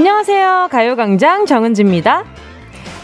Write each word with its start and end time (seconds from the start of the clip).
안녕하세요. 0.00 0.68
가요광장 0.70 1.44
정은지입니다. 1.44 2.24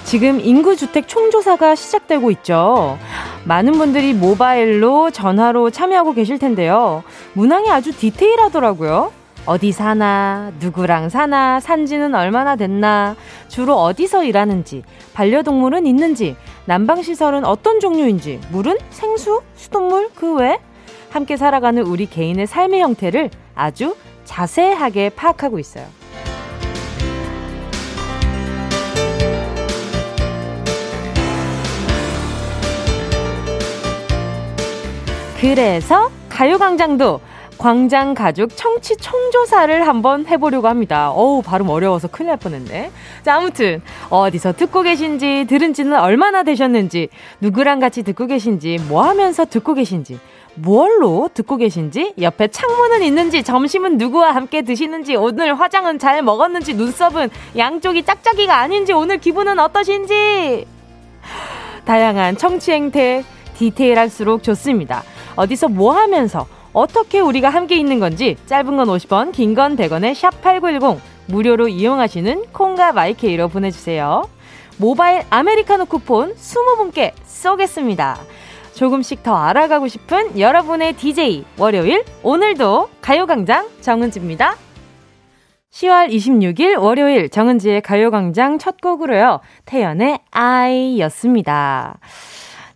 지금 0.05 0.41
인구주택 0.41 1.07
총조사가 1.07 1.75
시작되고 1.75 2.31
있죠. 2.31 2.99
많은 3.45 3.73
분들이 3.73 4.15
모바일로 4.15 5.11
전화로 5.11 5.69
참여하고 5.69 6.15
계실 6.15 6.39
텐데요. 6.39 7.05
문항이 7.35 7.71
아주 7.71 7.93
디테일하더라고요. 7.95 9.13
어디 9.45 9.73
사나, 9.73 10.53
누구랑 10.59 11.11
사나, 11.11 11.61
산지는 11.61 12.15
얼마나 12.15 12.57
됐나, 12.57 13.15
주로 13.49 13.75
어디서 13.75 14.25
일하는지, 14.25 14.83
반려동물은 15.13 15.85
있는지, 15.85 16.35
난방시설은 16.65 17.45
어떤 17.45 17.79
종류인지, 17.79 18.41
물은 18.53 18.79
생수, 18.89 19.43
수돗물, 19.55 20.13
그 20.15 20.35
외? 20.37 20.59
함께 21.11 21.37
살아가는 21.37 21.83
우리 21.83 22.07
개인의 22.07 22.47
삶의 22.47 22.81
형태를 22.81 23.29
아주 23.55 23.95
자세하게 24.25 25.11
파악하고 25.11 25.59
있어요. 25.59 25.85
그래서 35.41 36.11
가요광장도 36.31 37.21
광장 37.59 38.15
가족 38.15 38.55
청취 38.55 38.97
총조사를 38.97 39.87
한번 39.87 40.27
해보려고 40.27 40.69
합니다. 40.69 41.11
어우, 41.11 41.43
발음 41.43 41.69
어려워서 41.69 42.09
큰일 42.09 42.29
날 42.29 42.37
뻔했네. 42.37 42.91
자, 43.23 43.37
아무튼, 43.37 43.83
어디서 44.11 44.53
듣고 44.53 44.83
계신지, 44.83 45.47
들은 45.49 45.73
지는 45.73 45.99
얼마나 45.99 46.43
되셨는지, 46.43 47.09
누구랑 47.41 47.81
같이 47.81 48.03
듣고 48.03 48.27
계신지, 48.27 48.79
뭐 48.89 49.03
하면서 49.05 49.47
듣고 49.47 49.73
계신지, 49.75 50.19
뭘로 50.55 51.31
듣고 51.33 51.57
계신지, 51.57 52.13
옆에 52.21 52.49
창문은 52.49 53.03
있는지, 53.03 53.43
점심은 53.43 53.97
누구와 53.97 54.35
함께 54.35 54.61
드시는지, 54.63 55.17
오늘 55.17 55.59
화장은 55.59 55.99
잘 55.99 56.23
먹었는지, 56.23 56.75
눈썹은 56.75 57.31
양쪽이 57.57 58.05
짝짝이가 58.05 58.55
아닌지, 58.55 58.93
오늘 58.93 59.17
기분은 59.17 59.59
어떠신지. 59.59 60.67
다양한 61.87 62.37
청취 62.37 62.73
행태, 62.73 63.25
디테일할수록 63.57 64.43
좋습니다. 64.43 65.03
어디서 65.37 65.69
뭐 65.69 65.95
하면서 65.95 66.47
어떻게 66.73 67.21
우리가 67.21 67.49
함께 67.49 67.77
있는 67.77 68.01
건지 68.01 68.37
짧은 68.47 68.77
건 68.77 68.89
50원, 68.89 69.33
긴 69.33 69.55
건 69.55 69.77
100원에 69.77 70.15
샵 70.15 70.43
8910 70.43 71.01
무료로 71.27 71.69
이용하시는 71.69 72.47
콩과 72.53 72.93
마이 72.93 73.21
K로 73.21 73.49
보내주세요. 73.49 74.29
모바일 74.79 75.23
아메리카노 75.31 75.87
쿠폰 75.87 76.35
20분께 76.35 77.13
쏘겠습니다. 77.25 78.19
조금씩 78.75 79.23
더 79.23 79.35
알아가고 79.35 79.89
싶은 79.89 80.39
여러분의 80.39 80.93
DJ 80.95 81.45
월요일 81.59 82.05
오늘도 82.23 82.91
가요광장 83.01 83.69
정은지입니다. 83.81 84.57
10월 85.73 86.11
26일 86.11 86.79
월요일 86.79 87.31
정은지의 87.31 87.81
가요광장 87.81 88.59
첫 88.59 88.81
곡으로요. 88.83 89.41
태연의 89.65 90.21
아이였습니다. 90.31 91.99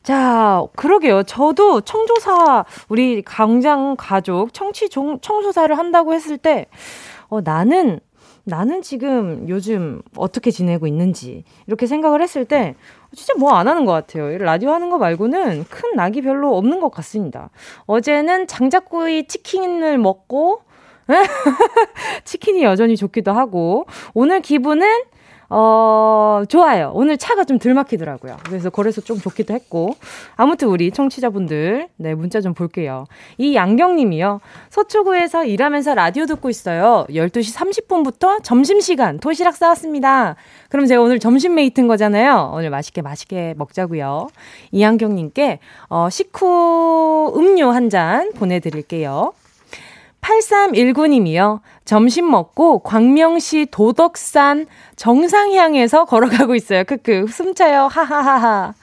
자, 0.03 0.65
그러게요. 0.77 1.23
저도 1.25 1.83
청조사, 1.83 2.65
우리 2.89 3.23
강장 3.23 3.97
가족 3.99 4.53
청취 4.55 4.89
종, 4.89 5.21
청조사를 5.21 5.77
한다고 5.77 6.15
했을 6.15 6.39
때, 6.39 6.67
어, 7.29 7.41
나는, 7.43 8.01
나는 8.45 8.81
지금 8.81 9.47
요즘 9.49 10.01
어떻게 10.17 10.51
지내고 10.51 10.87
있는지, 10.87 11.45
이렇게 11.67 11.87
생각을 11.87 12.23
했을 12.23 12.47
때, 12.47 12.75
진짜 13.15 13.35
뭐 13.39 13.51
안 13.53 13.69
하는 13.69 13.85
것 13.85 13.93
같아요. 13.93 14.39
라디오 14.39 14.71
하는 14.71 14.89
거 14.89 14.97
말고는 14.97 15.65
큰 15.69 15.95
낙이 15.97 16.23
별로 16.23 16.57
없는 16.57 16.81
것 16.81 16.91
같습니다. 16.91 17.51
어제는 17.87 18.47
장작구이 18.47 19.27
치킨을 19.29 19.99
먹고, 19.99 20.63
치킨이 22.25 22.63
여전히 22.63 22.97
좋기도 22.97 23.33
하고, 23.33 23.85
오늘 24.15 24.41
기분은 24.41 24.87
어, 25.53 26.43
좋아요. 26.49 26.93
오늘 26.95 27.19
차가 27.19 27.45
좀 27.45 27.59
덜 27.59 27.75
막히더라고요. 27.75 28.37
그래서 28.45 28.71
그래서 28.71 29.01
좀 29.01 29.19
좋기도 29.21 29.53
했고. 29.53 29.97
아무튼 30.37 30.69
우리 30.69 30.91
청취자분들, 30.91 31.89
네, 31.97 32.15
문자 32.15 32.41
좀 32.41 32.55
볼게요. 32.55 33.07
이 33.37 33.55
양경님이요. 33.55 34.41
서초구에서 34.71 35.45
일하면서 35.45 35.95
라디오 35.95 36.25
듣고 36.27 36.49
있어요. 36.49 37.05
12시 37.11 37.55
30분부터 37.55 38.43
점심시간 38.43 39.19
도시락 39.19 39.57
싸왔습니다. 39.57 40.37
그럼 40.71 40.87
제가 40.87 41.03
오늘 41.03 41.19
점심 41.19 41.55
mate인 41.57 41.89
거잖아요. 41.89 42.53
오늘 42.55 42.71
맛있게 42.71 43.03
맛있게 43.03 43.55
먹자고요. 43.59 44.29
이양경님께, 44.73 45.59
어, 45.91 46.09
식후 46.11 47.33
음료 47.37 47.71
한 47.71 47.91
잔 47.91 48.33
보내드릴게요. 48.35 49.33
8319님이요. 50.21 51.61
점심 51.85 52.31
먹고 52.31 52.81
광명시 52.81 53.69
도덕산 53.71 54.67
정상 54.97 55.45
향해서 55.45 56.05
걸어가고 56.07 56.55
있어요. 56.55 56.85
크크. 56.85 57.27
숨차요. 57.29 57.89
하하하하. 57.89 58.75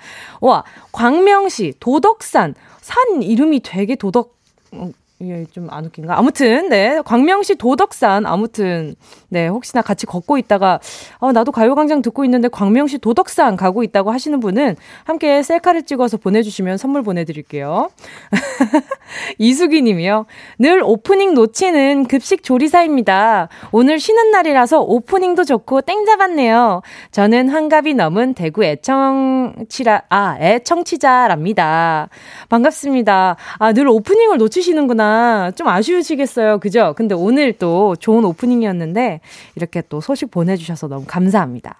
와, 0.42 0.64
광명시 0.92 1.76
도덕산. 1.80 2.56
산 2.82 3.22
이름이 3.22 3.62
되게 3.64 3.96
도덕, 3.96 4.36
어, 4.72 4.92
예, 5.22 5.46
좀 5.52 5.68
안 5.72 5.86
웃긴가? 5.86 6.16
아무튼, 6.18 6.70
네. 6.70 7.02
광명시 7.04 7.56
도덕산, 7.56 8.28
아무튼, 8.28 8.96
네. 9.30 9.48
혹시나 9.48 9.82
같이 9.82 10.06
걷고 10.06 10.38
있다가, 10.38 10.80
어, 11.18 11.32
나도 11.32 11.52
가요광장 11.52 12.04
듣고 12.04 12.24
있는데 12.26 12.48
광명시 12.50 13.00
도덕산 13.00 13.56
가고 13.58 13.82
있다고 13.82 14.12
하시는 14.12 14.40
분은 14.40 14.76
함께 15.06 15.42
셀카를 15.42 15.84
찍어서 15.84 16.18
보내주시면 16.18 16.78
선물 16.78 17.02
보내드릴게요. 17.02 17.90
이수기 19.40 19.82
님이요. 19.82 20.28
늘 20.60 20.84
오프닝 20.84 21.34
놓치는 21.34 22.06
급식 22.08 22.44
조리사입니다. 22.44 23.50
오늘 23.72 24.00
쉬는 24.00 24.30
날이라서 24.30 24.82
오프닝도 24.82 25.46
좋고 25.46 25.82
땡 25.82 26.06
잡았네요. 26.06 26.84
저는 27.12 27.50
환갑이 27.50 27.96
넘은 27.96 28.36
대구 28.36 28.64
애청치라, 28.64 30.04
아, 30.10 30.38
애청치자랍니다. 30.40 32.10
반갑습니다. 32.50 33.36
아, 33.58 33.74
늘 33.74 33.88
오프닝을 33.88 34.38
놓치시는구나. 34.38 35.07
좀 35.56 35.68
아쉬우시겠어요. 35.68 36.60
그죠? 36.60 36.94
근데 36.96 37.16
오늘 37.16 37.54
또 37.54 37.96
좋은 37.96 38.26
오프닝이었는데 38.26 39.22
이렇게 39.56 39.82
또 39.90 40.02
소식 40.02 40.32
보내주셔서 40.32 40.88
너무 40.88 41.06
감사합니다. 41.08 41.78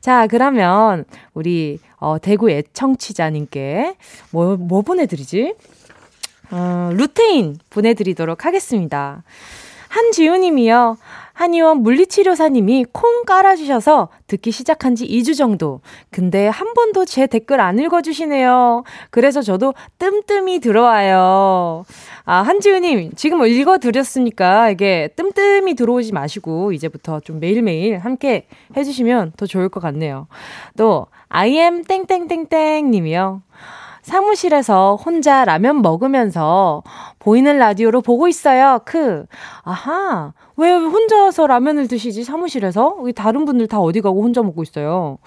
자, 0.00 0.26
그러면 0.26 1.04
우리 1.34 1.78
어, 1.98 2.18
대구 2.18 2.50
애청치자님께 2.50 3.94
뭐, 4.30 4.56
뭐 4.56 4.82
보내드리지? 4.82 5.54
어, 6.50 6.90
루테인 6.92 7.58
보내드리도록 7.70 8.44
하겠습니다. 8.44 9.22
한지우님이요. 9.88 10.96
한의원 11.40 11.82
물리치료사님이 11.82 12.84
콩 12.92 13.24
깔아주셔서 13.24 14.10
듣기 14.26 14.50
시작한 14.50 14.94
지 14.94 15.08
2주 15.08 15.34
정도. 15.34 15.80
근데 16.10 16.46
한 16.46 16.74
번도 16.74 17.06
제 17.06 17.26
댓글 17.26 17.62
안 17.62 17.78
읽어주시네요. 17.78 18.84
그래서 19.08 19.40
저도 19.40 19.72
뜸뜸이 19.98 20.58
들어와요. 20.58 21.86
아, 22.26 22.42
한지우님, 22.42 23.12
지금 23.16 23.42
읽어드렸으니까 23.46 24.68
이게 24.68 25.08
뜸뜸이 25.16 25.76
들어오지 25.76 26.12
마시고 26.12 26.72
이제부터 26.72 27.20
좀 27.20 27.40
매일매일 27.40 27.96
함께 27.96 28.46
해주시면 28.76 29.32
더 29.38 29.46
좋을 29.46 29.70
것 29.70 29.80
같네요. 29.80 30.26
또, 30.76 31.06
IM 31.30 31.84
땡땡땡땡 31.84 32.90
님이요. 32.90 33.40
사무실에서 34.02 34.96
혼자 34.96 35.44
라면 35.44 35.82
먹으면서 35.82 36.82
보이는 37.18 37.58
라디오로 37.58 38.00
보고 38.00 38.28
있어요. 38.28 38.80
크. 38.84 39.26
아하. 39.62 40.32
왜 40.56 40.72
혼자서 40.72 41.46
라면을 41.46 41.88
드시지? 41.88 42.24
사무실에서? 42.24 42.96
다른 43.14 43.44
분들 43.44 43.66
다 43.68 43.80
어디 43.80 44.00
가고 44.00 44.22
혼자 44.22 44.42
먹고 44.42 44.62
있어요. 44.62 45.18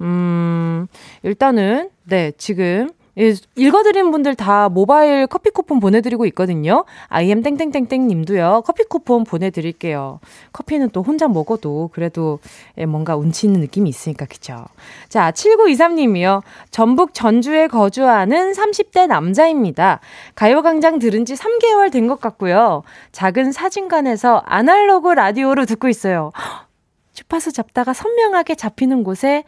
음, 0.00 0.86
일단은, 1.22 1.90
네, 2.04 2.32
지금 2.36 2.90
예, 3.18 3.34
읽어드린 3.56 4.10
분들 4.10 4.34
다 4.34 4.68
모바일 4.70 5.26
커피 5.26 5.50
쿠폰 5.50 5.80
보내드리고 5.80 6.24
있거든요. 6.26 6.84
IM 7.08 7.42
땡땡땡땡 7.42 8.08
님도요. 8.08 8.62
커피 8.64 8.84
쿠폰 8.84 9.24
보내드릴게요. 9.24 10.18
커피는 10.52 10.90
또 10.90 11.02
혼자 11.02 11.28
먹어도 11.28 11.90
그래도 11.92 12.38
예, 12.78 12.86
뭔가 12.86 13.16
운치 13.16 13.46
있는 13.46 13.60
느낌이 13.60 13.88
있으니까, 13.90 14.24
그쵸? 14.26 14.64
자, 15.08 15.30
7923 15.30 15.94
님이요. 15.96 16.42
전북 16.70 17.12
전주에 17.14 17.66
거주하는 17.68 18.52
30대 18.52 19.06
남자입니다. 19.06 20.00
가요광장 20.34 20.98
들은 20.98 21.24
지 21.24 21.34
3개월 21.34 21.90
된 21.90 22.02
것 22.02 22.20
같고요. 22.20 22.82
작은 23.12 23.52
사진관에서 23.52 24.42
아날로그 24.44 25.08
라디오로 25.10 25.66
듣고 25.66 25.88
있어요. 25.88 26.32
주파수 27.12 27.52
잡다가 27.52 27.92
선명하게 27.92 28.54
잡히는 28.54 29.04
곳에 29.04 29.44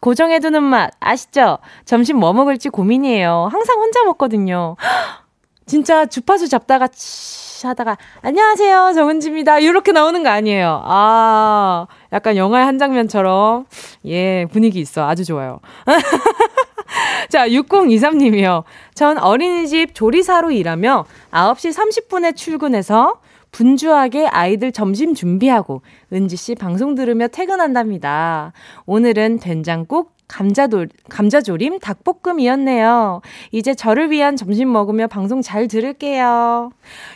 고정해두는 0.00 0.62
맛 0.62 0.92
아시죠? 1.00 1.58
점심 1.84 2.18
뭐 2.18 2.32
먹을지 2.32 2.68
고민이에요. 2.68 3.48
항상 3.50 3.78
혼자 3.78 4.04
먹거든요. 4.04 4.76
진짜 5.66 6.06
주파수 6.06 6.48
잡다가 6.48 6.88
치 6.88 7.66
하다가 7.66 7.96
안녕하세요 8.20 8.92
정은지입니다 8.94 9.58
이렇게 9.60 9.92
나오는 9.92 10.22
거 10.22 10.28
아니에요. 10.28 10.82
아 10.84 11.86
약간 12.12 12.36
영화의 12.36 12.66
한 12.66 12.78
장면처럼 12.78 13.64
예 14.04 14.46
분위기 14.52 14.80
있어 14.80 15.08
아주 15.08 15.24
좋아요. 15.24 15.60
자 17.30 17.48
6023님이요. 17.48 18.64
전 18.94 19.18
어린이집 19.18 19.94
조리사로 19.94 20.50
일하며 20.50 21.06
9시 21.32 21.72
30분에 21.72 22.36
출근해서 22.36 23.20
분주하게 23.54 24.26
아이들 24.26 24.72
점심 24.72 25.14
준비하고 25.14 25.82
은지 26.12 26.36
씨 26.36 26.56
방송 26.56 26.96
들으며 26.96 27.28
퇴근한답니다. 27.28 28.52
오늘은 28.84 29.38
된장국, 29.38 30.12
감자도, 30.26 30.86
감자조림, 31.08 31.78
닭볶음이었네요. 31.78 33.20
이제 33.52 33.74
저를 33.74 34.10
위한 34.10 34.34
점심 34.34 34.72
먹으며 34.72 35.06
방송 35.06 35.40
잘 35.40 35.68
들을게요. 35.68 36.72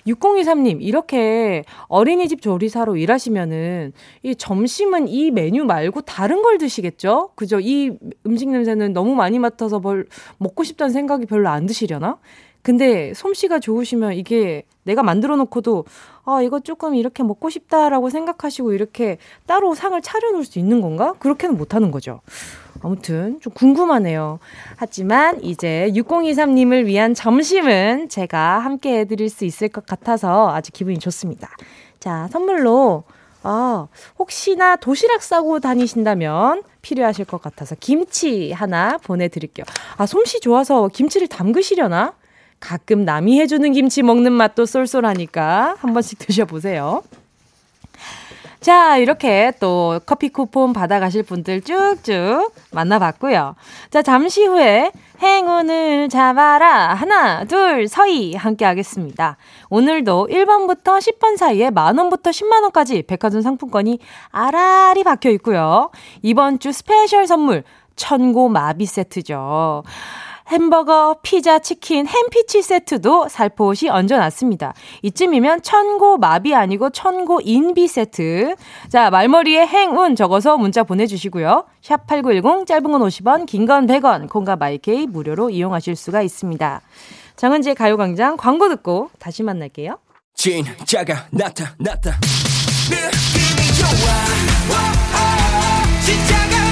6023님, 0.07 0.79
이렇게 0.81 1.65
어린이집 1.89 2.41
조리사로 2.41 2.97
일하시면은 2.97 3.93
이 4.23 4.37
점심은 4.37 5.09
이 5.09 5.33
메뉴 5.33 5.65
말고 5.65 6.03
다른 6.03 6.43
걸 6.43 6.59
드시겠죠? 6.59 7.31
그죠? 7.35 7.59
이 7.59 7.91
음식 8.27 8.49
냄새는 8.49 8.93
너무 8.93 9.17
많이 9.17 9.41
맡아서 9.41 9.81
뭘 9.81 10.07
먹고 10.37 10.63
싶다는 10.63 10.93
생각이 10.93 11.27
별로 11.27 11.49
안 11.49 11.67
드시려나? 11.67 12.19
근데 12.63 13.13
솜씨가 13.15 13.61
좋으시면 13.61 14.15
이게 14.15 14.65
내가 14.83 15.03
만들어 15.03 15.37
놓고도 15.37 15.85
아, 16.25 16.43
이거 16.43 16.61
조금 16.61 16.95
이렇게 16.95 17.23
먹고 17.23 17.51
싶다라고 17.51 18.11
생각하시고 18.11 18.73
이렇게 18.73 19.19
따로 19.47 19.75
상을 19.75 20.01
차려 20.01 20.33
놓을 20.33 20.45
수 20.45 20.59
있는 20.59 20.81
건가? 20.81 21.15
그렇게는 21.19 21.57
못 21.57 21.75
하는 21.75 21.91
거죠. 21.91 22.21
아무튼 22.83 23.41
좀 23.41 23.53
궁금하네요. 23.55 24.39
하지만 24.77 25.43
이제 25.43 25.91
6023님을 25.95 26.85
위한 26.85 27.15
점심은 27.15 28.09
제가 28.09 28.59
함께 28.59 29.01
해드릴 29.01 29.31
수 29.31 29.45
있을 29.45 29.69
것 29.69 29.87
같아서 29.87 30.51
아주 30.51 30.71
기분이 30.73 30.99
좋습니다. 30.99 31.49
자, 31.99 32.29
선물로 32.31 33.05
아, 33.43 33.89
혹시나 34.19 34.77
도시락 34.77 35.23
싸고 35.23 35.61
다니신다면 35.61 36.63
필요하실 36.83 37.25
것 37.25 37.41
같아서 37.41 37.75
김치 37.79 38.53
하나 38.53 38.99
보내드릴게요. 38.99 39.65
아, 39.97 40.07
솜씨 40.07 40.41
좋아서 40.41 40.89
김치를 40.89 41.29
담그시려나? 41.29 42.15
가끔 42.61 43.05
남이 43.05 43.41
해주는 43.41 43.73
김치 43.73 44.03
먹는 44.03 44.33
맛도 44.33 44.67
쏠쏠하니까 44.67 45.77
한 45.79 45.93
번씩 45.93 46.19
드셔보세요. 46.19 47.03
자, 48.61 48.97
이렇게 48.97 49.53
또 49.61 50.01
커피 50.05 50.31
쿠폰 50.31 50.73
받아가실 50.73 51.23
분들 51.23 51.61
쭉쭉 51.63 52.53
만나봤고요. 52.73 53.55
자, 53.91 54.03
잠시 54.03 54.45
후에 54.45 54.91
행운을 55.23 56.09
잡아라. 56.09 56.95
하나, 56.95 57.45
둘, 57.45 57.87
서희. 57.87 58.35
함께 58.35 58.65
하겠습니다. 58.65 59.37
오늘도 59.71 60.29
1번부터 60.31 60.99
10번 60.99 61.37
사이에 61.37 61.71
만원부터 61.71 62.31
10만원까지 62.31 63.07
백화점 63.07 63.43
상품권이 63.43 64.01
아라리 64.31 65.05
박혀 65.05 65.31
있고요. 65.31 65.91
이번 66.23 66.59
주 66.59 66.73
스페셜 66.73 67.27
선물, 67.27 67.63
천고 67.95 68.49
마비 68.49 68.87
세트죠. 68.87 69.85
햄버거, 70.49 71.17
피자, 71.23 71.59
치킨, 71.59 72.07
햄피치 72.07 72.63
세트도 72.63 73.29
살포시 73.29 73.89
얹어놨습니다. 73.89 74.73
이쯤이면 75.03 75.63
천고 75.63 76.17
마비 76.19 76.55
아니고 76.55 76.91
천고 76.91 77.41
인비 77.43 77.87
세트. 77.87 78.55
자, 78.89 79.11
말머리에 79.11 79.67
행운 79.67 80.17
적어서 80.17 80.57
문자 80.57 80.83
보내주시고요. 80.85 81.67
샵 81.83 82.07
8910, 82.07 82.67
짧은 82.67 82.83
건 82.91 83.03
50원, 83.03 83.47
긴 83.47 83.67
건 83.67 83.87
100원, 83.87 84.29
콩과 84.31 84.57
마이케이 84.57 85.07
무료로 85.07 85.51
이용하실 85.51 85.95
수가 85.97 86.23
있습니다. 86.23 86.81
정은지의 87.37 87.75
가요광장 87.75 88.37
광고 88.39 88.69
듣고 88.71 89.11
다시 89.19 89.43
만날게요. 89.43 89.99
진짜가 90.35 91.27
나타났다. 91.31 92.19
느낌이 92.89 93.75
좋아. 93.79 94.09
오, 94.71 94.75
오, 95.13 96.01
진짜가 96.05 96.68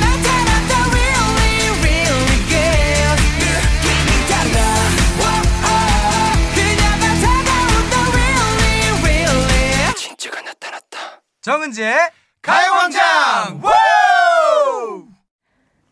정은지의 11.46 11.94
가요광장 12.42 13.62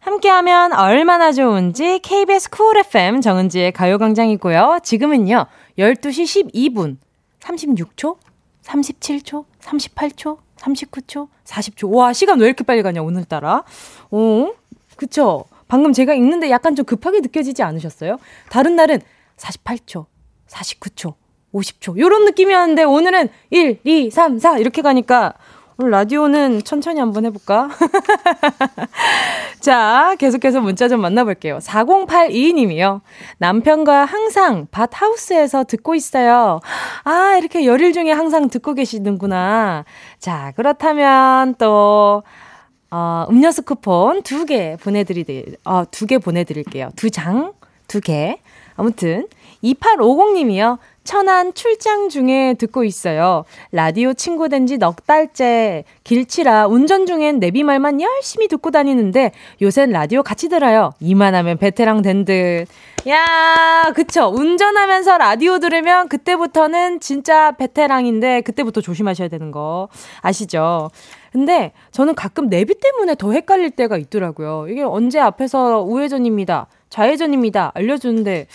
함께하면 0.01 0.73
얼마나 0.73 1.31
좋은지 1.31 2.01
KBS 2.01 2.51
쿨 2.51 2.77
FM 2.79 3.21
정은지의 3.21 3.71
가요광장이고요. 3.71 4.81
지금은요 4.83 5.47
12시 5.79 6.53
12분 6.53 6.97
36초, 7.39 8.17
37초, 8.65 9.45
38초, 9.61 10.39
39초, 10.56 11.29
40초. 11.45 11.95
와 11.95 12.12
시간 12.12 12.41
왜 12.41 12.47
이렇게 12.47 12.65
빨리 12.65 12.83
가냐 12.83 13.01
오늘따라. 13.03 13.62
어, 14.11 14.53
그쵸? 14.97 15.45
방금 15.69 15.93
제가 15.93 16.15
읽는데 16.15 16.51
약간 16.51 16.75
좀 16.75 16.85
급하게 16.85 17.21
느껴지지 17.21 17.62
않으셨어요? 17.62 18.19
다른 18.51 18.75
날은 18.75 19.01
48초, 19.37 20.06
49초, 20.49 21.15
50초. 21.55 21.99
요런 21.99 22.25
느낌이었는데 22.27 22.83
오늘은 22.85 23.29
1, 23.51 23.79
2, 23.85 24.11
3, 24.11 24.39
4 24.39 24.59
이렇게 24.59 24.83
가니까 24.83 25.35
오늘 25.77 25.91
라디오는 25.91 26.62
천천히 26.62 27.01
한번 27.01 27.25
해볼까? 27.27 27.69
자, 29.61 30.15
계속해서 30.19 30.61
문자 30.61 30.89
좀 30.89 31.01
만나볼게요. 31.01 31.59
4082님이요. 31.59 33.01
남편과 33.39 34.05
항상 34.05 34.67
밭 34.71 34.91
하우스에서 34.93 35.65
듣고 35.65 35.95
있어요. 35.95 36.61
아, 37.05 37.37
이렇게 37.39 37.67
열일 37.67 37.93
중에 37.93 38.12
항상 38.12 38.49
듣고 38.49 38.75
계시는구나. 38.75 39.85
자, 40.19 40.53
그렇다면 40.55 41.55
또, 41.56 42.23
어, 42.91 43.27
음료수 43.29 43.62
쿠폰 43.62 44.23
두 44.23 44.45
개 44.47 44.77
보내드리, 44.81 45.25
어, 45.65 45.85
두 45.91 46.06
개 46.06 46.19
보내드릴게요. 46.19 46.91
두 46.95 47.11
장, 47.11 47.53
두 47.89 48.01
개. 48.01 48.39
아무튼, 48.77 49.27
2850님이요. 49.65 50.79
천안 51.05 51.53
출장 51.53 52.09
중에 52.09 52.55
듣고 52.55 52.83
있어요. 52.85 53.45
라디오 53.73 54.15
친구 54.15 54.49
된 54.49 54.67
지 54.67 54.79
넉 54.79 55.06
달째. 55.06 55.85
길치라 56.03 56.67
운전 56.67 57.05
중엔 57.06 57.41
내비 57.41 57.62
말만 57.62 58.01
열심히 58.01 58.49
듣고 58.49 58.71
다니는데 58.71 59.33
요샌 59.61 59.91
라디오 59.91 60.23
같이 60.23 60.49
들어요. 60.49 60.95
이만하면 61.01 61.59
베테랑 61.59 62.01
된 62.03 62.25
듯. 62.25 62.67
야, 63.06 63.93
그쵸. 63.95 64.33
운전하면서 64.35 65.19
라디오 65.19 65.59
들으면 65.59 66.09
그때부터는 66.09 67.01
진짜 67.01 67.53
베테랑인데 67.53 68.41
그때부터 68.41 68.81
조심하셔야 68.81 69.29
되는 69.29 69.51
거 69.51 69.89
아시죠? 70.23 70.91
근데 71.33 71.73
저는 71.93 72.15
가끔 72.15 72.49
내비 72.49 72.75
때문에 72.81 73.15
더 73.17 73.32
헷갈릴 73.32 73.73
때가 73.73 73.99
있더라고요. 73.99 74.69
이게 74.70 74.82
언제 74.82 75.20
앞에서 75.20 75.82
우회전입니다. 75.82 76.67
좌회전입니다. 76.89 77.73
알려주는데 77.75 78.46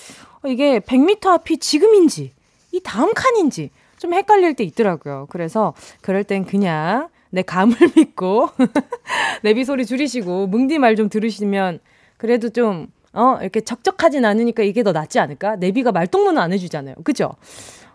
이게 0.48 0.80
100m 0.80 1.28
앞이 1.28 1.58
지금인지 1.58 2.32
이 2.72 2.80
다음 2.84 3.14
칸인지 3.14 3.70
좀 3.98 4.14
헷갈릴 4.14 4.56
때 4.56 4.64
있더라고요. 4.64 5.28
그래서 5.30 5.74
그럴 6.02 6.24
땐 6.24 6.46
그냥 6.46 7.10
내 7.32 7.42
감을 7.42 7.76
믿고 7.96 8.50
내비 9.44 9.64
소리 9.66 9.86
줄이시고 9.86 10.48
뭉디 10.48 10.80
말 10.80 10.96
좀 10.96 11.10
들으시면 11.10 11.80
그래도 12.18 12.50
좀 12.50 12.88
어, 13.14 13.38
이렇게 13.42 13.62
적적하진 13.62 14.24
않으니까 14.26 14.64
이게 14.64 14.84
더 14.84 14.92
낫지 14.92 15.20
않을까? 15.20 15.56
내비가 15.56 15.92
말동무는 15.92 16.40
안 16.42 16.54
해주잖아요. 16.54 16.96
그죠? 17.04 17.32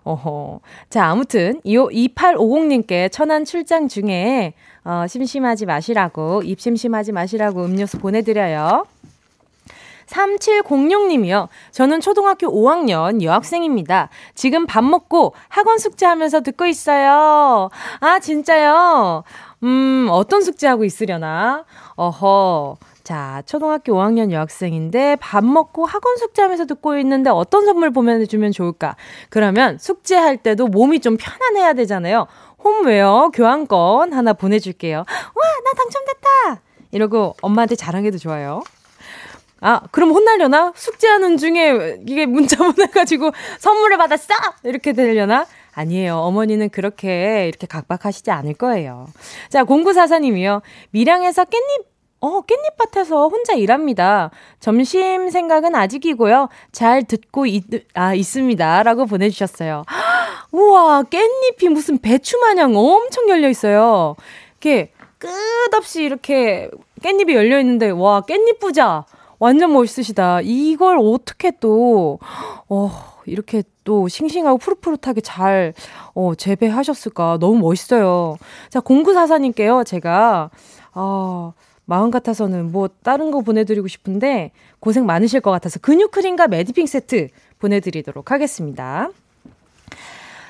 어허. 0.02 0.60
자, 0.90 1.06
아무튼, 1.06 1.60
2850님께 1.64 3.10
천안 3.10 3.44
출장 3.44 3.88
중에, 3.88 4.52
어, 4.84 5.06
심심하지 5.08 5.66
마시라고, 5.66 6.42
입 6.42 6.60
심심하지 6.60 7.12
마시라고 7.12 7.64
음료수 7.64 7.98
보내드려요. 7.98 8.84
3706님이요. 10.06 11.48
저는 11.72 12.00
초등학교 12.00 12.48
5학년 12.48 13.22
여학생입니다. 13.22 14.08
지금 14.34 14.66
밥 14.66 14.84
먹고 14.84 15.34
학원 15.48 15.78
숙제하면서 15.78 16.40
듣고 16.42 16.66
있어요. 16.66 17.70
아, 18.00 18.18
진짜요? 18.18 19.24
음, 19.62 20.08
어떤 20.10 20.42
숙제하고 20.42 20.84
있으려나? 20.84 21.64
어허. 21.96 22.76
자, 23.04 23.42
초등학교 23.44 23.92
5학년 23.92 24.32
여학생인데 24.32 25.16
밥 25.16 25.44
먹고 25.44 25.84
학원 25.84 26.16
숙제하면서 26.16 26.64
듣고 26.64 26.96
있는데 26.98 27.28
어떤 27.28 27.66
선물 27.66 27.90
보내주면 27.90 28.50
좋을까? 28.50 28.96
그러면 29.28 29.76
숙제할 29.78 30.38
때도 30.38 30.68
몸이 30.68 31.00
좀 31.00 31.18
편안해야 31.18 31.74
되잖아요. 31.74 32.26
홈웨어 32.64 33.30
교환권 33.34 34.14
하나 34.14 34.32
보내줄게요. 34.32 34.96
와, 34.96 35.04
나 35.04 35.72
당첨됐다! 35.76 36.62
이러고 36.92 37.34
엄마한테 37.42 37.76
자랑해도 37.76 38.16
좋아요. 38.16 38.62
아, 39.66 39.80
그럼 39.90 40.10
혼나려나? 40.10 40.74
숙제하는 40.76 41.38
중에 41.38 41.98
이게 42.06 42.26
문자 42.26 42.58
보내가지고 42.58 43.30
선물을 43.58 43.96
받았어! 43.96 44.34
이렇게 44.62 44.92
되려나? 44.92 45.46
아니에요. 45.72 46.18
어머니는 46.18 46.68
그렇게 46.68 47.48
이렇게 47.48 47.66
각박하시지 47.66 48.30
않을 48.30 48.52
거예요. 48.54 49.06
자, 49.48 49.64
공구사사님이요. 49.64 50.60
밀양에서 50.90 51.44
깻잎, 51.44 51.84
어, 52.20 52.42
깻잎밭에서 52.42 53.32
혼자 53.32 53.54
일합니다. 53.54 54.30
점심 54.60 55.30
생각은 55.30 55.74
아직이고요. 55.74 56.50
잘 56.70 57.02
듣고 57.02 57.46
있, 57.46 57.64
아, 57.94 58.14
있습니다. 58.14 58.82
라고 58.82 59.06
보내주셨어요. 59.06 59.84
우와, 60.52 61.04
깻잎이 61.04 61.70
무슨 61.70 61.96
배추 61.96 62.38
마냥 62.38 62.76
엄청 62.76 63.30
열려 63.30 63.48
있어요. 63.48 64.14
이렇게 64.60 64.92
끝없이 65.16 66.02
이렇게 66.04 66.68
깻잎이 67.00 67.32
열려 67.32 67.58
있는데, 67.60 67.88
와, 67.88 68.20
깻잎 68.20 68.60
부자. 68.60 69.06
완전 69.44 69.74
멋있으시다. 69.74 70.40
이걸 70.42 70.96
어떻게 70.98 71.50
또, 71.60 72.18
어, 72.66 72.90
이렇게 73.26 73.62
또 73.84 74.08
싱싱하고 74.08 74.56
푸릇푸릇하게 74.56 75.20
잘, 75.20 75.74
어, 76.14 76.34
재배하셨을까. 76.34 77.36
너무 77.40 77.58
멋있어요. 77.58 78.38
자, 78.70 78.80
공구사사님께요, 78.80 79.84
제가, 79.84 80.48
어, 80.94 81.52
마음 81.84 82.10
같아서는 82.10 82.72
뭐 82.72 82.88
다른 83.02 83.30
거 83.30 83.42
보내드리고 83.42 83.86
싶은데 83.86 84.52
고생 84.80 85.04
많으실 85.04 85.42
것 85.42 85.50
같아서 85.50 85.78
근육 85.78 86.10
크림과 86.12 86.48
매디핑 86.48 86.86
세트 86.86 87.28
보내드리도록 87.58 88.30
하겠습니다. 88.30 89.10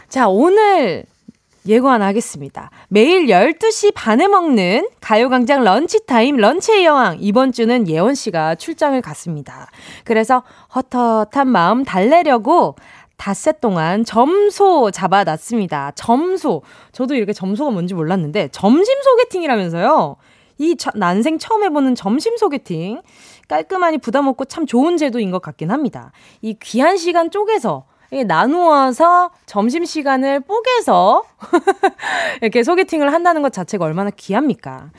자, 0.09 0.29
오늘 0.29 1.05
예고 1.67 1.89
하나 1.89 2.07
하겠습니다. 2.07 2.71
매일 2.89 3.27
12시 3.27 3.93
반에 3.95 4.29
먹는 4.29 4.89
가요광장 5.01 5.65
런치타임 5.65 6.37
런치의 6.37 6.85
여왕. 6.85 7.17
이번 7.21 7.53
주는 7.53 7.89
예원씨가 7.89 8.57
출장을 8.57 9.01
갔습니다. 9.01 9.69
그래서 10.05 10.43
헛헛한 10.75 11.49
마음 11.49 11.85
달래려고 11.85 12.77
닷새 13.17 13.53
동안 13.53 14.05
점소 14.05 14.91
잡아놨습니다. 14.91 15.93
점소. 15.95 16.63
저도 16.93 17.15
이렇게 17.15 17.33
점소가 17.33 17.71
뭔지 17.71 17.95
몰랐는데, 17.95 18.49
점심 18.53 19.03
소개팅이라면서요. 19.03 20.17
이 20.59 20.77
난생 20.95 21.39
처음 21.39 21.65
해보는 21.65 21.95
점심 21.95 22.37
소개팅. 22.37 23.01
깔끔하니 23.49 23.99
부담 23.99 24.27
없고 24.29 24.45
참 24.47 24.67
좋은 24.67 24.97
제도인 24.97 25.31
것 25.31 25.41
같긴 25.41 25.71
합니다. 25.71 26.13
이 26.43 26.57
귀한 26.63 26.97
시간 26.97 27.31
쪼개서 27.31 27.87
나누어서 28.27 29.31
점심시간을 29.47 30.41
뽀개서 30.41 31.25
이렇게 32.43 32.63
소개팅을 32.63 33.13
한다는 33.13 33.43
것 33.43 33.53
자체가 33.53 33.85
얼마나 33.85 34.11
귀합니까? 34.11 34.91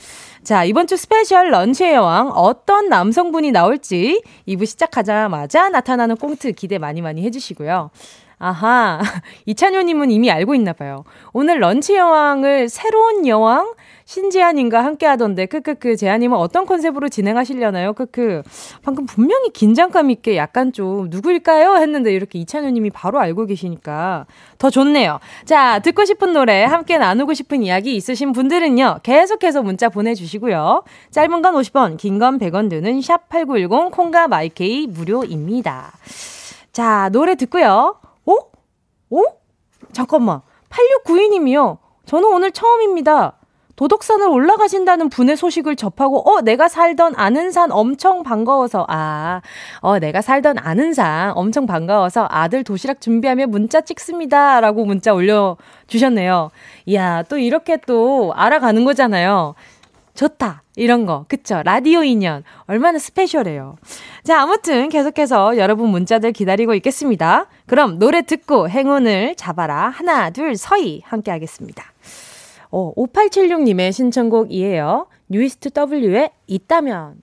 자, 0.44 0.64
이번 0.64 0.88
주 0.88 0.98
스페셜 0.98 1.50
런치의 1.52 1.94
여왕 1.94 2.30
어떤 2.30 2.90
남성분이 2.90 3.52
나올지 3.52 4.22
2부 4.48 4.66
시작하자마자 4.66 5.70
나타나는 5.70 6.18
꽁트 6.18 6.52
기대 6.52 6.78
많이 6.78 7.02
많이 7.02 7.24
해주시고요. 7.24 7.90
아하, 8.38 9.00
이찬효님은 9.46 10.12
이미 10.12 10.30
알고 10.30 10.56
있나 10.56 10.74
봐요. 10.74 11.04
오늘 11.34 11.60
런치 11.60 11.96
여왕을 11.96 12.70
새로운 12.70 13.26
여왕? 13.26 13.74
신지아님과 14.06 14.84
함께 14.84 15.08
하던데, 15.08 15.48
크크크, 15.48 15.98
제아님은 15.98 16.38
어떤 16.38 16.66
컨셉으로 16.68 17.10
진행하시려나요? 17.10 17.94
크크. 17.94 18.44
방금 18.84 19.08
분명히 19.08 19.50
긴장감 19.50 20.12
있게 20.12 20.38
약간 20.38 20.72
좀, 20.72 21.10
누구일까요? 21.10 21.78
했는데 21.78 22.14
이렇게 22.14 22.38
이찬우님이 22.40 22.92
바로 22.92 23.20
알고 23.20 23.48
계시니까 23.48 24.28
더 24.60 24.70
좋네요. 24.70 25.20
자, 25.46 25.80
듣고 25.80 26.06
싶은 26.06 26.34
노래, 26.34 26.64
함께 26.64 27.00
나누고 27.00 27.34
싶은 27.34 27.64
이야기 27.64 27.96
있으신 27.96 28.32
분들은요, 28.32 29.00
계속해서 29.02 29.64
문자 29.64 29.90
보내주시고요. 29.90 30.84
짧은 31.12 31.42
건 31.42 31.56
50원, 31.56 31.98
긴 31.98 32.20
건 32.20 32.38
100원 32.40 32.70
드는 32.70 33.00
샵8910, 33.00 33.92
콩과 33.92 34.28
마이케이 34.28 34.86
무료입니다. 34.88 35.92
자, 36.72 37.10
노래 37.12 37.36
듣고요. 37.36 37.96
오? 38.26 38.38
오? 39.10 39.24
잠깐만. 39.94 40.42
8692님이요. 40.70 41.78
저는 42.06 42.32
오늘 42.32 42.52
처음입니다. 42.52 43.34
도덕산을 43.76 44.28
올라가신다는 44.28 45.10
분의 45.10 45.38
소식을 45.38 45.76
접하고, 45.76 46.30
어, 46.30 46.42
내가 46.42 46.68
살던 46.68 47.14
아는 47.18 47.52
산 47.52 47.72
엄청 47.72 48.24
반가워서, 48.24 48.86
아, 48.88 49.42
어, 49.82 50.00
내가 50.00 50.22
살던 50.22 50.58
아는 50.60 50.94
산 50.94 51.32
엄청 51.36 51.66
반가워서 51.66 52.28
아들 52.30 52.64
도시락 52.64 53.02
준비하며 53.02 53.48
문자 53.48 53.82
찍습니다. 53.82 54.62
라고 54.62 54.86
문자 54.86 55.14
올려주셨네요. 55.14 56.52
이야, 56.86 57.24
또 57.24 57.38
이렇게 57.38 57.78
또 57.86 58.34
알아가는 58.36 58.86
거잖아요. 58.86 59.56
좋다. 60.14 60.64
이런 60.78 61.06
거. 61.06 61.26
그쵸? 61.28 61.62
라디오 61.64 62.04
인연. 62.04 62.44
얼마나 62.68 62.98
스페셜해요. 63.00 63.76
자, 64.24 64.42
아무튼 64.42 64.90
계속해서 64.90 65.58
여러분 65.58 65.90
문자들 65.90 66.32
기다리고 66.32 66.74
있겠습니다. 66.76 67.48
그럼 67.66 68.00
노래 68.00 68.22
듣고 68.22 68.70
행운을 68.70 69.36
잡아라. 69.36 69.90
하나, 69.90 70.30
둘, 70.30 70.56
서희. 70.56 71.02
함께 71.06 71.32
하겠습니다. 71.32 71.84
어, 72.78 72.94
5876님의 72.96 73.94
신청곡이에요. 73.94 75.08
뉴이스트 75.30 75.70
W의 75.70 76.30
있다면. 76.46 77.22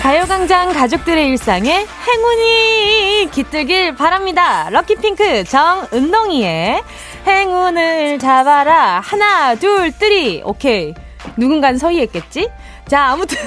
가요광장 0.00 0.72
가족들의 0.72 1.28
일상에 1.28 1.84
행운이 2.06 3.28
깃들길 3.30 3.94
바랍니다. 3.94 4.70
럭키핑크 4.70 5.44
정은동이의 5.44 6.82
행운을 7.26 8.18
잡아라. 8.18 9.00
하나, 9.00 9.54
둘, 9.54 9.92
뜨리. 9.92 10.40
오케이. 10.46 10.94
누군간 11.36 11.76
서희했겠지? 11.76 12.48
자, 12.90 13.10
아무튼 13.12 13.38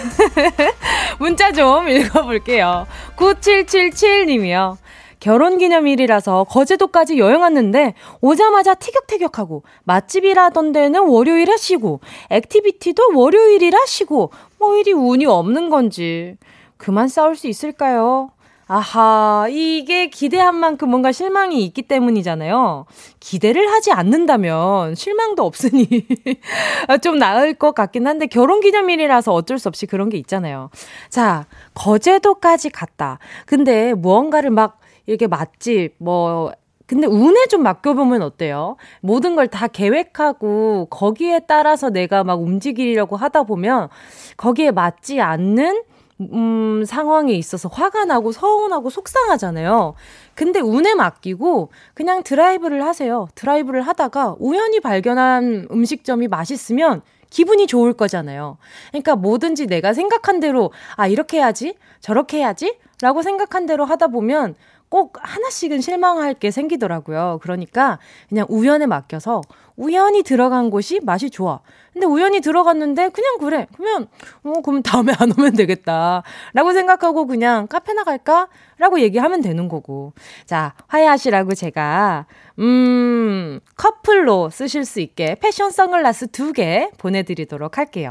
문자 1.19 1.51
좀 1.51 1.89
읽어볼게요. 1.89 2.87
9777님이요. 3.17 4.77
결혼 5.19 5.57
기념일이라서 5.57 6.45
거제도까지 6.45 7.17
여행 7.17 7.41
왔는데 7.41 7.93
오자마자 8.21 8.73
티격태격하고 8.73 9.63
맛집이라던 9.83 10.71
데는 10.71 11.01
월요일에 11.09 11.57
쉬고 11.57 11.99
액티비티도 12.29 13.17
월요일이라 13.17 13.79
쉬고 13.85 14.31
뭐 14.59 14.77
이리 14.77 14.93
운이 14.93 15.25
없는 15.25 15.69
건지 15.69 16.37
그만 16.77 17.09
싸울 17.09 17.35
수 17.35 17.47
있을까요? 17.47 18.31
아하, 18.67 19.47
이게 19.49 20.07
기대한 20.07 20.55
만큼 20.55 20.89
뭔가 20.89 21.11
실망이 21.11 21.63
있기 21.65 21.81
때문이잖아요. 21.81 22.85
기대를 23.19 23.69
하지 23.69 23.91
않는다면 23.91 24.95
실망도 24.95 25.43
없으니 25.45 25.87
좀 27.03 27.19
나을 27.19 27.53
것 27.55 27.75
같긴 27.75 28.07
한데 28.07 28.25
결혼 28.27 28.61
기념일이라서 28.61 29.33
어쩔 29.33 29.59
수 29.59 29.67
없이 29.67 29.85
그런 29.85 30.07
게 30.09 30.17
있잖아요. 30.17 30.69
자, 31.09 31.45
거제도까지 31.73 32.69
갔다. 32.69 33.19
근데 33.45 33.93
무언가를 33.93 34.49
막 34.49 34.79
이렇게 35.07 35.27
맛집, 35.27 35.95
뭐, 35.97 36.53
근데 36.87 37.07
운에 37.07 37.47
좀 37.47 37.63
맡겨보면 37.63 38.21
어때요? 38.21 38.77
모든 39.01 39.35
걸 39.35 39.47
다 39.47 39.67
계획하고 39.67 40.87
거기에 40.89 41.41
따라서 41.47 41.89
내가 41.89 42.23
막 42.23 42.41
움직이려고 42.41 43.17
하다 43.17 43.43
보면 43.43 43.89
거기에 44.37 44.71
맞지 44.71 45.19
않는 45.19 45.83
음, 46.31 46.83
상황에 46.85 47.33
있어서 47.33 47.69
화가 47.69 48.05
나고 48.05 48.31
서운하고 48.31 48.89
속상하잖아요. 48.89 49.95
근데 50.35 50.59
운에 50.59 50.95
맡기고 50.95 51.69
그냥 51.93 52.23
드라이브를 52.23 52.85
하세요. 52.85 53.27
드라이브를 53.35 53.81
하다가 53.81 54.35
우연히 54.39 54.79
발견한 54.79 55.67
음식점이 55.71 56.27
맛있으면 56.27 57.01
기분이 57.29 57.65
좋을 57.65 57.93
거잖아요. 57.93 58.57
그러니까 58.91 59.15
뭐든지 59.15 59.65
내가 59.65 59.93
생각한 59.93 60.39
대로 60.39 60.71
아, 60.95 61.07
이렇게 61.07 61.37
해야지, 61.37 61.75
저렇게 61.99 62.37
해야지 62.37 62.77
라고 63.01 63.23
생각한 63.23 63.65
대로 63.65 63.85
하다 63.85 64.07
보면 64.07 64.55
꼭 64.89 65.17
하나씩은 65.19 65.81
실망할 65.81 66.35
게 66.35 66.51
생기더라고요. 66.51 67.39
그러니까 67.41 67.97
그냥 68.29 68.45
우연에 68.49 68.85
맡겨서 68.85 69.41
우연히 69.75 70.21
들어간 70.21 70.69
곳이 70.69 70.99
맛이 71.01 71.31
좋아. 71.31 71.61
근데 71.93 72.07
우연히 72.07 72.41
들어갔는데 72.41 73.09
그냥 73.09 73.37
그래. 73.39 73.67
그러면 73.77 74.07
어 74.43 74.53
그럼 74.61 74.81
다음에 74.81 75.13
안 75.19 75.31
오면 75.31 75.53
되겠다. 75.53 76.23
라고 76.53 76.73
생각하고 76.73 77.27
그냥 77.27 77.67
카페 77.67 77.93
나 77.93 78.03
갈까? 78.03 78.47
라고 78.77 78.99
얘기하면 78.99 79.41
되는 79.41 79.67
거고. 79.67 80.13
자, 80.45 80.73
화해하시라고 80.87 81.53
제가 81.53 82.25
음, 82.59 83.59
커플로 83.77 84.49
쓰실 84.49 84.85
수 84.85 84.99
있게 84.99 85.35
패션 85.41 85.71
선글라스 85.71 86.27
두 86.31 86.51
개 86.53 86.89
보내 86.97 87.23
드리도록 87.23 87.77
할게요. 87.77 88.09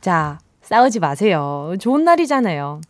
자, 0.00 0.38
싸우지 0.62 1.00
마세요. 1.00 1.74
좋은 1.80 2.04
날이잖아요. 2.04 2.80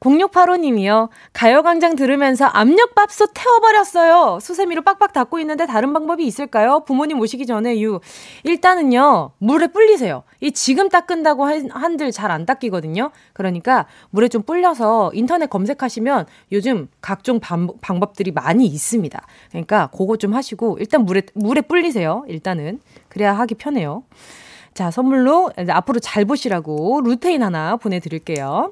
0685님이요. 0.00 1.08
가요광장 1.32 1.96
들으면서 1.96 2.46
압력밥솥 2.46 3.30
태워버렸어요. 3.34 4.38
수세미로 4.40 4.82
빡빡 4.82 5.12
닦고 5.12 5.38
있는데 5.40 5.66
다른 5.66 5.92
방법이 5.92 6.24
있을까요? 6.24 6.84
부모님 6.86 7.18
오시기 7.20 7.46
전에 7.46 7.80
유. 7.80 8.00
일단은요, 8.44 9.32
물에 9.38 9.66
불리세요. 9.68 10.22
이 10.40 10.52
지금 10.52 10.88
닦은다고 10.88 11.44
한들 11.70 12.12
잘 12.12 12.28
안 12.30 12.44
닦이거든요. 12.44 13.10
그러니까 13.32 13.86
물에 14.10 14.28
좀 14.28 14.42
불려서 14.42 15.10
인터넷 15.14 15.48
검색하시면 15.48 16.26
요즘 16.52 16.88
각종 17.00 17.40
방, 17.40 17.68
방법들이 17.80 18.32
많이 18.32 18.66
있습니다. 18.66 19.20
그러니까 19.48 19.88
그거 19.96 20.16
좀 20.16 20.34
하시고 20.34 20.76
일단 20.78 21.04
물에, 21.06 21.22
물에 21.34 21.62
불리세요. 21.62 22.24
일단은. 22.28 22.80
그래야 23.08 23.32
하기 23.38 23.54
편해요. 23.54 24.04
자, 24.74 24.90
선물로 24.90 25.50
앞으로 25.70 25.98
잘 25.98 26.24
보시라고 26.26 27.00
루테인 27.00 27.42
하나 27.42 27.76
보내드릴게요. 27.76 28.70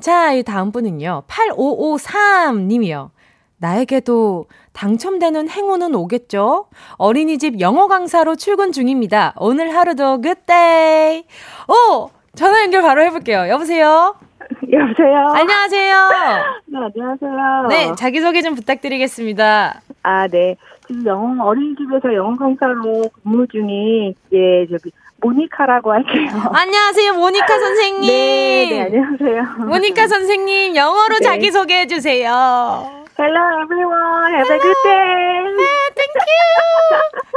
자, 0.00 0.32
이 0.32 0.42
다음 0.42 0.72
분은요. 0.72 1.24
8553님이요. 1.28 3.10
나에게도 3.58 4.46
당첨되는 4.72 5.48
행운은 5.48 5.94
오겠죠? 5.94 6.66
어린이집 6.96 7.60
영어 7.60 7.86
강사로 7.86 8.36
출근 8.36 8.72
중입니다. 8.72 9.32
오늘 9.36 9.74
하루도 9.74 10.20
good 10.20 10.72
day. 10.72 11.24
오! 11.68 12.10
전화 12.34 12.62
연결 12.62 12.82
바로 12.82 13.02
해볼게요. 13.02 13.48
여보세요? 13.48 14.16
여보세요? 14.70 15.28
안녕하세요? 15.34 16.08
네, 16.66 16.78
안녕하세요. 16.78 17.66
네, 17.68 17.94
자기소개 17.96 18.42
좀 18.42 18.54
부탁드리겠습니다. 18.54 19.80
아, 20.02 20.28
네. 20.28 20.56
지금 20.86 21.06
영어 21.06 21.44
어린이집에서 21.44 22.12
영어 22.14 22.36
강사로 22.36 23.08
근무 23.22 23.46
중인 23.46 24.14
예 24.32 24.66
저기 24.66 24.90
모니카라고 25.24 25.92
할게요. 25.92 26.28
안녕하세요, 26.52 27.14
모니카 27.14 27.58
선생님. 27.58 28.06
네, 28.06 28.66
네 28.70 28.82
안녕하세요. 28.82 29.66
모니카 29.66 30.06
선생님 30.06 30.76
영어로 30.76 31.18
네. 31.18 31.24
자기 31.24 31.50
소개 31.50 31.80
해 31.80 31.86
주세요. 31.86 33.04
Hello 33.16 33.40
everyone, 33.62 34.34
have 34.34 34.54
a 34.54 34.58
good 34.58 34.76
day. 34.82 35.44
네, 35.56 35.64
thank 35.94 36.16
you. 36.34 36.44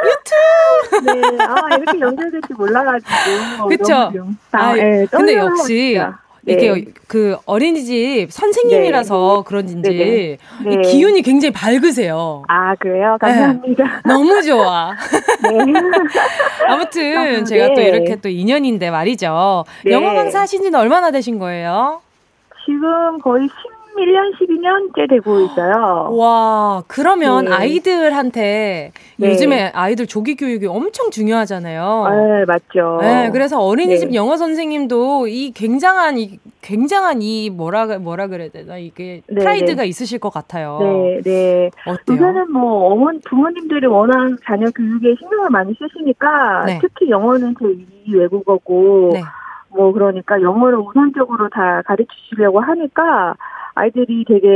You 0.04 0.16
too. 0.26 1.38
네, 1.38 1.44
아 1.44 1.76
이렇게 1.78 2.00
연결될지 2.00 2.54
몰라가지고. 2.54 3.70
그쵸. 3.70 4.12
아, 4.52 4.74
네, 4.74 5.06
근데 5.10 5.36
역시. 5.36 5.94
진짜. 5.94 6.20
이게 6.48 6.72
네. 6.72 6.86
그 7.08 7.38
어린이집 7.46 8.28
선생님이라서 8.32 9.36
네. 9.38 9.44
그런지 9.46 9.76
네. 9.76 10.38
네. 10.64 10.82
기운이 10.82 11.22
굉장히 11.22 11.52
밝으세요. 11.52 12.44
아 12.48 12.74
그래요? 12.76 13.18
감사합니다. 13.20 13.84
네. 13.84 13.92
너무 14.06 14.42
좋아. 14.42 14.96
네. 15.44 15.74
아무튼 16.68 17.18
아, 17.18 17.44
제가 17.44 17.74
또 17.74 17.82
이렇게 17.82 18.16
또 18.16 18.30
인연인데 18.30 18.90
말이죠. 18.92 19.66
영어 19.88 20.14
강사 20.14 20.42
하신 20.42 20.64
지는 20.64 20.80
얼마나 20.80 21.12
되신 21.12 21.38
거예요? 21.38 22.02
지금 22.66 23.20
거의 23.20 23.48
1년, 23.98 24.34
12년째 24.40 25.10
되고 25.10 25.40
있어요. 25.42 26.10
와, 26.14 26.84
그러면 26.88 27.46
네. 27.46 27.52
아이들한테 27.52 28.92
네. 29.18 29.30
요즘에 29.30 29.72
아이들 29.74 30.08
조기 30.08 30.36
교육이 30.36 30.68
엄청 30.68 31.12
중요하잖아요. 31.12 32.08
네, 32.10 32.46
맞죠. 32.46 33.00
네, 33.02 33.30
그래서 33.32 33.60
어린이집 33.60 34.10
네. 34.10 34.16
영어 34.16 34.38
선생님도 34.38 35.28
이 35.28 35.52
굉장한 35.52 36.18
이 36.18 36.40
굉장한 36.62 37.22
이 37.22 37.50
뭐라 37.50 37.98
뭐라 38.00 38.28
그래야 38.28 38.50
되나 38.50 38.78
이게 38.78 39.22
네, 39.28 39.42
프라이드가 39.42 39.84
네. 39.84 39.88
있으실 39.88 40.20
것 40.20 40.32
같아요. 40.32 40.80
네, 40.82 41.22
네. 41.24 41.72
어때요? 41.86 42.18
요새는 42.18 42.52
뭐 42.52 42.92
어머니 42.92 43.20
부모님들이 43.22 43.88
워낙 43.88 44.38
자녀 44.46 44.70
교육에 44.72 45.16
신경을 45.20 45.50
많이 45.50 45.74
쓰시니까 45.74 46.66
특히 46.82 47.10
영어는 47.10 47.56
제2 47.56 48.18
외국어고 48.20 49.14
뭐 49.70 49.92
그러니까 49.92 50.42
영어를 50.42 50.80
우선적으로 50.80 51.50
다 51.50 51.82
가르치시려고 51.86 52.60
하니까 52.60 53.36
아이들이 53.78 54.26
되게 54.28 54.48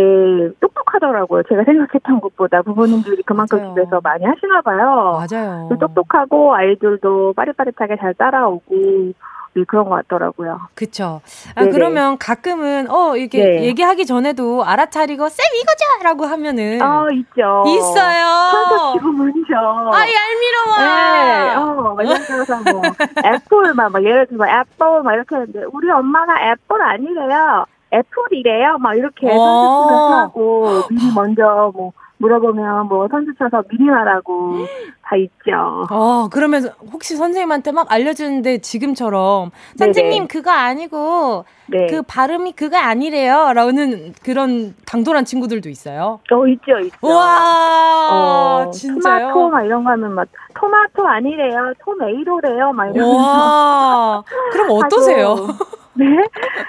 똑똑하더라고요. 0.59 1.43
제가 1.49 1.63
생각했던 1.63 2.19
것보다 2.21 2.61
부모님들이 2.61 3.23
그만큼 3.23 3.59
맞아요. 3.59 3.73
집에서 3.75 4.01
많이 4.01 4.25
하시나 4.25 4.61
봐요. 4.61 5.19
맞아요. 5.29 5.69
똑똑하고 5.79 6.55
아이들도 6.55 7.33
빠릿빠릿하게 7.33 7.97
잘 7.97 8.13
따라오고 8.15 9.13
네, 9.53 9.63
그런 9.67 9.89
것 9.89 9.95
같더라고요. 10.07 10.61
그쵸. 10.75 11.19
아, 11.55 11.65
그러면 11.65 12.17
가끔은, 12.17 12.89
어, 12.89 13.17
이렇게 13.17 13.43
네. 13.43 13.63
얘기하기 13.65 14.05
전에도 14.05 14.63
알아차리고, 14.63 15.27
쌤, 15.27 15.43
이거죠! 15.61 16.03
라고 16.05 16.25
하면은. 16.25 16.81
어, 16.81 17.07
있죠. 17.11 17.63
있어요. 17.67 19.01
문죠. 19.01 19.55
아, 19.57 19.99
얄미러워. 19.99 20.77
네, 20.79 21.55
어, 21.55 21.95
막 21.95 22.05
예를 22.07 22.25
들어서 22.25 22.71
뭐, 22.71 22.81
애플, 23.25 23.73
막, 23.73 23.91
막 23.91 24.01
예를 24.01 24.25
들어서 24.27 24.45
애플, 24.49 25.03
막 25.03 25.13
이렇게 25.15 25.35
했는데, 25.35 25.65
우리 25.73 25.89
엄마가 25.91 26.51
애플 26.51 26.81
아니래요. 26.81 27.65
apple이래요. 27.93 28.77
막 28.79 28.95
이렇게 28.95 29.27
어. 29.29 29.87
선수 29.89 30.13
하고 30.13 30.81
미리 30.89 31.13
먼저 31.13 31.71
뭐 31.75 31.91
물어보면 32.21 32.87
뭐 32.87 33.07
선수 33.09 33.33
쳐서 33.37 33.63
미리 33.69 33.85
말하고 33.85 34.65
다 35.01 35.15
있죠. 35.15 35.87
어, 35.89 36.29
그러면 36.31 36.69
혹시 36.93 37.15
선생님한테 37.15 37.71
막 37.71 37.91
알려주는데 37.91 38.59
지금처럼 38.59 39.49
선생님 39.75 40.27
그거 40.27 40.51
아니고 40.51 41.45
네. 41.67 41.87
그 41.87 42.01
발음이 42.03 42.53
그거 42.53 42.77
아니래요. 42.77 43.53
라는 43.53 44.13
그런 44.23 44.75
당돌한 44.85 45.25
친구들도 45.25 45.67
있어요. 45.69 46.19
어, 46.31 46.47
있죠, 46.47 46.79
있죠. 46.79 47.07
와, 47.07 48.65
어, 48.67 48.71
진짜요? 48.71 49.29
토마토 49.29 49.49
막 49.49 49.65
이런 49.65 49.83
거 49.83 49.89
하면 49.91 50.13
막 50.13 50.27
토마토 50.53 51.07
아니래요. 51.07 51.73
토메이로래요. 51.79 52.71
막 52.73 52.85
이러면서. 52.93 53.17
와, 53.17 54.23
그럼 54.51 54.67
어떠세요? 54.71 55.35
네? 56.01 56.17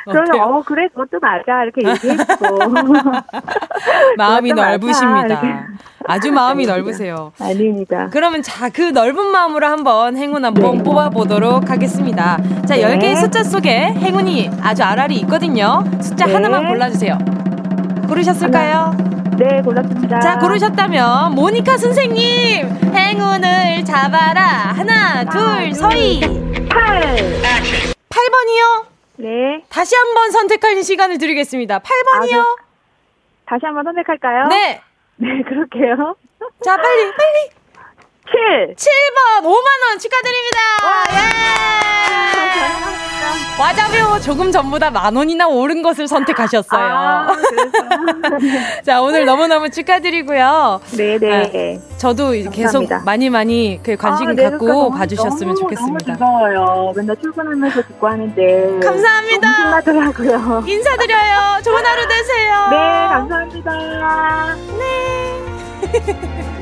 저는, 0.13 0.41
어, 0.41 0.63
그래, 0.63 0.89
그것도 0.89 1.19
맞아. 1.21 1.65
이렇게 1.65 1.89
얘기했고. 1.89 2.59
마음이 4.19 4.53
넓으십니다. 4.53 5.67
아주 6.07 6.33
마음이 6.33 6.67
넓으세요. 6.67 7.33
아닙니다. 7.41 8.09
그러면 8.13 8.43
자, 8.43 8.69
그 8.69 8.83
넓은 8.83 9.27
마음으로 9.29 9.67
한번 9.67 10.17
행운 10.17 10.45
한번 10.45 10.79
네. 10.79 10.83
뽑아보도록 10.83 11.71
하겠습니다. 11.71 12.39
자, 12.67 12.75
네. 12.75 12.83
10개의 12.83 13.17
숫자 13.17 13.43
속에 13.45 13.93
행운이 13.93 14.51
아주 14.63 14.83
알알이 14.83 15.15
있거든요. 15.21 15.85
숫자 16.01 16.27
네. 16.27 16.35
하나만 16.35 16.69
골라주세요. 16.69 17.19
고르셨을까요? 18.09 18.77
하나. 18.97 19.13
네, 19.39 19.63
골랐습니다. 19.63 20.21
자, 20.21 20.39
고르셨다면, 20.39 21.35
모니카 21.35 21.79
선생님, 21.79 22.69
행운을 22.95 23.85
잡아라. 23.85 24.43
하나, 24.75 25.21
하나 25.21 25.25
둘, 25.31 25.73
서희. 25.75 26.21
8. 26.69 27.43
8번이요? 28.11 28.92
네. 29.17 29.65
다시 29.69 29.95
한번 29.95 30.31
선택할 30.31 30.83
시간을 30.83 31.19
드리겠습니다. 31.19 31.81
8번이요. 31.81 32.41
아, 32.41 32.57
다시 33.47 33.67
한번 33.67 33.85
선택할까요? 33.85 34.47
네. 34.49 34.81
네, 35.17 35.43
그럴게요. 35.43 36.17
자, 36.65 36.77
빨리, 36.77 37.13
빨리. 37.13 37.62
7. 38.33 38.75
7번 38.75 39.45
5만원 39.45 40.01
축하드립니다. 40.01 40.59
와, 40.85 41.05
예. 41.11 41.33
와자묘 43.61 44.21
조금 44.21 44.51
전보다 44.51 44.91
만 44.91 45.15
원이나 45.15 45.47
오른 45.47 45.83
것을 45.83 46.09
선택하셨어요. 46.09 46.83
아, 46.83 47.29
자, 48.85 49.03
오늘 49.03 49.27
너무너무 49.27 49.69
축하드리고요. 49.71 50.81
네네. 50.97 51.79
아, 51.79 51.97
저도 51.99 52.29
감사합니다. 52.29 52.51
계속 52.51 53.05
많이 53.05 53.29
많이 53.31 53.79
그 53.83 53.97
관심 53.97 54.29
아, 54.29 54.33
네, 54.33 54.45
갖고 54.51 54.67
그러니까 54.67 54.99
봐주셨으면 54.99 55.55
너무, 55.55 55.61
좋겠습니다. 55.61 56.17
너무 56.17 56.19
즐거워요. 56.19 56.93
맨날 56.97 57.17
출근하면서 57.17 57.83
듣고 57.83 58.09
하는데. 58.09 58.81
감사합니다. 58.83 59.55
신나더라고요. 59.57 60.65
인사드려요. 60.67 61.61
좋은 61.63 61.85
하루 61.85 62.09
되세요. 62.09 62.69
네, 62.71 62.77
감사합니다. 63.09 64.57
네. 64.79 66.53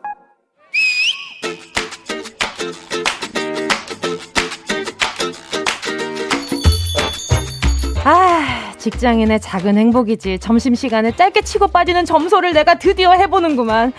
아, 8.03 8.73
직장인의 8.77 9.39
작은 9.39 9.77
행복이지. 9.77 10.39
점심시간에 10.39 11.15
짧게 11.15 11.41
치고 11.41 11.67
빠지는 11.67 12.05
점소를 12.05 12.53
내가 12.53 12.75
드디어 12.79 13.11
해보는구만. 13.11 13.93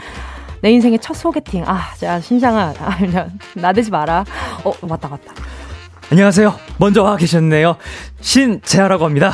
내 0.60 0.70
인생의 0.72 0.98
첫 1.00 1.14
소개팅. 1.14 1.64
아, 1.66 1.94
자, 1.96 2.20
심상아. 2.20 2.74
아, 2.78 2.96
나대지 3.54 3.90
마라. 3.90 4.24
어, 4.64 4.72
맞다, 4.86 5.08
맞다. 5.08 5.34
안녕하세요. 6.10 6.54
먼저 6.78 7.02
와 7.04 7.16
계셨네요. 7.16 7.76
신재하라고 8.20 9.04
합니다. 9.04 9.32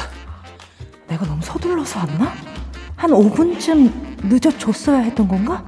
내가 1.09 1.25
너무 1.25 1.41
서둘러서 1.43 2.01
왔나? 2.01 2.33
한 2.97 3.11
5분쯤 3.11 3.91
늦어줬어야 4.25 4.99
했던 4.99 5.29
건가? 5.29 5.65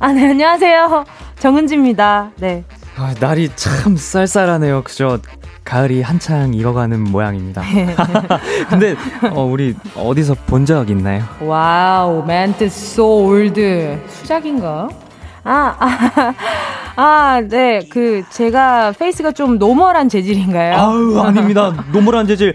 아, 0.00 0.12
네, 0.12 0.28
안녕하세요. 0.30 1.04
정은지입니다. 1.38 2.32
네. 2.38 2.64
아, 2.96 3.14
날이 3.20 3.50
참 3.54 3.96
쌀쌀하네요. 3.96 4.82
그죠? 4.82 5.18
가을이 5.64 6.02
한창 6.02 6.52
익어가는 6.54 7.00
모양입니다. 7.04 7.62
근데 8.68 8.96
어, 9.32 9.44
우리 9.44 9.74
어디서 9.96 10.34
본 10.46 10.64
적 10.66 10.90
있나요? 10.90 11.24
Wow, 11.40 12.24
멘트 12.26 12.64
so 12.64 13.04
old. 13.04 13.98
수작인가? 14.08 14.88
아, 15.42 15.74
아, 15.78 16.34
아, 16.96 17.40
네, 17.48 17.80
그, 17.90 18.22
제가 18.30 18.92
페이스가 18.92 19.32
좀 19.32 19.58
normal한 19.58 20.08
재질인가요? 20.10 20.74
아유, 20.76 21.18
아닙니다. 21.20 21.72
normal한 21.92 22.26
재질. 22.26 22.54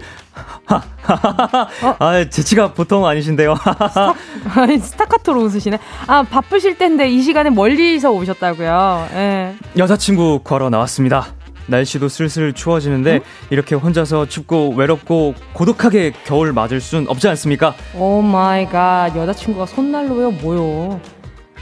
어? 0.70 1.96
아, 1.98 2.24
재치가 2.30 2.72
보통 2.72 3.04
아니신데요. 3.06 3.56
스타, 3.56 4.14
아니, 4.54 4.78
스타카토로 4.78 5.40
웃으시네. 5.42 5.78
아, 6.06 6.22
바쁘실 6.22 6.78
텐데 6.78 7.08
이 7.08 7.22
시간에 7.22 7.50
멀리서 7.50 8.12
오셨다고요. 8.12 9.08
예. 9.14 9.54
여자친구 9.76 10.40
걸어 10.44 10.70
나왔습니다. 10.70 11.26
날씨도 11.66 12.08
슬슬 12.08 12.52
추워지는데 12.52 13.14
응? 13.14 13.20
이렇게 13.50 13.74
혼자서 13.74 14.26
춥고 14.26 14.74
외롭고 14.76 15.34
고독하게 15.52 16.12
겨울 16.24 16.52
맞을 16.52 16.80
순 16.80 17.06
없지 17.08 17.28
않습니까? 17.28 17.74
Oh 17.94 18.22
my 18.22 18.66
god. 18.66 19.14
여자친구가 19.16 19.66
손난로요? 19.66 20.30
뭐요? 20.32 21.00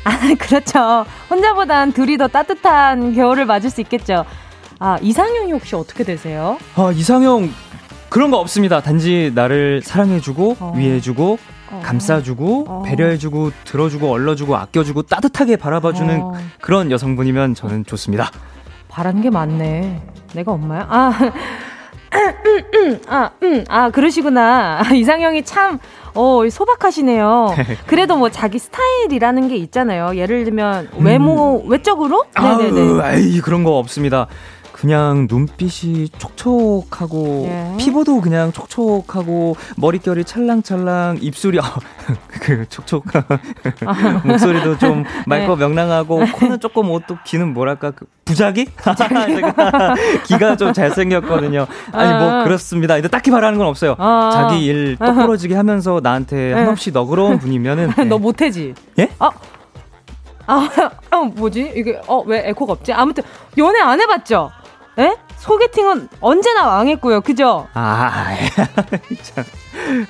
아, 0.04 0.10
그렇죠. 0.38 1.06
혼자보단 1.30 1.92
둘이 1.92 2.18
더 2.18 2.28
따뜻한 2.28 3.14
겨울을 3.14 3.46
맞을 3.46 3.70
수 3.70 3.80
있겠죠. 3.80 4.24
아, 4.78 4.98
이상형이 5.00 5.52
혹시 5.52 5.74
어떻게 5.76 6.04
되세요? 6.04 6.58
아, 6.74 6.92
이상형 6.94 7.50
그런 8.10 8.30
거 8.30 8.38
없습니다. 8.38 8.80
단지 8.80 9.32
나를 9.34 9.80
사랑해주고 9.82 10.56
어. 10.60 10.74
위해주고 10.76 11.38
어. 11.70 11.80
감싸주고 11.84 12.66
어. 12.68 12.82
배려해주고 12.82 13.50
들어주고 13.64 14.10
얼러주고 14.10 14.56
아껴주고 14.56 15.02
따뜻하게 15.02 15.56
바라봐주는 15.56 16.20
어. 16.20 16.34
그런 16.60 16.90
여성분이면 16.90 17.54
저는 17.54 17.84
좋습니다. 17.86 18.30
바란 18.94 19.20
게 19.20 19.28
많네. 19.28 20.00
내가 20.34 20.52
엄마야? 20.52 20.86
아, 20.88 21.12
아, 23.08 23.30
음, 23.42 23.64
아 23.68 23.90
그러시구나. 23.90 24.82
이상형이 24.94 25.44
참 25.44 25.80
어, 26.14 26.48
소박하시네요. 26.48 27.56
그래도 27.88 28.16
뭐 28.16 28.30
자기 28.30 28.60
스타일이라는 28.60 29.48
게 29.48 29.56
있잖아요. 29.56 30.14
예를 30.14 30.44
들면 30.44 30.90
외모 30.98 31.64
음. 31.64 31.70
외적으로? 31.72 32.24
네네네. 32.40 33.02
아유, 33.02 33.42
그런 33.42 33.64
거 33.64 33.78
없습니다. 33.78 34.28
그냥 34.74 35.28
눈빛이 35.30 36.08
촉촉하고 36.18 37.46
예. 37.46 37.76
피부도 37.78 38.20
그냥 38.20 38.50
촉촉하고 38.50 39.54
머릿결이 39.76 40.24
찰랑찰랑 40.24 41.18
입술이 41.20 41.60
아, 41.62 41.76
그 42.40 42.68
촉촉한 42.68 43.22
목소리도 44.26 44.78
좀 44.78 45.04
맑고 45.28 45.54
네. 45.54 45.60
명랑하고 45.60 46.24
코는 46.26 46.58
조금 46.58 46.90
옷도 46.90 47.16
기는 47.24 47.54
뭐랄까 47.54 47.92
그 47.92 48.06
부자기? 48.24 48.66
기가 50.26 50.56
좀 50.56 50.72
잘생겼거든요. 50.72 51.68
아니 51.92 52.12
뭐 52.12 52.40
아. 52.40 52.44
그렇습니다. 52.44 52.94
근데 52.94 53.06
딱히 53.06 53.30
바라는 53.30 53.58
건 53.58 53.68
없어요. 53.68 53.94
아. 53.98 54.30
자기 54.32 54.64
일 54.64 54.96
똑부러지게 54.96 55.54
하면서 55.54 56.00
나한테 56.02 56.36
네. 56.36 56.52
한없이 56.52 56.90
너그러운 56.90 57.38
분이면은 57.38 57.92
네. 57.96 58.04
너 58.06 58.18
못해지? 58.18 58.74
예? 58.98 59.08
아. 59.20 59.30
아, 60.46 60.68
아, 61.10 61.16
뭐지? 61.22 61.72
이게, 61.74 61.98
어, 62.06 62.20
왜 62.26 62.50
에코가 62.50 62.74
없지? 62.74 62.92
아무튼, 62.92 63.24
연애 63.56 63.80
안 63.80 63.98
해봤죠? 63.98 64.50
에? 64.98 65.16
소개팅은 65.36 66.08
언제나 66.20 66.66
왕했고요. 66.66 67.20
그죠? 67.20 67.66
아, 67.74 68.34
참. 69.22 69.44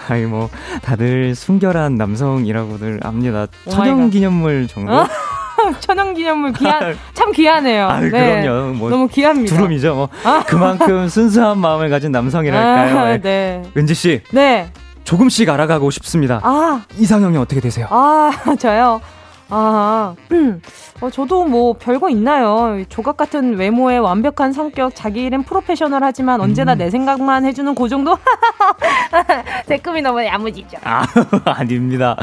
아니, 0.09 0.27
뭐, 0.27 0.49
다들 0.83 1.35
순결한 1.35 1.97
남성이라고들 1.97 3.01
압니다. 3.03 3.47
천연 3.68 4.11
기념물 4.11 4.68
정도? 4.68 4.92
어? 4.92 5.07
천연 5.81 6.14
기념물 6.14 6.53
귀한, 6.53 6.97
참 7.14 7.33
귀하네요. 7.33 7.88
아, 7.88 8.01
네. 8.01 8.11
그럼요. 8.11 8.75
뭐 8.75 8.90
너무 8.90 9.09
귀합니다. 9.09 9.55
두름이죠. 9.57 9.94
뭐. 9.94 10.09
아. 10.25 10.44
그만큼 10.47 11.09
순수한 11.09 11.59
마음을 11.59 11.88
가진 11.88 12.12
남성이랄까요. 12.12 12.99
아, 12.99 13.16
네. 13.18 13.62
은지 13.77 13.94
씨. 13.94 14.20
네. 14.31 14.70
조금씩 15.05 15.49
알아가고 15.49 15.90
싶습니다. 15.90 16.40
아. 16.42 16.83
이상형이 16.97 17.37
어떻게 17.38 17.61
되세요? 17.61 17.87
아, 17.90 18.31
저요? 18.59 19.01
아, 19.50 20.14
음. 20.33 20.61
어, 21.00 21.11
저도 21.11 21.44
뭐 21.44 21.74
별거 21.74 22.09
있나요? 22.11 22.83
조각 22.88 23.16
같은 23.16 23.57
외모에 23.57 23.98
완벽한 23.98 24.52
성격, 24.52 24.94
자기 24.94 25.24
일은 25.24 25.42
프로페셔널 25.42 26.02
하지만 26.02 26.40
언제나 26.40 26.72
음. 26.74 26.78
내 26.78 26.90
생각만 26.90 27.44
해주는 27.44 27.74
그 27.74 27.88
정도? 27.88 28.16
제 29.68 29.78
꿈이 29.78 30.02
너무 30.02 30.24
야무지죠. 30.24 30.78
아, 30.85 31.04
아닙니다. 31.44 32.16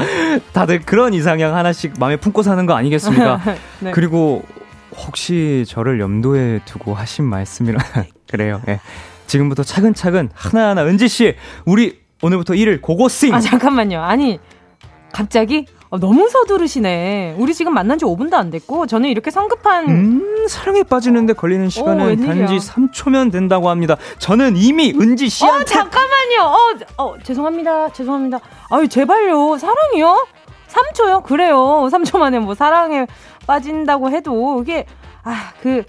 다들 0.52 0.80
그런 0.80 1.14
이상형 1.14 1.54
하나씩 1.54 1.94
마음에 1.98 2.16
품고 2.16 2.42
사는 2.42 2.64
거 2.66 2.74
아니겠습니까? 2.74 3.40
네. 3.80 3.90
그리고 3.92 4.42
혹시 5.06 5.64
저를 5.66 6.00
염두에 6.00 6.60
두고 6.64 6.94
하신 6.94 7.24
말씀이라 7.24 7.78
그래요. 8.30 8.60
예. 8.68 8.80
지금부터 9.26 9.62
차근차근 9.62 10.30
하나하나 10.34 10.84
은지 10.84 11.08
씨, 11.08 11.34
우리 11.64 12.00
오늘부터 12.22 12.54
일을 12.54 12.80
고고싱. 12.82 13.34
아 13.34 13.40
잠깐만요. 13.40 14.02
아니 14.02 14.38
갑자기 15.12 15.66
어, 15.92 15.98
너무 15.98 16.26
서두르시네. 16.30 17.36
우리 17.38 17.52
지금 17.52 17.74
만난 17.74 17.98
지 17.98 18.06
5분도 18.06 18.32
안 18.32 18.48
됐고, 18.50 18.86
저는 18.86 19.10
이렇게 19.10 19.30
성급한. 19.30 19.90
음, 19.90 20.46
사랑에 20.48 20.84
빠지는데 20.84 21.34
걸리는 21.34 21.68
시간은 21.68 22.22
오, 22.22 22.26
단지 22.26 22.56
3초면 22.56 23.30
된다고 23.30 23.68
합니다. 23.68 23.96
저는 24.18 24.56
이미 24.56 24.94
은지 24.98 25.28
씨한테. 25.28 25.60
어, 25.60 25.64
잠깐만요. 25.64 26.40
어, 26.40 26.74
어, 26.96 27.14
죄송합니다. 27.22 27.92
죄송합니다. 27.92 28.40
아유, 28.70 28.88
제발요. 28.88 29.58
사랑이요? 29.58 30.26
3초요? 30.68 31.24
그래요. 31.24 31.58
3초 31.92 32.18
만에 32.18 32.38
뭐 32.38 32.54
사랑에 32.54 33.06
빠진다고 33.46 34.10
해도, 34.10 34.62
이게, 34.62 34.86
아, 35.24 35.52
그, 35.60 35.82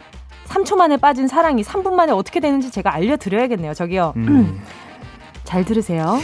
3초 0.50 0.76
만에 0.76 0.98
빠진 0.98 1.30
사랑이 1.30 1.64
3분 1.64 1.94
만에 1.94 2.12
어떻게 2.12 2.42
되는지 2.42 2.72
제가 2.72 2.94
알려 2.94 3.16
드려야겠네요. 3.16 3.74
저기요. 3.74 4.12
음. 4.18 4.62
잘 5.44 5.66
들으세요. 5.66 6.20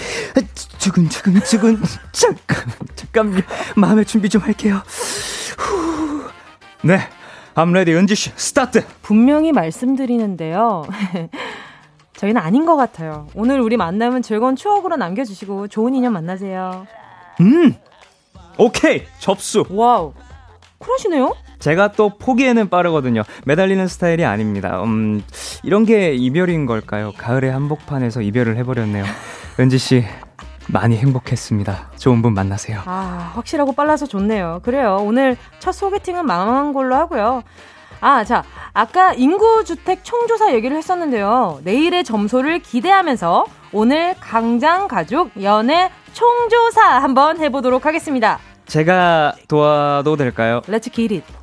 두근두근두근 0.79 1.77
잠깐 2.11 2.65
잠깐 2.95 3.43
마음의 3.75 4.05
준비 4.05 4.29
좀 4.29 4.41
할게요. 4.41 4.81
후. 5.57 6.23
네, 6.83 6.99
I'm 7.55 7.69
ready 7.70 7.93
은지 7.93 8.15
씨 8.15 8.31
스타트. 8.35 8.85
분명히 9.01 9.51
말씀드리는데요. 9.51 10.85
저희는 12.15 12.41
아닌 12.41 12.65
것 12.65 12.75
같아요. 12.75 13.27
오늘 13.33 13.61
우리 13.61 13.77
만남은 13.77 14.21
즐거운 14.21 14.55
추억으로 14.55 14.97
남겨주시고 14.97 15.67
좋은 15.69 15.95
인연 15.95 16.13
만나세요. 16.13 16.85
음, 17.41 17.75
오케이 18.57 19.03
접수. 19.19 19.65
Wow, 19.69 20.13
쿨하시네요. 20.79 21.33
제가 21.59 21.91
또 21.91 22.17
포기에는 22.17 22.69
빠르거든요. 22.69 23.23
매달리는 23.45 23.87
스타일이 23.87 24.25
아닙니다. 24.25 24.81
음, 24.83 25.23
이런 25.63 25.85
게 25.85 26.13
이별인 26.13 26.65
걸까요? 26.65 27.11
가을의 27.17 27.51
한복판에서 27.51 28.21
이별을 28.21 28.57
해버렸네요. 28.57 29.05
은지 29.59 29.77
씨, 29.77 30.05
많이 30.67 30.97
행복했습니다. 30.97 31.91
좋은 31.97 32.21
분 32.21 32.33
만나세요. 32.33 32.81
아, 32.85 33.31
확실하고 33.35 33.73
빨라서 33.73 34.05
좋네요. 34.05 34.61
그래요. 34.63 34.97
오늘 35.01 35.35
첫 35.59 35.71
소개팅은 35.73 36.25
망한 36.25 36.73
걸로 36.73 36.95
하고요. 36.95 37.43
아, 38.01 38.23
자, 38.23 38.43
아까 38.73 39.13
인구주택 39.13 40.03
총조사 40.03 40.53
얘기를 40.53 40.77
했었는데요. 40.77 41.59
내일의 41.63 42.03
점수를 42.05 42.59
기대하면서 42.59 43.45
오늘 43.73 44.15
강장 44.19 44.87
가족 44.87 45.31
연애 45.43 45.91
총조사 46.13 46.81
한번 47.01 47.39
해보도록 47.39 47.85
하겠습니다. 47.85 48.39
제가 48.67 49.33
도와도 49.47 50.15
될까요? 50.15 50.61
Let's 50.67 50.93
get 50.93 51.13
it. 51.13 51.38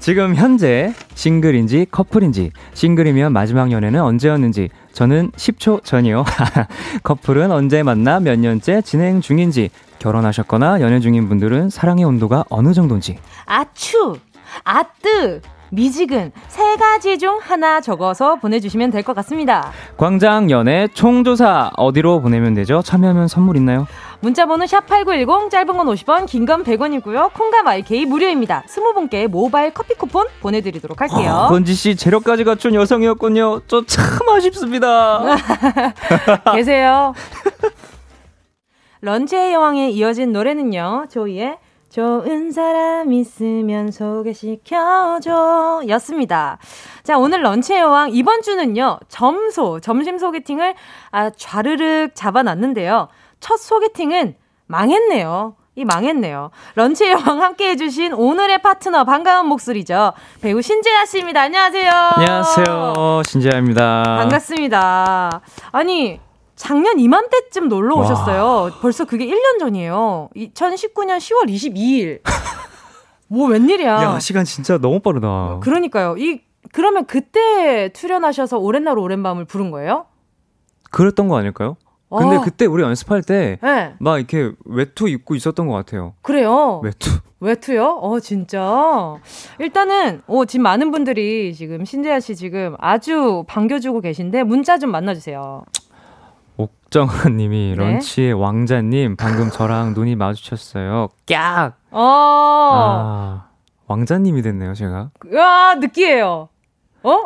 지금 0.00 0.34
현재 0.34 0.94
싱글인지 1.14 1.86
커플인지, 1.90 2.52
싱글이면 2.72 3.32
마지막 3.32 3.70
연애는 3.70 4.00
언제였는지, 4.00 4.70
저는 4.92 5.30
10초 5.32 5.84
전이요. 5.84 6.24
커플은 7.04 7.50
언제 7.52 7.82
만나 7.82 8.18
몇 8.18 8.38
년째 8.38 8.80
진행 8.80 9.20
중인지, 9.20 9.68
결혼하셨거나 9.98 10.80
연애 10.80 11.00
중인 11.00 11.28
분들은 11.28 11.68
사랑의 11.68 12.06
온도가 12.06 12.44
어느 12.48 12.72
정도인지. 12.72 13.18
아추! 13.44 14.16
아뜨! 14.64 15.42
미지근 15.72 16.32
세 16.48 16.74
가지 16.76 17.16
중 17.18 17.38
하나 17.40 17.80
적어서 17.80 18.34
보내주시면 18.36 18.90
될 18.90 19.04
것 19.04 19.14
같습니다. 19.14 19.70
광장 19.96 20.50
연애 20.50 20.88
총조사 20.88 21.70
어디로 21.76 22.22
보내면 22.22 22.54
되죠? 22.54 22.82
참여하면 22.82 23.28
선물 23.28 23.56
있나요? 23.56 23.86
문자번호 24.20 24.64
샵8910 24.66 25.50
짧은 25.50 25.66
건 25.76 25.86
50원 25.86 26.26
긴 26.26 26.44
건 26.46 26.62
100원이고요. 26.64 27.32
콩과 27.32 27.62
마이케이 27.62 28.04
무료입니다. 28.04 28.64
20분께 28.68 29.26
모바일 29.28 29.72
커피 29.72 29.94
쿠폰 29.94 30.26
보내드리도록 30.40 31.00
할게요. 31.00 31.30
아, 31.30 31.48
건지씨 31.48 31.96
재력까지 31.96 32.44
갖춘 32.44 32.74
여성이었군요. 32.74 33.60
저 33.66 33.84
참 33.86 34.28
아쉽습니다. 34.28 35.22
계세요. 36.54 37.14
런치의 39.00 39.54
여왕에 39.54 39.90
이어진 39.90 40.32
노래는요. 40.32 41.06
조이의 41.10 41.56
좋은 41.88 42.52
사람 42.52 43.12
있으면 43.12 43.90
소개시켜줘. 43.90 45.82
였습니다. 45.88 46.58
자, 47.02 47.18
오늘 47.18 47.42
런치의 47.42 47.80
여왕 47.80 48.10
이번 48.12 48.42
주는요, 48.42 49.00
점소, 49.08 49.80
점심 49.80 50.18
소개팅을 50.18 50.74
아, 51.10 51.30
좌르륵 51.30 52.14
잡아놨는데요. 52.14 53.08
첫 53.40 53.56
소개팅은 53.58 54.36
망했네요. 54.66 55.56
이 55.76 55.84
망했네요. 55.84 56.50
런치의 56.74 57.12
여왕 57.12 57.42
함께 57.42 57.70
해주신 57.70 58.12
오늘의 58.12 58.60
파트너 58.60 59.04
반가운 59.04 59.46
목소리죠. 59.46 60.12
배우 60.40 60.60
신재하 60.60 61.06
씨입니다. 61.06 61.42
안녕하세요. 61.42 61.90
안녕하세요. 61.90 63.22
신재하입니다. 63.26 64.02
반갑습니다. 64.04 65.40
아니, 65.72 66.20
작년 66.54 66.98
이맘때쯤 66.98 67.68
놀러 67.68 67.96
오셨어요. 67.96 68.44
와. 68.44 68.70
벌써 68.82 69.04
그게 69.06 69.26
1년 69.26 69.58
전이에요. 69.58 70.28
2019년 70.36 71.18
10월 71.18 71.48
22일. 71.48 72.20
뭐 73.28 73.48
웬일이야. 73.48 74.02
야, 74.02 74.18
시간 74.18 74.44
진짜 74.44 74.76
너무 74.76 75.00
빠르다. 75.00 75.60
그러니까요. 75.62 76.16
이 76.18 76.42
그러면 76.72 77.06
그때 77.06 77.90
출연하셔서 77.92 78.58
오랜 78.58 78.84
날 78.84 78.98
오랜 78.98 79.22
밤을 79.22 79.44
부른 79.46 79.70
거예요? 79.70 80.06
그랬던 80.90 81.28
거 81.28 81.38
아닐까요? 81.38 81.76
근데 82.18 82.36
아. 82.36 82.40
그때 82.40 82.66
우리 82.66 82.82
연습할 82.82 83.22
때막 83.22 83.60
네. 83.62 83.94
이렇게 84.18 84.52
외투 84.64 85.08
입고 85.08 85.36
있었던 85.36 85.66
것 85.68 85.74
같아요. 85.74 86.14
그래요? 86.22 86.80
외투. 86.82 87.10
외투요? 87.40 87.98
어, 88.02 88.20
진짜. 88.20 89.16
일단은, 89.58 90.20
어, 90.26 90.44
지금 90.44 90.64
많은 90.64 90.90
분들이 90.90 91.54
지금 91.54 91.86
신재하 91.86 92.20
씨 92.20 92.36
지금 92.36 92.76
아주 92.78 93.44
반겨주고 93.46 94.02
계신데 94.02 94.42
문자 94.42 94.76
좀 94.76 94.90
만나주세요. 94.90 95.64
옥정아 96.58 97.30
님이 97.30 97.74
네? 97.78 97.82
런치의 97.82 98.34
왕자님 98.34 99.16
방금 99.16 99.50
저랑 99.50 99.94
눈이 99.94 100.16
마주쳤어요. 100.16 101.08
깍! 101.26 101.78
어. 101.90 102.70
아, 102.72 103.48
왕자님이 103.86 104.42
됐네요, 104.42 104.74
제가. 104.74 105.10
와, 105.32 105.74
느끼해요. 105.76 106.48
어? 107.02 107.24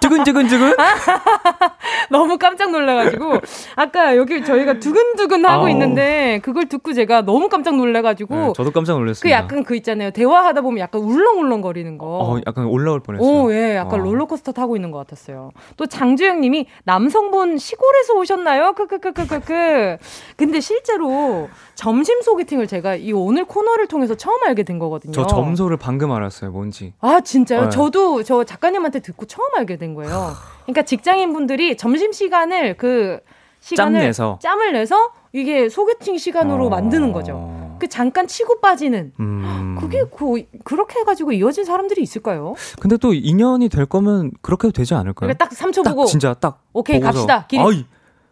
두근두근두근? 0.00 0.74
너무 2.10 2.38
깜짝 2.38 2.70
놀라가지고 2.70 3.40
아까 3.76 4.16
여기 4.16 4.44
저희가 4.44 4.74
두근두근 4.78 5.44
하고 5.44 5.64
아우. 5.64 5.70
있는데 5.70 6.40
그걸 6.42 6.66
듣고 6.66 6.92
제가 6.92 7.22
너무 7.22 7.48
깜짝 7.48 7.76
놀라가지고 7.76 8.34
네, 8.34 8.52
저도 8.54 8.70
깜짝 8.70 8.94
놀랐습니다. 8.98 9.22
그 9.22 9.30
약간 9.30 9.64
그 9.64 9.74
있잖아요 9.76 10.10
대화하다 10.10 10.60
보면 10.60 10.78
약간 10.78 11.00
울렁울렁 11.00 11.60
거리는 11.60 11.98
거. 11.98 12.06
어, 12.06 12.40
약간 12.46 12.66
올라올 12.66 13.00
뻔했어요. 13.00 13.28
오, 13.28 13.52
예, 13.52 13.76
약간 13.76 14.00
어. 14.00 14.04
롤러코스터 14.04 14.52
타고 14.52 14.76
있는 14.76 14.90
것 14.90 14.98
같았어요. 14.98 15.50
또 15.76 15.86
장주영님이 15.86 16.66
남성분 16.84 17.58
시골에서 17.58 18.14
오셨나요? 18.14 18.74
크크크크크크. 18.74 19.96
근데 20.36 20.60
실제로 20.60 21.48
점심 21.74 22.22
소개팅을 22.22 22.66
제가 22.66 22.94
이 22.96 23.12
오늘 23.12 23.44
코너를 23.44 23.86
통해서 23.88 24.14
처음 24.14 24.38
알게 24.46 24.62
된 24.62 24.78
거거든요. 24.78 25.12
저 25.12 25.26
점소를 25.26 25.76
방금 25.76 26.12
알았어요. 26.12 26.50
뭔지. 26.50 26.92
아 27.00 27.20
진짜요? 27.20 27.64
네. 27.64 27.68
저도 27.70 28.22
저 28.22 28.44
작가님한테 28.52 29.00
듣고 29.00 29.26
처음 29.26 29.48
알게 29.56 29.76
된 29.76 29.94
거예요. 29.94 30.34
그러니까 30.64 30.82
직장인 30.82 31.32
분들이 31.32 31.76
점심 31.76 32.12
시간을 32.12 32.76
그 32.76 33.20
시간을 33.60 34.00
짬 34.00 34.06
내서. 34.06 34.38
짬을 34.42 34.72
내서 34.72 35.12
이게 35.32 35.68
소개팅 35.68 36.18
시간으로 36.18 36.66
어... 36.66 36.68
만드는 36.68 37.12
거죠. 37.12 37.76
그 37.78 37.88
잠깐 37.88 38.26
치고 38.26 38.60
빠지는. 38.60 39.12
음... 39.20 39.76
그게 39.80 40.04
그, 40.04 40.44
그렇게 40.64 41.00
해가지고 41.00 41.32
이어진 41.32 41.64
사람들이 41.64 42.02
있을까요? 42.02 42.54
근데 42.80 42.96
또 42.98 43.14
인연이 43.14 43.68
될 43.68 43.86
거면 43.86 44.32
그렇게 44.42 44.70
되지 44.70 44.94
않을까요? 44.94 45.28
그러니까 45.28 45.48
딱 45.48 45.50
3초 45.50 45.84
보고. 45.88 46.04
진짜 46.04 46.34
딱. 46.34 46.62
오케이, 46.72 47.00
보고서. 47.00 47.26
갑시다. 47.26 47.46
길이. 47.46 47.62
아이, 47.62 47.86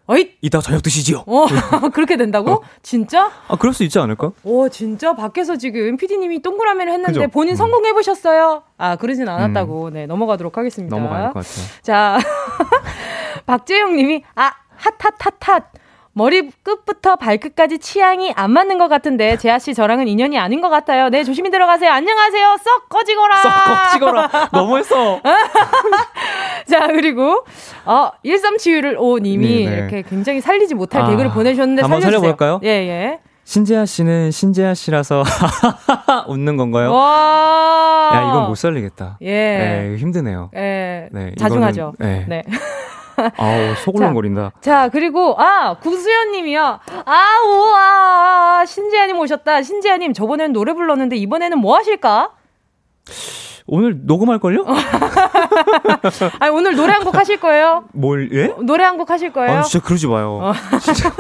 어이? 0.06 0.32
이따 0.40 0.60
저녁 0.60 0.82
드시지요. 0.82 1.24
어, 1.26 1.46
그렇게 1.94 2.16
된다고? 2.16 2.50
어. 2.52 2.60
진짜? 2.82 3.30
아, 3.46 3.56
그럴 3.56 3.72
수 3.72 3.84
있지 3.84 3.98
않을까? 3.98 4.32
오, 4.42 4.68
진짜? 4.68 5.14
밖에서 5.14 5.56
지금 5.56 5.96
피디님이 5.96 6.42
동그라미를 6.42 6.92
했는데 6.92 7.12
그죠? 7.12 7.28
본인 7.28 7.54
음. 7.54 7.56
성공해보셨어요? 7.56 8.62
아, 8.76 8.96
그러진 8.96 9.28
않았다고. 9.28 9.86
음. 9.88 9.92
네, 9.92 10.06
넘어가도록 10.06 10.58
하겠습니다. 10.58 10.96
넘어갈 10.96 11.32
것 11.32 11.44
같아요. 11.44 11.66
자, 11.82 12.18
박재영 13.46 13.96
님이, 13.96 14.24
아, 14.34 14.50
핫핫핫핫. 14.76 15.72
머리 16.12 16.50
끝부터 16.62 17.16
발끝까지 17.16 17.78
취향이 17.78 18.32
안 18.34 18.50
맞는 18.50 18.78
것 18.78 18.88
같은데 18.88 19.36
재하 19.36 19.58
씨 19.58 19.74
저랑은 19.74 20.08
인연이 20.08 20.38
아닌 20.38 20.60
것 20.60 20.68
같아요. 20.68 21.08
네 21.08 21.22
조심히 21.24 21.50
들어가세요. 21.50 21.90
안녕하세요. 21.92 22.56
썩 22.62 22.88
꺼지거라. 22.88 23.36
썩 23.36 23.48
꺼지거라. 23.64 24.48
너무했어. 24.52 25.20
자 26.68 26.88
그리고 26.88 27.44
어 27.84 28.10
1371을 28.24 28.96
오 28.98 29.18
님이 29.18 29.64
네네. 29.66 29.76
이렇게 29.76 30.02
굉장히 30.02 30.40
살리지 30.40 30.74
못할 30.74 31.02
아, 31.02 31.08
개그를 31.10 31.30
보내주셨는데 31.30 31.82
한번 31.82 32.00
살려주세요. 32.00 32.20
살려볼까요? 32.36 32.60
예 32.64 32.68
예. 32.68 33.20
신재하 33.44 33.84
씨는 33.86 34.30
신재하 34.30 34.74
씨라서 34.74 35.24
웃는 36.28 36.56
건가요? 36.56 36.92
와. 36.92 38.10
야 38.14 38.28
이건 38.28 38.48
못 38.48 38.54
살리겠다. 38.56 39.18
예. 39.22 39.26
네, 39.30 39.96
힘드네요. 39.96 40.50
예. 40.54 41.08
네. 41.12 41.32
자중하죠. 41.38 41.94
이거는, 41.98 42.26
네. 42.28 42.42
네. 42.46 42.56
아우, 43.36 43.74
소글렁거린다. 43.84 44.52
자, 44.60 44.70
자, 44.84 44.88
그리고, 44.88 45.34
아, 45.40 45.74
구수연 45.74 46.32
님이요. 46.32 46.80
아, 47.04 47.26
우와, 47.46 48.64
신지아님 48.66 49.18
오셨다. 49.18 49.62
신지아님, 49.62 50.12
저번에는 50.12 50.52
노래 50.52 50.72
불렀는데 50.72 51.16
이번에는 51.16 51.58
뭐 51.58 51.76
하실까? 51.76 52.30
오늘 53.66 54.00
녹음할걸요? 54.04 54.64
아니, 56.40 56.50
오늘 56.54 56.74
노래 56.74 56.92
한 56.92 57.04
곡 57.04 57.14
하실 57.16 57.38
거예요? 57.40 57.84
뭘, 57.92 58.28
예? 58.32 58.54
노래 58.62 58.82
한 58.84 58.96
곡 58.98 59.10
하실 59.10 59.32
거예요? 59.32 59.58
아, 59.58 59.62
진짜 59.62 59.84
그러지 59.86 60.06
마요. 60.08 60.40
어. 60.42 60.52
진짜, 60.80 61.10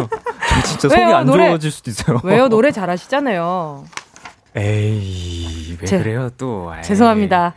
진짜 0.64 0.88
속이 0.88 1.00
안 1.02 1.26
노래, 1.26 1.48
좋아질 1.48 1.70
수도 1.70 1.90
있어요. 1.90 2.20
왜요? 2.24 2.48
노래 2.48 2.70
잘하시잖아요. 2.72 3.84
에이, 4.56 5.76
왜 5.80 5.86
제, 5.86 5.98
그래요, 5.98 6.28
또. 6.36 6.72
에이. 6.76 6.82
죄송합니다. 6.82 7.54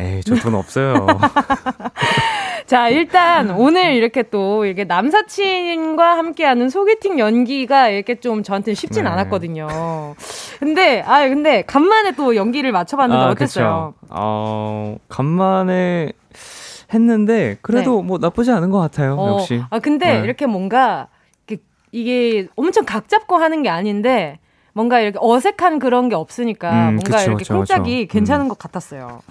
에이, 0.00 0.22
저 0.24 0.34
돈 0.36 0.54
없어요. 0.56 1.06
자, 2.66 2.88
일단 2.88 3.50
오늘 3.50 3.94
이렇게 3.94 4.24
또 4.24 4.64
이렇게 4.64 4.84
남사친과 4.84 6.18
함께하는 6.18 6.68
소개팅 6.68 7.18
연기가 7.20 7.88
이렇게 7.88 8.16
좀 8.16 8.42
저한테 8.42 8.74
쉽진 8.74 9.04
네. 9.04 9.10
않았거든요. 9.10 9.68
근데, 10.58 11.02
아, 11.06 11.28
근데 11.28 11.62
간만에 11.62 12.12
또 12.12 12.34
연기를 12.34 12.72
맞춰봤는데 12.72 13.24
아, 13.24 13.28
어땠어요? 13.28 13.94
그쵸. 14.00 14.08
어, 14.10 14.96
간만에 15.08 16.12
했는데 16.92 17.56
그래도 17.62 18.00
네. 18.02 18.06
뭐 18.08 18.18
나쁘지 18.18 18.50
않은 18.50 18.70
것 18.70 18.80
같아요. 18.80 19.16
어, 19.16 19.28
역시. 19.38 19.62
아, 19.70 19.78
근데 19.78 20.18
네. 20.18 20.24
이렇게 20.24 20.46
뭔가 20.46 21.08
이게 21.92 22.48
엄청 22.56 22.84
각 22.84 23.08
잡고 23.08 23.36
하는 23.36 23.62
게 23.62 23.68
아닌데 23.68 24.38
뭔가 24.72 25.00
이렇게 25.00 25.18
어색한 25.20 25.78
그런 25.78 26.08
게 26.08 26.14
없으니까 26.16 26.70
음, 26.90 26.96
뭔가 26.96 27.18
그쵸, 27.18 27.30
이렇게 27.30 27.44
콩짝이 27.44 28.06
괜찮은 28.08 28.46
음. 28.46 28.48
것 28.48 28.58
같았어요. 28.58 29.22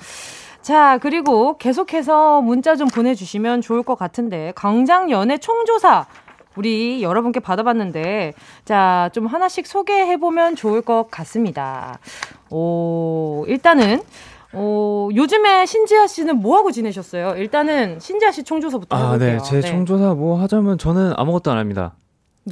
자, 0.65 0.97
그리고 0.97 1.60
계속해서 1.60 2.41
문자 2.41 2.75
좀 2.75 2.88
보내주시면 2.88 3.62
좋을 3.62 3.84
것 3.84 3.99
같은데, 3.99 4.51
강장 4.56 5.12
연애 5.12 5.38
총조사. 5.38 6.08
우리 6.56 7.04
여러분께 7.04 7.39
받아봤는데, 7.39 8.34
자, 8.63 9.12
좀 9.13 9.28
하나씩 9.28 9.67
소개해보면 9.67 10.56
좋을 10.56 10.82
것 10.82 11.06
같습니다. 11.12 11.99
오, 12.49 13.45
일단은, 13.47 14.01
어, 14.54 15.10
요즘에 15.13 15.67
신지아 15.67 16.08
씨는 16.08 16.38
뭐 16.38 16.58
하고 16.58 16.71
지내셨어요? 16.71 17.36
일단은 17.38 17.99
신지아 17.99 18.32
씨 18.32 18.43
총조사부터 18.43 18.95
아, 18.95 19.12
해볼게요. 19.13 19.38
네, 19.38 19.43
제 19.43 19.62
네. 19.62 19.69
총조사 19.69 20.15
뭐 20.15 20.41
하자면 20.41 20.80
저는 20.80 21.13
아무것도 21.15 21.51
안 21.51 21.60
합니다. 21.60 21.93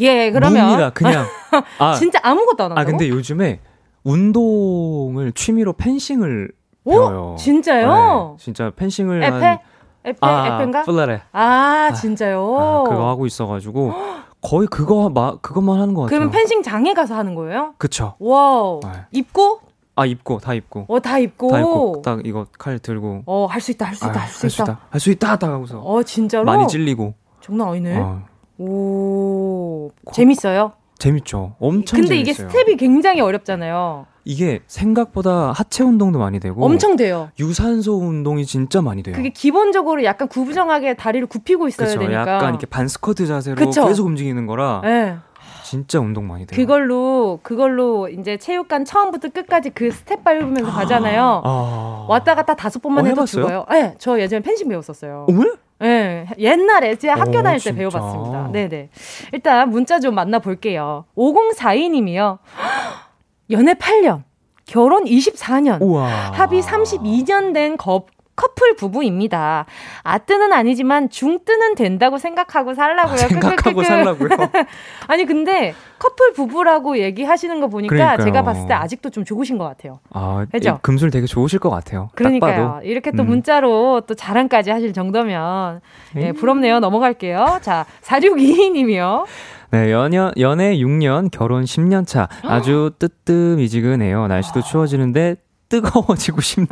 예, 0.02 0.30
그러면 0.30 0.67
무입니다, 0.67 0.91
그냥. 0.91 1.26
아, 1.80 1.95
진짜 1.95 2.19
아무것도 2.21 2.63
안 2.63 2.71
한다고? 2.73 2.80
아, 2.80 2.86
근데 2.86 3.10
요즘에 3.10 3.60
운동을 4.04 5.32
취미로 5.32 5.73
펜싱을 5.73 6.52
오? 6.86 7.36
진짜요? 7.38 8.36
네, 8.38 8.43
진짜 8.43 8.72
펜싱을 8.76 9.24
에페? 9.24 9.32
한 9.46 9.60
에페? 10.06 10.17
아, 10.22 10.56
에페인가? 10.56 10.84
플뢰레. 10.84 11.22
아, 11.32 11.41
아 11.89 11.93
진짜요? 11.93 12.58
아, 12.60 12.84
그거 12.89 13.08
하고 13.08 13.26
있어가지고 13.26 13.93
거의 14.41 14.67
그거 14.67 15.10
마, 15.10 15.38
그것만 15.38 15.80
하는 15.80 15.93
것 15.93 16.02
같아요. 16.02 16.17
그러면 16.17 16.32
펜싱 16.32 16.62
장에 16.62 16.93
가서 16.93 17.15
하는 17.15 17.36
거예요? 17.36 17.74
그쵸. 17.78 18.15
Wow. 18.20 18.82
네. 18.84 18.89
입고? 19.12 19.60
아 19.96 20.06
입고 20.06 20.39
다 20.39 20.54
입고. 20.54 20.86
어다 20.89 21.19
입고. 21.19 21.52
다 21.52 21.60
입고 21.60 22.02
딱 22.04 22.26
이거 22.26 22.48
칼 22.58 22.80
들고. 22.80 23.24
어할 23.26 23.62
수 23.62 23.72
있다 23.72 23.86
할 23.86 23.96
수 23.96 24.06
있다 24.06 24.19
할 24.19 24.30
수 24.30 24.48
있다. 24.48 24.80
할 24.89 25.00
수 25.00 25.12
있다 25.12 25.36
딱 25.38 25.52
하고서. 25.52 25.80
어 25.80 26.04
진짜로? 26.04 26.43
많이 26.46 26.67
찔리고. 26.67 27.13
장난 27.41 27.69
아니네. 27.69 27.98
어. 28.00 28.22
오 28.58 29.91
재밌어요? 30.12 30.74
재밌죠. 31.00 31.56
엄청 31.60 32.00
근데 32.00 32.16
재밌어요. 32.16 32.22
이게 32.22 32.34
스텝이 32.34 32.78
굉장히 32.78 33.22
어렵잖아요. 33.22 34.06
이게 34.26 34.62
생각보다 34.68 35.52
하체 35.52 35.84
운동도 35.84 36.18
많이 36.20 36.40
되고 36.40 36.64
엄청 36.64 36.96
돼요. 36.96 37.30
유산소 37.40 37.98
운동이 38.00 38.46
진짜 38.46 38.82
많이 38.82 39.04
돼요. 39.04 39.16
그게 39.16 39.30
기본적으로 39.30 40.04
약간 40.06 40.28
구부정하게 40.30 40.94
다리를 40.94 41.28
굽히고 41.28 41.68
있어야 41.68 41.88
그쵸, 41.88 42.00
되니까 42.00 42.22
약간 42.22 42.50
이렇게 42.50 42.66
반스쿼트 42.66 43.28
자세로 43.28 43.56
그쵸? 43.58 43.86
계속 43.86 44.06
움직이는 44.06 44.46
거라 44.46 44.82
네. 44.84 45.18
진짜 45.66 46.00
운동 46.00 46.28
많이 46.28 46.46
돼요. 46.46 46.56
그걸로 46.56 47.40
그걸로 47.42 48.08
이제 48.08 48.38
체육관 48.38 48.86
처음부터 48.86 49.30
끝까지 49.30 49.72
그 49.72 49.92
스텝 49.92 50.24
밟으면서 50.24 50.70
아, 50.70 50.74
가잖아요. 50.74 51.42
아, 51.44 52.06
왔다 52.08 52.36
갔다 52.36 52.54
다섯 52.56 52.82
번만 52.82 53.04
어, 53.06 53.08
해도 53.08 53.22
해봤어요? 53.22 53.44
죽어요. 53.46 53.66
네, 53.72 53.96
저 53.98 54.20
예전에 54.20 54.42
펜싱 54.42 54.70
배웠었어요. 54.70 55.26
어 55.28 55.34
네, 55.80 56.26
옛날에 56.38 56.96
제가 56.96 57.16
학교 57.20 57.42
다닐 57.44 57.58
때 57.60 57.60
진짜? 57.60 57.78
배워봤습니다. 57.78 58.52
네네. 58.52 58.90
일단 59.34 59.70
문자 59.70 60.00
좀 60.00 60.16
만나볼게요. 60.16 61.06
5042님이요. 61.18 62.38
연애 63.52 63.74
8년, 63.74 64.24
결혼 64.66 65.04
24년, 65.04 65.82
우와. 65.82 66.08
합의 66.32 66.62
32년 66.62 67.54
된 67.54 67.76
거, 67.78 68.06
커플 68.36 68.76
부부입니다. 68.76 69.65
아뜨는 70.04 70.54
아니지만 70.54 71.10
중뜨는 71.10 71.76
된다고 71.76 72.17
생각하고 72.17 72.74
살라고요. 72.74 73.13
아, 73.13 73.28
생각하고 73.28 73.84
살라고요. 73.84 74.30
아니 75.08 75.26
근데 75.26 75.76
커플 76.00 76.34
부부라고 76.34 76.98
얘기하시는 76.98 77.60
거 77.62 77.67
보니까 77.67 77.96
그러니까요. 77.96 78.26
제가 78.26 78.41
봤을 78.43 78.67
때 78.67 78.74
아직도 78.74 79.10
좀 79.12 79.24
좋으신 79.24 79.58
것 79.58 79.65
같아요. 79.65 80.00
아, 80.12 80.46
그죠? 80.52 80.80
금술 80.82 81.12
되게 81.12 81.28
좋으실 81.28 81.60
것 81.60 81.69
같아요. 81.69 82.10
그러니까요. 82.15 82.80
이렇게 82.84 83.12
또 83.12 83.24
음. 83.24 83.28
문자로 83.28 84.02
또 84.08 84.15
자랑까지 84.15 84.72
하실 84.72 84.93
정도면 84.93 85.80
예, 86.17 86.32
부럽네요. 86.32 86.80
넘어갈게요. 86.80 87.60
자, 87.62 87.86
4622님이요. 88.02 89.26
네, 89.72 89.91
연연, 89.91 90.32
연애 90.38 90.76
6년, 90.78 91.32
결혼 91.32 91.63
10년 91.63 92.06
차. 92.06 92.28
아주 92.43 92.91
뜨뜻미지근해요. 93.00 94.28
날씨도 94.28 94.62
추워지는데 94.62 95.36
뜨거워지고 95.69 96.41
싶네요. 96.41 96.69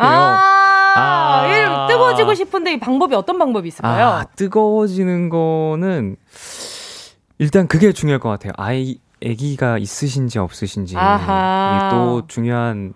아, 0.95 1.45
아~ 1.45 1.87
뜨거워지고 1.87 2.33
싶은데 2.33 2.73
이 2.73 2.79
방법이 2.79 3.15
어떤 3.15 3.37
방법이 3.37 3.67
있을까요? 3.67 4.07
아, 4.07 4.23
뜨거워지는 4.35 5.29
거는 5.29 6.17
일단 7.37 7.67
그게 7.67 7.91
중요할 7.91 8.19
것 8.19 8.29
같아요. 8.29 8.53
아이 8.57 8.99
아기가 9.23 9.77
있으신지 9.77 10.39
없으신지 10.39 10.97
아하. 10.97 11.89
또 11.91 12.27
중요한 12.27 12.93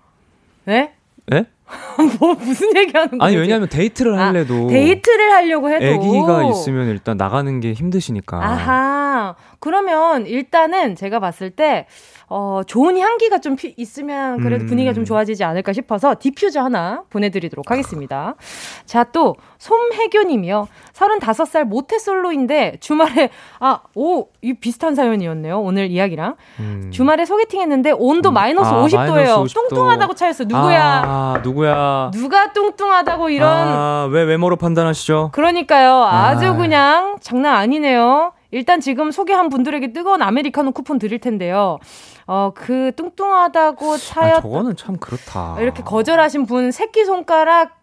네? 0.66 0.94
네? 1.28 1.46
뭐 2.20 2.36
무슨 2.36 2.76
얘기하는 2.78 3.18
거예요? 3.18 3.24
아니 3.24 3.36
왜냐하면 3.38 3.70
데이트를 3.70 4.18
아, 4.20 4.28
할래도 4.28 4.68
데이트를 4.68 5.32
하려고 5.32 5.70
해도 5.70 5.86
아기가 5.86 6.44
있으면 6.50 6.88
일단 6.90 7.18
나가는 7.18 7.60
게 7.60 7.74
힘드시니까. 7.74 8.44
아하. 8.44 9.36
그러면 9.60 10.28
일단은 10.28 10.96
제가 10.96 11.20
봤을 11.20 11.50
때 11.50 11.88
어, 12.28 12.62
좋은 12.66 12.98
향기가 12.98 13.38
좀 13.40 13.56
피, 13.56 13.74
있으면 13.78 14.42
그래도 14.42 14.66
음. 14.66 14.68
분위기가 14.68 14.94
좀 14.94 15.06
좋아지지 15.06 15.44
않을까 15.44 15.74
싶어서 15.74 16.16
디퓨저 16.20 16.62
하나 16.62 17.04
보내드리도록 17.10 17.70
하겠습니다. 17.70 18.36
자, 18.86 19.04
또, 19.04 19.36
솜혜교님이요. 19.60 20.68
35살 20.94 21.64
모태솔로인데 21.66 22.78
주말에, 22.80 23.30
아, 23.60 23.80
오, 23.96 24.28
이 24.42 24.54
비슷한 24.54 24.96
사연이었네요. 24.96 25.60
오늘 25.60 25.90
이야기랑. 25.92 26.36
음. 26.60 26.90
주말에 26.92 27.26
소개팅 27.26 27.62
했는데 27.62 27.92
온도 27.92 28.30
음. 28.30 28.34
마이너스 28.34 28.70
아, 28.70 28.82
50도예요. 28.84 29.10
마이너스 29.10 29.56
50도. 29.56 29.70
뚱뚱하다고 29.70 30.14
차였어. 30.16 30.44
누구야? 30.46 31.04
아, 31.06 31.42
누구야? 31.44 32.12
누가 32.14 32.52
뚱뚱하다고 32.54 33.30
이런. 33.30 33.50
아, 33.50 34.10
왜 34.12 34.24
외모로 34.24 34.56
판단하시죠? 34.56 35.30
그러니까요. 35.34 36.04
아주 36.04 36.48
아. 36.48 36.56
그냥 36.56 37.18
장난 37.22 37.56
아니네요. 37.56 38.34
일단 38.56 38.80
지금 38.80 39.12
소개한 39.12 39.50
분들에게 39.50 39.92
뜨거운 39.92 40.22
아메리카노 40.22 40.72
쿠폰 40.72 40.98
드릴 40.98 41.20
텐데요. 41.20 41.78
어, 42.26 42.52
그 42.56 42.94
뚱뚱하다고 42.96 43.98
차였. 43.98 44.38
아, 44.38 44.42
저거는 44.42 44.78
참 44.78 44.96
그렇다. 44.96 45.58
이렇게 45.60 45.84
거절하신 45.84 46.46
분 46.46 46.72
새끼 46.72 47.04
손가락 47.04 47.82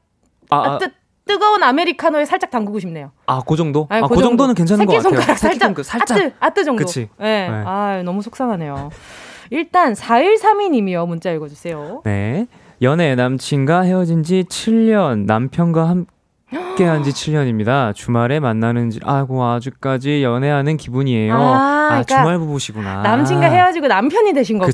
아, 0.48 0.56
아, 0.56 0.78
뜨, 0.78 0.88
뜨거운 1.26 1.62
아메리카노에 1.62 2.24
살짝 2.24 2.50
담그고 2.50 2.78
싶네요. 2.80 3.12
아, 3.26 3.42
그 3.46 3.54
정도? 3.54 3.86
아니, 3.90 4.02
아, 4.02 4.08
그, 4.08 4.14
그 4.14 4.22
정도. 4.22 4.46
는 4.46 4.54
괜찮은 4.54 4.86
것 4.86 4.92
같아요. 4.94 5.12
새끼손가락 5.12 5.38
살짝, 5.38 5.84
살짝. 5.84 6.16
아뜨, 6.16 6.32
아뜨 6.40 6.64
정도. 6.64 6.78
그치. 6.78 7.10
네. 7.18 7.50
네. 7.50 7.62
아, 7.66 8.00
너무 8.02 8.22
속상하네요. 8.22 8.88
일단 9.50 9.92
4132님이요. 9.92 11.06
문자 11.06 11.30
읽어주세요. 11.32 12.00
네. 12.06 12.46
연애 12.80 13.14
남친과 13.14 13.82
헤어진 13.82 14.22
지 14.22 14.44
7년 14.48 15.26
남편과 15.26 15.86
함, 15.86 16.06
함께 16.52 16.84
한 16.84 17.02
지 17.02 17.10
7년입니다. 17.10 17.94
주말에 17.94 18.38
만나는 18.40 18.90
지, 18.90 19.00
아이고, 19.04 19.42
아주까지 19.44 20.22
연애하는 20.22 20.76
기분이에요. 20.76 21.34
아, 21.34 21.38
아 21.38 21.88
그러니까 21.88 22.16
주말 22.18 22.38
부부시구나. 22.38 23.02
남친과 23.02 23.46
헤어지고 23.46 23.88
남편이 23.88 24.32
되신 24.34 24.58
거구나. 24.58 24.70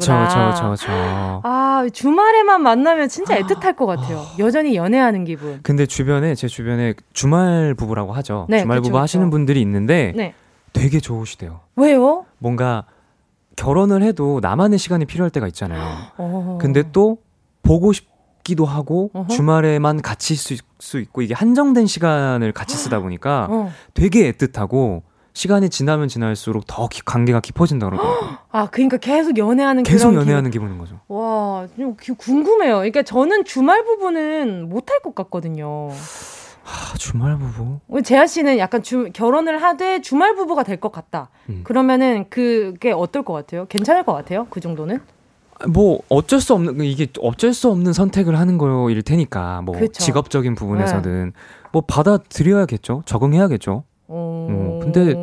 그쵸, 0.51 0.71
그쵸, 0.71 1.41
아, 1.45 1.87
주말에만 1.93 2.63
만나면 2.63 3.09
진짜 3.09 3.39
애틋할 3.39 3.77
것 3.77 3.87
같아요. 3.87 4.23
여전히 4.39 4.75
연애하는 4.77 5.25
기분. 5.25 5.61
근데 5.63 5.87
주변에, 5.87 6.35
제 6.35 6.49
주변에 6.49 6.95
주말 7.13 7.75
부부라고 7.75 8.13
하죠. 8.15 8.47
네, 8.49 8.61
주말 8.61 8.79
그쵸, 8.79 8.89
부부 8.89 8.93
그쵸. 8.95 9.03
하시는 9.03 9.31
분들이 9.31 9.61
있는데 9.63 10.13
네. 10.17 10.35
되게 10.73 11.01
좋으시대요. 11.01 11.61
왜요? 11.77 12.25
뭔가 12.39 12.85
결혼을 13.57 14.03
해도 14.03 14.39
나만의 14.43 14.79
시간이 14.79 15.05
필요할 15.07 15.31
때가 15.31 15.47
있잖아요. 15.49 15.83
어. 16.19 16.59
근데 16.61 16.85
또 16.93 17.19
보고 17.63 17.93
싶 17.93 18.07
기도 18.49 18.65
하고 18.65 19.11
어허. 19.13 19.29
주말에만 19.29 20.01
같이 20.01 20.35
쓸 20.35 20.57
수 20.79 20.99
있고 21.01 21.21
이게 21.21 21.35
한정된 21.35 21.87
시간을 21.87 22.53
같이 22.53 22.77
쓰다 22.79 22.99
보니까 23.01 23.47
어. 23.51 23.71
되게 23.93 24.33
애틋하고 24.33 25.03
시간이 25.35 25.69
지나면 25.69 26.09
지날수록 26.09 26.65
더 26.67 26.89
기, 26.89 27.03
관계가 27.05 27.41
깊어진다 27.41 27.91
그러더라고요. 27.91 28.39
아, 28.51 28.67
그러니까 28.71 28.97
계속 28.97 29.37
연애하는 29.37 29.83
계속 29.83 30.15
연애하는 30.15 30.51
기분. 30.51 30.69
기분인 30.69 30.79
거죠. 30.79 30.99
와, 31.09 31.67
좀 31.77 31.95
궁금해요. 32.17 32.77
그러니까 32.77 33.03
저는 33.03 33.45
주말 33.45 33.85
부부는 33.85 34.71
못할 34.71 34.99
것 35.01 35.15
같거든요. 35.15 35.91
아, 36.65 36.97
주말 36.99 37.37
부부? 37.39 38.03
재하 38.03 38.27
씨는 38.27 38.57
약간 38.59 38.83
주, 38.83 39.11
결혼을 39.13 39.63
하되 39.63 40.01
주말 40.01 40.35
부부가 40.35 40.63
될 40.63 40.81
것 40.81 40.91
같다. 40.91 41.29
음. 41.51 41.61
그러면은 41.65 42.25
그게 42.31 42.93
어떨 42.93 43.23
것 43.25 43.35
같아요? 43.35 43.67
괜찮을 43.67 44.05
것 44.05 44.15
같아요? 44.15 44.47
그 44.51 44.61
정도는? 44.61 45.01
뭐 45.67 46.01
어쩔 46.09 46.41
수 46.41 46.55
없는 46.55 46.81
이게 46.85 47.09
어쩔 47.21 47.53
수 47.53 47.71
없는 47.71 47.93
선택을 47.93 48.39
하는 48.39 48.59
거일 48.59 49.03
테니까 49.03 49.63
뭐 49.63 49.77
그쵸. 49.77 50.03
직업적인 50.03 50.55
부분에서는 50.55 51.25
네. 51.27 51.33
뭐 51.73 51.83
받아들여야겠죠 51.83 53.03
적응해야겠죠. 53.07 53.85
어... 54.09 54.47
어 54.51 54.81
근데 54.83 55.15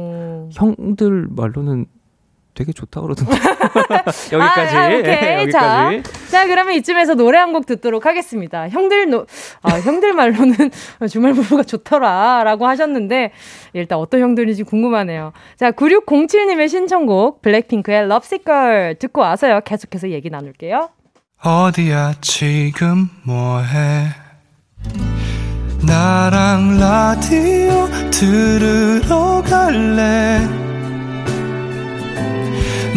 형들 0.52 1.28
말로는 1.30 1.86
되게 2.56 2.72
좋다 2.74 3.02
그러던데. 3.02 3.32
여기까지. 4.32 4.76
아, 4.76 4.84
아, 4.84 4.88
오케이. 4.88 5.42
여기까지. 5.42 5.52
자, 5.52 5.92
자, 6.32 6.48
그러면 6.48 6.74
이쯤에서 6.76 7.16
노래 7.16 7.38
한 7.38 7.54
곡 7.54 7.66
듣도록 7.68 8.06
하겠습니다. 8.06 8.68
형들 8.70 9.10
노, 9.10 9.26
아, 9.62 9.80
형들 9.80 10.14
말로는 10.14 10.56
주말 11.10 11.34
부부가 11.34 11.64
좋더라 11.64 12.44
라고 12.44 12.68
하셨는데 12.68 13.32
일단 13.74 14.00
어떤 14.00 14.22
형들인지 14.22 14.64
궁금하네요. 14.64 15.32
자, 15.58 15.72
9607님의 15.72 16.68
신청곡 16.70 17.42
블랙핑크의 17.42 18.04
Lovesick 18.06 18.44
Girl 18.46 18.96
듣고 18.98 19.22
와서요. 19.22 19.62
계속해서 19.64 20.10
얘기 20.10 20.30
나눌게요. 20.30 20.90
어디야 21.44 22.14
지금 22.22 23.10
뭐해? 23.24 24.08
나랑 25.88 26.80
라디오 26.80 27.88
들으러 28.12 29.44
갈래? 29.48 30.40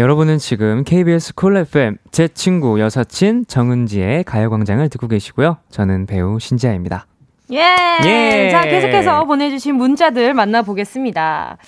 여러분은 0.00 0.38
지금 0.38 0.82
KBS 0.82 1.34
쿨 1.34 1.58
FM 1.58 1.98
제 2.10 2.26
친구 2.26 2.80
여사친 2.80 3.44
정은지의 3.46 4.24
가요광장을 4.24 4.88
듣고 4.88 5.08
계시고요. 5.08 5.58
저는 5.68 6.06
배우 6.06 6.40
신지아입니다. 6.40 7.06
예! 7.52 7.98
예! 8.06 8.48
자, 8.50 8.62
계속해서 8.62 9.26
보내주신 9.26 9.74
문자들 9.74 10.32
만나보겠습니다. 10.32 11.58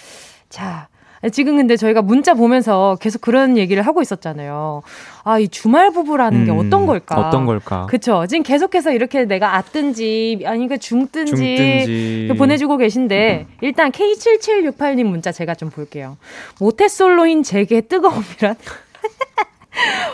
자, 0.49 0.89
지금 1.31 1.57
근데 1.57 1.77
저희가 1.77 2.03
문자 2.03 2.35
보면서 2.35 2.97
계속 3.01 3.21
그런 3.21 3.57
얘기를 3.57 3.83
하고 3.85 4.03
있었잖아요. 4.03 4.83
아, 5.25 5.39
이 5.39 5.47
주말 5.49 5.93
부부라는 5.93 6.41
음, 6.41 6.45
게 6.47 6.51
어떤 6.51 6.85
걸까? 6.87 7.29
어떤 7.29 7.47
걸까? 7.47 7.87
그쵸. 7.87 8.27
지금 8.27 8.43
계속해서 8.43 8.91
이렇게 8.93 9.25
내가 9.25 9.55
아든지, 9.57 10.43
아니면 10.45 10.81
중든지, 10.81 11.33
중든지. 11.37 12.35
보내주고 12.37 12.77
계신데, 12.77 13.47
일단 13.61 13.93
K7768님 13.93 15.05
문자 15.05 15.31
제가 15.31 15.55
좀 15.55 15.71
볼게요. 15.71 16.17
모태솔로인 16.59 17.45
제게 17.45 17.83
뜨거움이란? 17.83 18.57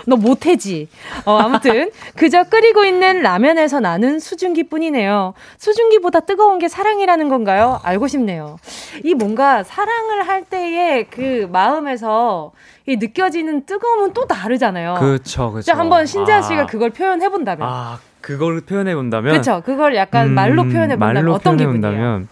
너 0.06 0.16
못해지. 0.16 0.88
어, 1.24 1.36
아무튼 1.36 1.90
그저 2.16 2.44
끓이고 2.44 2.84
있는 2.84 3.22
라면에서 3.22 3.80
나는 3.80 4.18
수증기뿐이네요. 4.20 5.34
수증기보다 5.58 6.20
뜨거운 6.20 6.58
게 6.58 6.68
사랑이라는 6.68 7.28
건가요? 7.28 7.80
알고 7.82 8.08
싶네요. 8.08 8.58
이 9.04 9.14
뭔가 9.14 9.62
사랑을 9.64 10.26
할 10.26 10.44
때의 10.44 11.08
그 11.10 11.48
마음에서 11.52 12.52
이 12.86 12.96
느껴지는 12.96 13.66
뜨거움은 13.66 14.14
또 14.14 14.26
다르잖아요. 14.26 14.94
그렇죠, 14.98 15.52
그렇죠. 15.52 15.72
한번 15.72 16.06
신지아 16.06 16.42
씨가 16.42 16.62
아. 16.62 16.66
그걸 16.66 16.90
표현해 16.90 17.28
본다면. 17.28 17.68
아, 17.68 17.98
그걸 18.20 18.60
표현해 18.62 18.94
본다면. 18.94 19.32
그렇죠. 19.32 19.62
그걸 19.64 19.94
약간 19.94 20.28
음, 20.28 20.34
말로 20.34 20.64
표현해 20.64 20.96
본다면 20.96 21.28
어떤 21.32 21.56
기분이에요? 21.56 22.24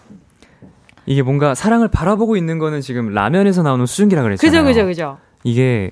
이게 1.05 1.21
뭔가 1.21 1.55
사랑을 1.55 1.87
바라보고 1.87 2.35
있는 2.35 2.59
거는 2.59 2.81
지금 2.81 3.13
라면에서 3.13 3.63
나오는 3.63 3.85
수증기라 3.85 4.23
그랬잖아요. 4.23 4.63
그죠, 4.63 4.65
그죠, 4.65 4.85
그죠. 4.85 5.17
이게 5.43 5.91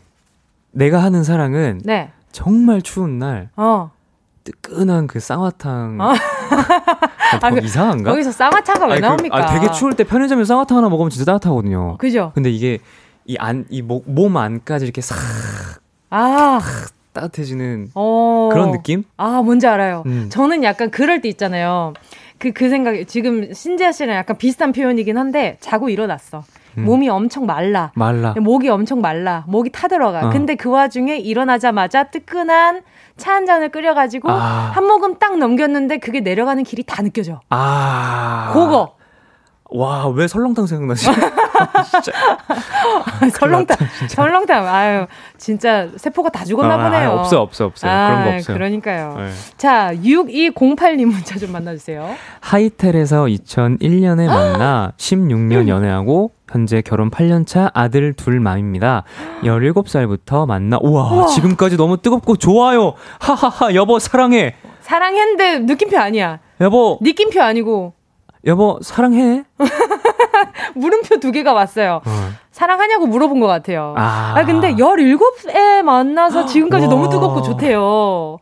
내가 0.75 1.01
하는 1.01 1.23
사랑은 1.23 1.81
네. 1.83 2.11
정말 2.31 2.81
추운 2.81 3.17
날 3.17 3.49
어. 3.55 3.91
뜨끈한 4.43 5.07
그 5.07 5.19
쌍화탕. 5.19 5.99
어. 6.01 6.13
아, 7.41 7.49
그, 7.49 7.59
이상한가? 7.63 8.11
거기서 8.11 8.31
쌍화탕가 8.31 8.85
왜 8.87 8.93
아니, 8.93 9.01
나옵니까? 9.01 9.37
그, 9.37 9.43
아, 9.43 9.59
되게 9.59 9.71
추울 9.71 9.95
때 9.95 10.03
편의점에서 10.03 10.45
쌍화탕 10.45 10.77
하나 10.77 10.89
먹으면 10.89 11.09
진짜 11.09 11.25
따뜻하거든요. 11.25 11.97
그죠? 11.97 12.31
근데 12.35 12.51
이게 12.51 12.79
이 13.25 13.37
안, 13.39 13.65
이몸 13.69 14.37
안까지 14.37 14.85
이렇게 14.85 15.01
싹. 15.01 15.17
아. 16.09 16.59
따뜻해지는 17.13 17.91
어. 17.95 18.49
그런 18.51 18.71
느낌? 18.71 19.03
아, 19.15 19.41
뭔지 19.41 19.65
알아요. 19.67 20.03
음. 20.05 20.27
저는 20.29 20.63
약간 20.63 20.91
그럴 20.91 21.21
때 21.21 21.29
있잖아요. 21.29 21.93
그, 22.37 22.51
그 22.51 22.69
생각이, 22.69 23.05
지금 23.05 23.53
신지아 23.53 23.93
씨랑 23.93 24.17
약간 24.17 24.37
비슷한 24.37 24.73
표현이긴 24.73 25.17
한데, 25.17 25.57
자고 25.61 25.87
일어났어. 25.87 26.43
음. 26.77 26.85
몸이 26.85 27.09
엄청 27.09 27.45
말라. 27.45 27.91
말라. 27.95 28.33
목이 28.39 28.69
엄청 28.69 29.01
말라. 29.01 29.43
목이 29.47 29.71
타들어가. 29.71 30.27
어. 30.27 30.29
근데 30.29 30.55
그 30.55 30.69
와중에 30.69 31.17
일어나자마자 31.17 32.05
뜨끈한 32.05 32.81
차 33.17 33.35
한 33.35 33.45
잔을 33.45 33.69
끓여가지고 33.69 34.29
아. 34.29 34.71
한 34.73 34.85
모금 34.85 35.17
딱 35.19 35.37
넘겼는데 35.37 35.97
그게 35.97 36.19
내려가는 36.21 36.63
길이 36.63 36.83
다 36.83 37.01
느껴져. 37.01 37.41
아. 37.49 38.51
그거. 38.53 38.95
와, 39.71 40.07
왜 40.07 40.27
설렁탕 40.27 40.67
생각나지? 40.67 41.07
설렁탕, 43.31 43.77
설렁탕. 44.09 44.67
아유, 44.73 45.05
진짜 45.37 45.87
세포가 45.97 46.29
다 46.29 46.45
죽었나 46.45 46.75
아, 46.75 46.89
보네요. 46.89 47.09
아, 47.09 47.13
없어, 47.13 47.41
없어, 47.41 47.65
없어요. 47.65 47.91
아, 47.91 48.07
그런 48.09 48.23
거 48.23 48.35
없어요. 48.35 48.57
그러니까요. 48.57 49.15
네. 49.17 49.29
자, 49.57 49.91
6208님 49.93 51.05
문자 51.05 51.37
좀 51.37 51.51
만나주세요. 51.51 52.15
하이텔에서 52.41 53.25
2001년에 53.25 54.27
만나 54.27 54.93
16년 54.97 55.67
연애하고 55.67 56.31
현재 56.49 56.81
결혼 56.81 57.09
8년차 57.09 57.71
아들 57.73 58.13
둘 58.13 58.39
맘입니다. 58.39 59.03
17살부터 59.43 60.45
만나, 60.47 60.77
우와, 60.81 61.11
우와, 61.11 61.27
지금까지 61.27 61.75
너무 61.77 61.97
뜨겁고 61.97 62.37
좋아요. 62.37 62.93
하하하, 63.19 63.73
여보, 63.73 63.99
사랑해. 63.99 64.55
사랑했는데 64.81 65.59
느낌표 65.59 65.97
아니야. 65.97 66.39
여보. 66.61 66.99
느낌표 67.01 67.41
아니고. 67.41 67.93
여보, 68.45 68.79
사랑해. 68.83 69.43
물음표 70.75 71.19
두 71.19 71.31
개가 71.31 71.53
왔어요. 71.53 72.01
어. 72.05 72.29
사랑하냐고 72.51 73.05
물어본 73.07 73.39
것 73.39 73.47
같아요. 73.47 73.93
아, 73.97 74.33
아 74.37 74.45
근데 74.45 74.73
17에 74.75 75.81
만나서 75.81 76.45
지금까지 76.45 76.87
너무 76.87 77.09
뜨겁고 77.09 77.41
좋대요. 77.41 78.39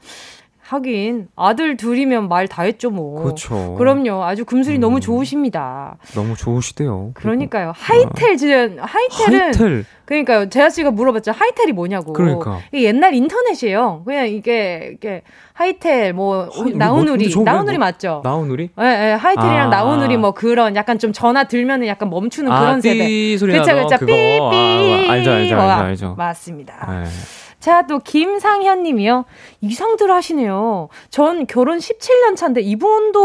하긴 0.74 1.28
아들 1.36 1.78
둘이면 1.78 2.28
말 2.30 2.48
다 2.48 2.64
했죠 2.64 2.90
뭐. 2.90 3.24
그렇죠. 3.24 3.76
그럼요. 3.78 4.24
아주 4.24 4.44
금술이 4.46 4.78
음. 4.78 4.82
너무 4.82 5.00
좋으십니다. 5.00 5.98
너무 6.14 6.36
좋으시대요. 6.36 7.12
그러니까요. 7.14 7.72
하이텔 7.76 8.38
지금 8.38 8.78
하이텔은 8.80 9.42
하이텔. 9.48 9.86
그러니까요. 10.06 10.50
재하 10.50 10.70
씨가 10.70 10.92
물어봤죠. 10.92 11.32
하이텔이 11.32 11.72
뭐냐고. 11.72 12.12
그러니까. 12.14 12.60
이게 12.72 12.84
옛날 12.84 13.14
인터넷이에요. 13.14 14.04
그냥 14.06 14.28
이게 14.28 14.92
이게 14.94 15.22
하이텔 15.54 16.14
뭐 16.14 16.50
하이, 16.52 16.74
나우누리 16.74 17.34
나우누리 17.44 17.78
뭐, 17.78 17.86
맞죠? 17.88 18.22
나우누리? 18.24 18.70
예, 18.80 18.84
예. 18.84 19.14
하이텔이랑 19.14 19.68
아. 19.68 19.70
나우누리 19.70 20.18
뭐 20.18 20.32
그런 20.32 20.76
약간 20.76 21.00
좀 21.00 21.14
전화 21.14 21.46
들면은 21.46 21.88
약간 21.88 22.10
멈추는 22.10 22.52
아, 22.52 22.60
그런 22.60 22.82
세대. 22.82 23.38
그렇죠, 23.38 23.74
그렇죠. 23.74 24.06
삐삐. 24.06 24.40
아, 24.42 25.12
알죠, 25.12 25.32
알죠, 25.32 25.56
알죠, 25.56 25.84
알죠. 25.84 26.16
맞습니다. 26.18 26.88
네. 27.04 27.10
자, 27.64 27.88
또 27.88 28.00
김상현 28.00 28.84
님이요. 28.84 29.24
이상들 29.62 30.12
하시네요. 30.12 30.90
전 31.10 31.48
결혼 31.48 31.78
17년 31.78 32.36
차인데 32.36 32.60
이분도 32.60 33.24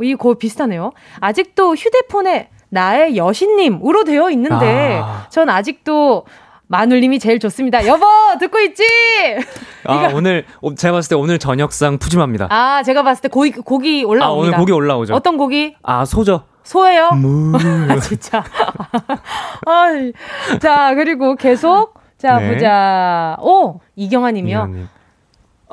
이 0.00 0.16
거의 0.16 0.34
비슷하네요. 0.34 0.90
아직도 1.20 1.76
휴대폰에 1.76 2.48
나의 2.70 3.16
여신님으로 3.16 4.02
되어 4.02 4.30
있는데 4.32 4.98
아. 5.00 5.26
전 5.30 5.48
아직도 5.48 6.26
마눌님이 6.66 7.20
제일 7.20 7.38
좋습니다. 7.38 7.86
여보 7.86 8.04
듣고 8.40 8.58
있지? 8.58 8.82
아 9.84 10.10
오늘 10.12 10.44
제가 10.76 10.94
봤을 10.94 11.10
때 11.10 11.14
오늘 11.14 11.38
저녁상 11.38 11.98
푸짐합니다. 11.98 12.48
아 12.50 12.82
제가 12.82 13.04
봤을 13.04 13.22
때 13.22 13.28
고기 13.28 13.52
고기 13.52 14.02
올라옵니다. 14.02 14.26
아 14.26 14.30
오늘 14.32 14.58
고기 14.58 14.72
올라오죠. 14.72 15.14
어떤 15.14 15.36
고기? 15.36 15.76
아 15.84 16.04
소죠. 16.04 16.46
소예요? 16.64 17.10
아, 17.88 17.98
진짜. 18.00 18.42
아, 19.66 19.88
자 20.60 20.94
그리고 20.96 21.36
계속 21.36 21.91
자, 22.22 22.38
네. 22.38 22.54
보자. 22.54 23.36
오! 23.40 23.80
이경아 23.96 24.30
님이요. 24.30 24.58
이경아님. 24.58 24.88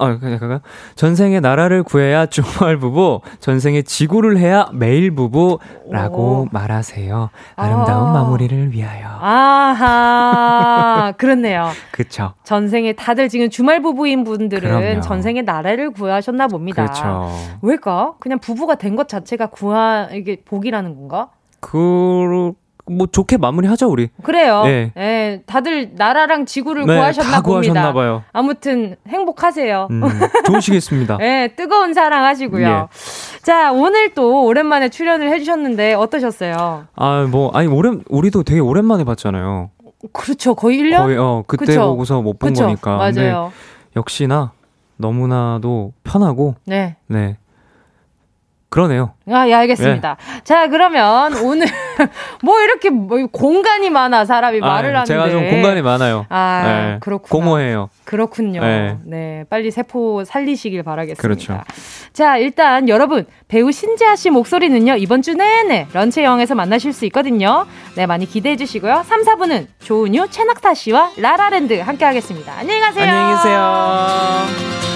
어, 0.01 0.17
그냥, 0.17 0.39
그냥. 0.39 0.61
전생에 0.95 1.41
나라를 1.41 1.83
구해야 1.83 2.25
주말 2.25 2.77
부부, 2.77 3.19
전생에 3.39 3.81
지구를 3.83 4.37
해야 4.39 4.67
매일 4.73 5.11
부부라고 5.13 6.17
오. 6.17 6.47
말하세요. 6.51 7.29
아름다운 7.55 8.07
아. 8.07 8.13
마무리를 8.13 8.71
위하여. 8.71 9.09
아하, 9.19 11.11
그렇네요. 11.19 11.69
그쵸. 11.91 12.33
전생에 12.45 12.93
다들 12.93 13.29
지금 13.29 13.49
주말 13.51 13.81
부부인 13.81 14.23
분들은 14.23 14.69
그럼요. 14.79 15.01
전생에 15.01 15.41
나라를 15.43 15.91
구하셨나 15.91 16.47
봅니다. 16.47 16.85
그렇죠. 16.85 17.29
왜일까? 17.61 18.13
그냥 18.19 18.39
부부가 18.39 18.75
된 18.75 18.95
것 18.95 19.07
자체가 19.07 19.47
구하, 19.47 20.07
이게 20.13 20.41
복이라는 20.43 20.95
건가? 20.95 21.29
그, 21.59 22.53
뭐 22.89 23.07
좋게 23.07 23.37
마무리하죠 23.37 23.87
우리. 23.89 24.09
그래요. 24.23 24.63
네. 24.63 24.91
네 24.95 25.41
다들 25.45 25.91
나라랑 25.95 26.45
지구를 26.45 26.85
네, 26.85 26.95
구하셨나 26.95 27.29
다 27.31 27.41
봅니다. 27.41 27.73
구하셨나 27.73 27.93
봐요. 27.93 28.23
아무튼 28.33 28.95
행복하세요. 29.07 29.87
음, 29.91 30.01
좋으시겠습니다. 30.45 31.17
네, 31.17 31.49
뜨거운 31.55 31.93
사랑 31.93 32.23
하시고요. 32.25 32.67
예. 32.67 33.41
자, 33.43 33.71
오늘 33.71 34.13
또 34.13 34.45
오랜만에 34.45 34.89
출연을 34.89 35.29
해 35.31 35.39
주셨는데 35.39 35.93
어떠셨어요? 35.93 36.85
아, 36.95 37.27
뭐 37.29 37.51
아니 37.53 37.67
오랜 37.67 38.03
우리도 38.09 38.43
되게 38.43 38.59
오랜만에 38.59 39.03
봤잖아요. 39.03 39.69
그렇죠, 40.13 40.55
거의 40.55 40.79
1년. 40.79 40.97
거의 40.97 41.17
어 41.17 41.43
그때 41.47 41.65
그쵸? 41.65 41.87
보고서 41.89 42.21
못 42.21 42.37
본 42.39 42.53
거니까. 42.53 42.97
맞아요. 42.97 43.51
역시나 43.95 44.51
너무나도 44.97 45.93
편하고. 46.03 46.55
네. 46.65 46.95
네. 47.07 47.37
그러네요. 48.69 49.13
아, 49.27 49.47
예, 49.47 49.53
알겠습니다. 49.53 50.17
예. 50.19 50.41
자, 50.43 50.67
그러면 50.67 51.33
오늘 51.43 51.65
뭐 52.43 52.61
이렇게 52.61 52.91
뭐 52.91 53.17
공간이 53.31 53.89
많아 53.89 54.25
사람이 54.25 54.59
아, 54.61 54.65
말을 54.65 54.89
하는데 54.95 55.05
제가 55.05 55.29
좀 55.31 55.49
공간이 55.49 55.81
많아요. 55.81 56.27
아, 56.29 56.61
네. 56.65 56.97
그렇군요. 56.99 57.29
공허해요. 57.29 57.89
그렇군요. 58.05 58.61
네. 58.61 58.97
네. 59.05 59.43
빨리 59.49 59.71
세포 59.71 60.23
살리시길 60.23 60.83
바라겠습니다. 60.83 61.21
그렇죠. 61.21 61.61
자, 62.13 62.37
일단 62.37 62.89
여러분 62.89 63.25
배우 63.47 63.71
신지아 63.71 64.15
씨 64.15 64.29
목소리는요 64.29 64.95
이번 64.95 65.23
주 65.23 65.33
내내 65.33 65.87
런치 65.91 66.23
영에서 66.23 66.53
만나실 66.53 66.93
수 66.93 67.05
있거든요. 67.05 67.65
네, 67.95 68.05
많이 68.05 68.27
기대해 68.27 68.55
주시고요. 68.55 69.03
3, 69.05 69.23
4분은 69.23 69.67
조은유, 69.79 70.27
최낙타 70.29 70.75
씨와 70.75 71.11
라라랜드 71.17 71.79
함께 71.79 72.05
하겠습니다. 72.05 72.53
안녕히 72.57 72.81
가세요. 72.81 73.03
안녕히 73.09 73.35
계세요. 73.35 74.88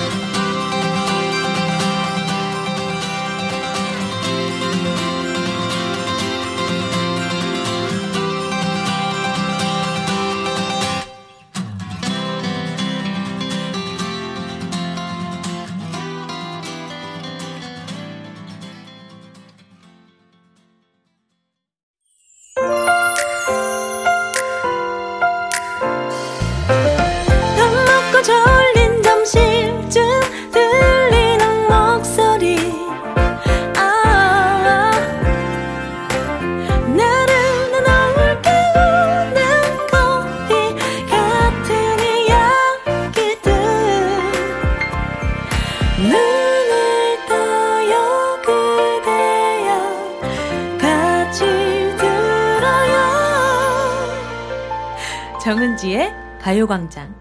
가요광장. 56.64 57.14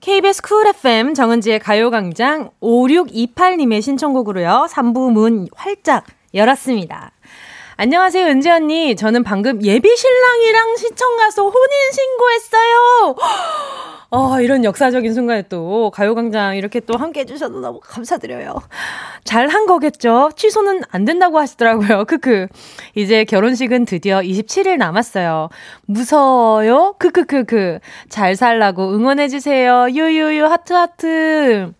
KBS 0.00 0.42
Cool 0.42 0.66
FM 0.68 1.12
정은지의 1.14 1.58
가요광장 1.58 2.50
5628님의 2.62 3.82
신청곡으로요. 3.82 4.66
3부 4.70 5.12
문 5.12 5.46
활짝 5.54 6.06
열었습니다. 6.32 7.12
안녕하세요, 7.84 8.26
은지 8.26 8.50
언니. 8.50 8.94
저는 8.94 9.22
방금 9.24 9.64
예비 9.64 9.96
신랑이랑 9.96 10.76
시청 10.76 11.16
가서 11.16 11.44
혼인 11.44 11.92
신고했어요. 11.94 13.16
어, 14.10 14.40
이런 14.42 14.64
역사적인 14.64 15.14
순간에 15.14 15.40
또 15.48 15.90
가요광장 15.90 16.58
이렇게 16.58 16.80
또 16.80 16.98
함께 16.98 17.20
해주셔서 17.20 17.58
너무 17.60 17.80
감사드려요. 17.82 18.60
잘 19.24 19.48
한 19.48 19.64
거겠죠? 19.64 20.28
취소는 20.36 20.82
안 20.90 21.06
된다고 21.06 21.38
하시더라고요. 21.38 22.04
크크. 22.10 22.48
이제 22.96 23.24
결혼식은 23.24 23.86
드디어 23.86 24.20
27일 24.20 24.76
남았어요. 24.76 25.48
무서워요? 25.86 26.96
크크크크. 26.98 27.78
잘 28.10 28.36
살라고 28.36 28.92
응원해주세요. 28.94 29.86
유유유, 29.92 30.44
하트하트. 30.44 31.72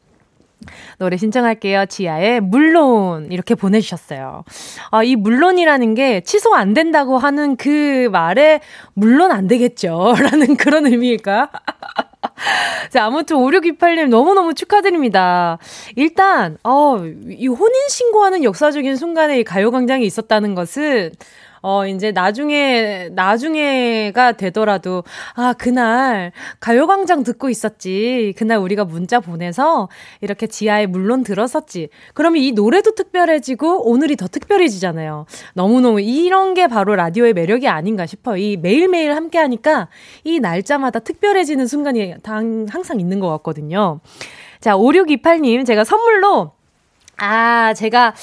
노래 0.99 1.17
신청할게요. 1.17 1.87
지아의 1.87 2.41
물론 2.41 3.29
이렇게 3.31 3.55
보내주셨어요. 3.55 4.45
아, 4.91 5.03
이 5.03 5.17
물론이라는 5.17 5.95
게 5.95 6.21
취소 6.21 6.55
안 6.55 6.75
된다고 6.75 7.19
하는 7.19 7.57
그 7.57 8.09
말에 8.13 8.61
물론 8.95 9.33
안 9.33 9.47
되겠죠. 9.47 10.15
라는 10.21 10.57
그런 10.57 10.87
의미일까? 10.87 11.51
자, 12.91 13.05
아무튼 13.05 13.37
5628님 13.37 14.09
너무너무 14.09 14.55
축하드립니다. 14.55 15.59
일단, 15.97 16.59
어, 16.65 16.99
이 17.29 17.47
혼인신고하는 17.47 18.45
역사적인 18.45 18.97
순간에 18.97 19.41
이 19.41 19.45
가요광장이 19.45 20.05
있었다는 20.05 20.55
것은 20.55 21.13
어, 21.63 21.87
이제 21.87 22.13
나중에, 22.13 23.11
나중에가 23.13 24.33
되더라도, 24.33 25.05
아, 25.35 25.53
그날 25.53 26.33
가요광장 26.61 27.23
듣고 27.23 27.51
있었지. 27.51 28.35
그날 28.37 28.59
우리가 28.59 28.85
문자 28.85 29.21
보내서 29.21 29.89
이렇게 30.21 30.47
지하에 30.47 30.87
물론 30.87 31.23
들었었지. 31.23 31.89
그러면 32.15 32.43
이 32.43 32.53
노래도 32.53 32.95
특별해지고 32.95 33.89
오늘이 33.91 34.17
더 34.17 34.27
특별해지잖아요. 34.27 35.27
너무너무 35.55 36.01
이런 36.01 36.55
게 36.55 36.67
바로 36.67 36.97
라디오의 36.97 37.35
매력이 37.35 37.69
아닌가 37.69 38.07
싶어요. 38.07 38.37
이 38.37 38.57
매일매일 38.57 39.15
함께 39.15 39.39
하니까 39.39 39.89
이 40.25 40.41
날짜마다 40.41 41.01
특별해지는 41.01 41.67
순간이 41.67 42.15
항상 42.25 43.01
있는 43.01 43.21
것 43.21 43.29
같거든요. 43.29 44.01
자, 44.61 44.77
5628님, 44.77 45.65
제가 45.65 45.85
선물로 45.85 46.53
아, 47.23 47.75
제가, 47.75 48.14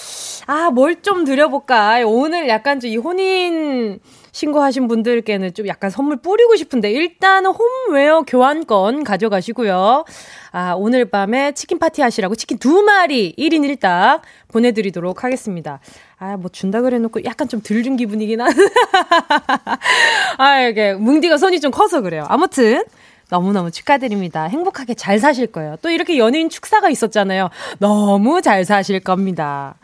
아, 0.48 0.72
뭘 0.72 0.98
좀 1.04 1.24
드려볼까. 1.24 2.02
오늘 2.06 2.48
약간 2.50 2.80
좀 2.80 2.90
이 2.90 2.98
혼인 2.98 4.00
신고하신 4.32 4.88
분들께는 4.88 5.54
좀 5.54 5.68
약간 5.68 5.90
선물 5.90 6.18
뿌리고 6.18 6.56
싶은데, 6.56 6.92
일단 6.92 7.46
홈웨어 7.46 8.22
교환권 8.24 9.04
가져가시고요. 9.04 10.06
아, 10.52 10.74
오늘 10.78 11.06
밤에 11.06 11.52
치킨 11.54 11.78
파티 11.80 12.02
하시라고 12.02 12.36
치킨 12.36 12.58
두 12.58 12.82
마리 12.84 13.34
1인 13.38 13.62
1닭 13.78 14.22
보내드리도록 14.48 15.24
하겠습니다. 15.24 15.80
아, 16.20 16.38
뭐 16.38 16.50
준다 16.50 16.82
그래 16.82 16.98
놓고 17.00 17.24
약간 17.26 17.48
좀 17.48 17.62
덜 17.62 17.84
준 17.84 17.98
기분이긴 17.98 18.42
한. 18.42 18.52
아, 20.38 20.62
이게 20.62 20.94
뭉디가 20.94 21.38
손이 21.38 21.60
좀 21.60 21.72
커서 21.72 22.02
그래요. 22.02 22.26
아무튼. 22.30 22.84
너무너무 23.30 23.72
축하드립니다. 23.72 24.46
행복하게 24.46 24.94
잘 24.94 25.20
사실 25.20 25.48
거예요. 25.48 25.76
또 25.82 25.90
이렇게 25.90 26.18
연예인 26.18 26.50
축사가 26.50 26.90
있었잖아요. 26.90 27.50
너무 27.80 28.42
잘 28.42 28.66
사실 28.66 29.00
겁니다. 29.00 29.76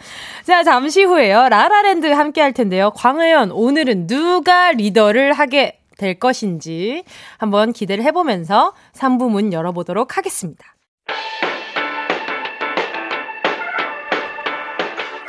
자, 0.45 0.63
잠시 0.63 1.03
후에요. 1.03 1.49
라라랜드 1.49 2.07
함께 2.07 2.41
할 2.41 2.53
텐데요. 2.53 2.91
광의연, 2.91 3.51
오늘은 3.51 4.07
누가 4.07 4.71
리더를 4.71 5.33
하게 5.33 5.79
될 5.97 6.19
것인지 6.19 7.03
한번 7.37 7.71
기대를 7.73 8.03
해보면서 8.05 8.73
3부 8.93 9.29
문 9.29 9.53
열어보도록 9.53 10.17
하겠습니다. 10.17 10.65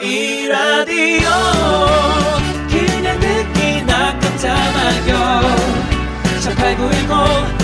이 0.01 0.49
라디오 0.49 1.29
그냥 2.69 3.21
듣기나 3.21 4.19
깜짝마요 4.19 5.41
18910 6.43 7.64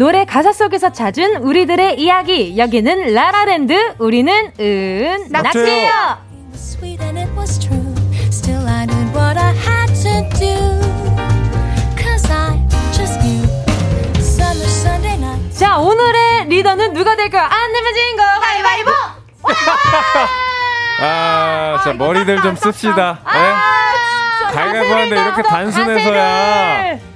노래 0.00 0.24
가사 0.24 0.50
속에서 0.50 0.90
찾은 0.92 1.42
우리들의 1.42 2.00
이야기. 2.00 2.56
여기는 2.56 3.12
라라랜드. 3.12 3.74
우리는 3.98 4.32
은 4.58 5.26
낙지예요. 5.28 5.90
자, 15.52 15.76
오늘의 15.76 16.46
리더는 16.46 16.94
누가 16.94 17.14
될까요? 17.14 17.46
안 17.50 17.70
내면 17.70 17.92
진거 17.92 18.22
가위바위보! 18.40 18.90
아, 21.02 21.78
자, 21.84 21.92
머리들 21.92 22.40
좀 22.40 22.56
씁시다. 22.56 23.20
아, 23.22 23.38
네? 23.38 24.54
가위바위보 24.54 24.94
하는데 24.94 25.20
이렇게 25.20 25.42
단순해서야. 25.42 27.09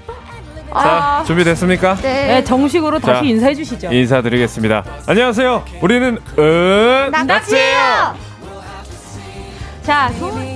자, 0.75 1.20
아. 1.20 1.25
준비됐습니까? 1.25 1.95
네. 1.97 2.27
네 2.27 2.45
정식으로 2.45 2.99
다시 2.99 3.20
자, 3.20 3.25
인사해 3.25 3.55
주시죠. 3.55 3.93
인사드리겠습니다. 3.93 4.85
안녕하세요. 5.07 5.64
우리는 5.81 6.18
은 6.39 7.11
낙지예요. 7.27 8.16
자, 9.83 10.12
좋은 10.18 10.55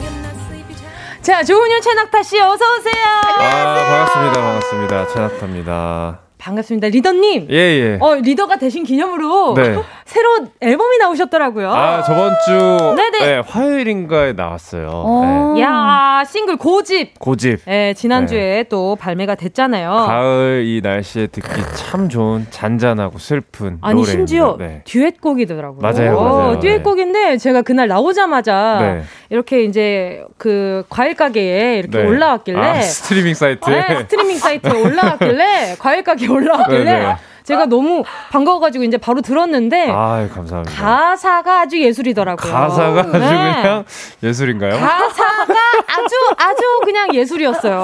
자, 1.29 1.45
조은유 1.45 1.81
최낙타 1.83 2.23
씨 2.23 2.41
어서 2.41 2.65
오세요. 2.77 3.05
아, 3.23 3.75
반갑습니다. 4.09 4.41
반갑습니다. 4.41 5.09
최낙타입니다. 5.09 6.19
반갑습니다. 6.39 6.89
리더님. 6.89 7.49
예, 7.51 7.55
예. 7.57 7.99
어, 8.01 8.15
리더가 8.15 8.57
되신 8.57 8.85
기념으로 8.85 9.55
네. 9.55 9.77
새로 10.09 10.47
앨범이 10.61 10.97
나오셨더라고요. 10.99 11.71
아, 11.71 12.03
저번 12.03 12.33
주 12.47 12.95
네네. 12.97 13.19
네, 13.27 13.43
화요일인가에 13.47 14.33
나왔어요. 14.33 14.89
어. 14.91 15.53
네. 15.55 15.61
야, 15.61 16.25
싱글 16.27 16.57
고집. 16.57 17.19
고집. 17.19 17.61
네, 17.67 17.93
지난 17.93 18.27
주에 18.27 18.39
네. 18.41 18.65
또 18.71 18.97
발매가 18.97 19.35
됐잖아요. 19.35 19.91
가을 19.91 20.63
이 20.65 20.81
날씨에 20.83 21.27
듣기 21.27 21.61
참 21.75 22.09
좋은 22.09 22.47
잔잔하고 22.49 23.19
슬픈 23.19 23.77
아니, 23.83 24.01
노래입니다. 24.01 24.11
심지어 24.13 24.57
네. 24.59 24.81
듀엣곡이더라고요. 24.87 25.81
맞아요, 25.83 26.19
맞아요. 26.19 26.53
어, 26.53 26.59
듀엣곡인데 26.59 27.37
제가 27.37 27.61
그날 27.61 27.89
나오자마자 27.89 28.79
네. 28.81 29.03
이렇게 29.29 29.65
이제 29.65 30.25
그 30.39 30.85
과일 30.89 31.15
가게에 31.17 31.81
이렇게 31.81 31.99
올라왔길래 31.99 32.59
아, 32.59 32.81
스트리밍 32.81 33.35
사이트. 33.35 33.69
네, 33.69 33.99
스트리밍 33.99 34.39
사이트에 34.39 34.73
올라왔길래 34.81 35.77
과일 35.79 36.03
가게 36.03 36.29
올라왔길래. 36.29 37.17
제가 37.49 37.65
너무 37.67 38.05
반가워가지고 38.31 38.85
이제 38.85 38.99
바로 38.99 39.23
들었는데. 39.23 39.91
아 39.91 40.29
감사합니다. 40.33 40.75
가사가 40.75 41.61
아주 41.61 41.81
예술이더라고요. 41.81 42.53
가사가 42.53 43.01
아주 43.01 43.13
네. 43.13 43.19
그냥 43.63 43.85
예술인가요? 44.23 44.73
가사가 44.73 45.55
아주 45.87 46.15
아주 46.37 46.63
그냥 46.85 47.15
예술이었어요. 47.15 47.81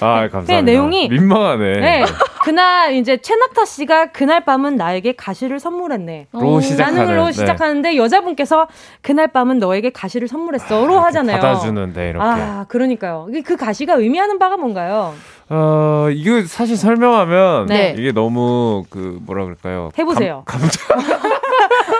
아 0.00 0.28
감사합니다. 0.28 0.56
그 0.56 0.64
내용이 0.64 1.08
민망하네. 1.08 1.80
네. 1.80 2.04
그날 2.42 2.94
이제 2.94 3.16
최낙타 3.16 3.64
씨가 3.64 4.06
그날 4.12 4.44
밤은 4.44 4.76
나에게 4.76 5.12
가시를 5.12 5.60
선물했네. 5.60 6.28
로 6.32 6.60
시작하는. 6.60 7.16
로 7.16 7.26
네. 7.26 7.32
시작하는데 7.32 7.96
여자분께서 7.96 8.66
그날 9.02 9.28
밤은 9.28 9.58
너에게 9.58 9.90
가시를 9.90 10.26
선물했어로 10.28 10.98
아, 10.98 11.04
하잖아요. 11.06 11.40
받아주는데 11.40 12.10
이렇게. 12.10 12.24
아 12.24 12.66
그러니까요. 12.68 13.28
그 13.44 13.56
가시가 13.56 13.94
의미하는 13.94 14.38
바가 14.38 14.56
뭔가요? 14.56 15.14
어, 15.48 16.08
이거 16.10 16.42
사실 16.46 16.76
설명하면 16.76 17.66
네. 17.66 17.94
이게 17.96 18.12
너무 18.12 18.84
그 18.90 19.18
뭐라 19.22 19.44
그럴까요? 19.44 19.90
해보세요. 19.98 20.42
감, 20.46 20.60
감정. 20.60 20.86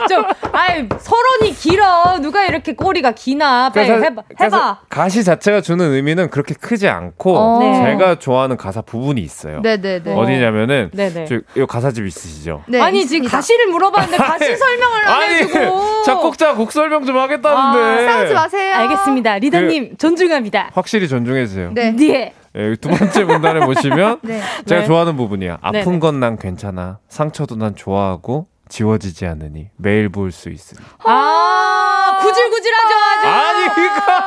좀, 0.09 0.25
아이, 0.53 0.89
서론이 0.99 1.53
길어. 1.55 2.19
누가 2.21 2.45
이렇게 2.45 2.75
꼬리가 2.75 3.13
기나. 3.13 3.71
빨리 3.71 3.89
그래서, 3.89 4.05
해봐. 4.05 4.23
해봐. 4.41 4.81
가시 4.89 5.25
자체가 5.25 5.61
주는 5.61 5.85
의미는 5.93 6.31
그렇게 6.31 6.55
크지 6.55 6.89
않고, 6.89 7.37
어. 7.37 7.59
네. 7.59 7.85
제가 7.85 8.19
좋아하는 8.19 8.57
가사 8.57 8.83
부분이 8.83 9.21
있어요. 9.21 9.61
네네네. 9.61 10.15
어디냐면은, 10.15 10.91
네네. 10.93 11.25
저, 11.25 11.37
이 11.57 11.67
가사집 11.67 12.07
있으시죠? 12.07 12.63
네, 12.69 12.81
아니, 12.81 13.01
있습니다. 13.01 13.27
지금 13.27 13.37
가시를 13.37 13.67
물어봤는데 13.67 14.17
가시 14.23 14.57
설명을 14.57 15.09
안 15.09 15.23
해주고. 15.23 16.03
작곡자 16.05 16.55
곡 16.55 16.71
설명 16.73 17.05
좀 17.05 17.19
하겠다는데. 17.19 18.07
아, 18.07 18.13
싸우지 18.13 18.35
마세요. 18.35 18.75
알겠습니다. 18.75 19.39
리더님, 19.39 19.91
그, 19.91 19.97
존중합니다. 19.97 20.71
확실히 20.73 21.09
존중해주세요. 21.09 21.71
네. 21.75 21.91
네. 21.93 22.33
예, 22.57 22.75
두 22.77 22.89
번째 22.89 23.25
문단을 23.25 23.67
보시면 23.67 24.21
네. 24.25 24.41
제가 24.67 24.81
네. 24.83 24.87
좋아하는 24.87 25.17
부분이야. 25.17 25.59
아픈 25.61 26.01
건 26.01 26.19
난 26.21 26.39
괜찮아. 26.39 26.99
상처도 27.09 27.57
난 27.57 27.75
좋아하고 27.77 28.47
지워지지 28.69 29.27
않으니 29.27 29.69
매일 29.77 30.09
볼 30.09 30.33
수 30.33 30.49
있으니. 30.49 30.81
아, 31.05 32.19
구질구질하죠, 32.21 32.95
아주. 32.97 33.27
아니, 33.29 33.69
그니까. 33.75 34.27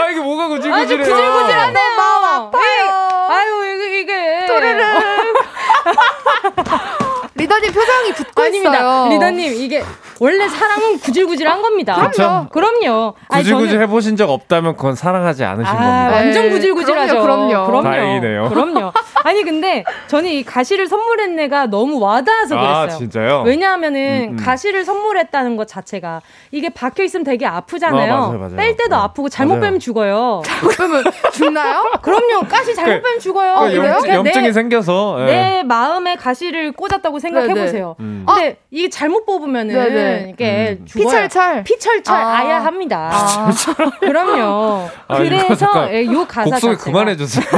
아, 0.00 0.08
이게 0.10 0.20
뭐가 0.20 0.48
구질구질해요? 0.48 0.82
아주 0.82 0.98
구질구질하네요. 0.98 1.96
마음 1.96 2.24
아파요. 2.24 3.28
아유, 3.28 3.76
이게, 3.76 4.00
이게. 4.00 4.46
리더님 7.36 7.72
표정이 7.72 8.12
붙고 8.12 8.42
아닙니다. 8.42 8.76
있어요. 8.76 9.08
리더님, 9.10 9.52
이게 9.54 9.82
원래 10.20 10.48
사랑은 10.48 10.98
구질구질한 10.98 11.60
겁니다. 11.62 11.94
그렇죠. 11.96 12.48
그럼요. 12.50 13.14
구질구질 13.28 13.68
저는... 13.72 13.82
해보신 13.82 14.16
적 14.16 14.30
없다면 14.30 14.76
그건 14.76 14.94
사랑하지 14.94 15.44
않으신 15.44 15.66
아, 15.66 15.72
겁니다. 15.76 16.16
완전 16.16 16.42
네, 16.44 16.50
구질구질하죠. 16.50 17.20
그럼요, 17.20 17.66
그럼요. 17.66 17.82
다행이네요. 17.82 18.48
그럼요. 18.48 18.92
아니 19.24 19.42
근데 19.42 19.84
저는 20.06 20.30
이 20.30 20.42
가시를 20.44 20.86
선물했네가 20.86 21.66
너무 21.66 21.98
와닿아서 22.00 22.56
아, 22.56 22.60
그랬어요. 22.60 22.84
아, 22.84 22.88
진짜요? 22.88 23.42
왜냐하면은 23.44 24.28
음, 24.30 24.38
음. 24.38 24.44
가시를 24.44 24.84
선물했다는 24.84 25.56
것 25.56 25.68
자체가 25.68 26.22
이게 26.52 26.70
박혀 26.70 27.02
있으면 27.02 27.24
되게 27.24 27.44
아프잖아요. 27.44 28.14
아, 28.14 28.18
맞아요, 28.28 28.38
맞아요. 28.38 28.56
뺄 28.56 28.76
때도 28.76 28.90
네. 28.90 28.96
아프고 28.96 29.28
잘못 29.28 29.54
맞아요. 29.54 29.62
빼면 29.62 29.80
죽어요. 29.80 30.42
잘못 30.44 30.76
빼면 30.76 31.04
죽나요? 31.32 31.90
그럼요. 32.00 32.46
가시 32.48 32.74
잘못 32.74 32.96
그, 32.96 33.02
빼면 33.02 33.18
죽어요. 33.20 33.54
그 33.66 33.76
염, 33.76 34.08
염증이 34.08 34.46
내, 34.46 34.52
생겨서 34.52 35.16
네. 35.18 35.26
내 35.26 35.62
마음에 35.64 36.16
가시를 36.16 36.72
꽂았다고 36.72 37.18
생각. 37.26 37.46
생각해보세요. 37.46 37.96
음. 38.00 38.24
근데 38.26 38.50
아. 38.50 38.54
이게 38.70 38.88
잘못 38.88 39.24
뽑으면은 39.26 39.74
네네. 39.74 40.30
이게 40.32 40.78
음. 40.80 40.84
피철철 40.84 41.64
피철철 41.64 42.16
아. 42.16 42.48
야 42.50 42.64
합니다. 42.64 43.10
아. 43.12 43.50
그럼요. 44.00 44.88
아, 45.08 45.18
그래서 45.18 45.92
예, 45.92 46.06
요 46.06 46.24
가사 46.26 46.50
곡소리 46.50 46.76
그만해 46.76 47.16
주세요. 47.16 47.44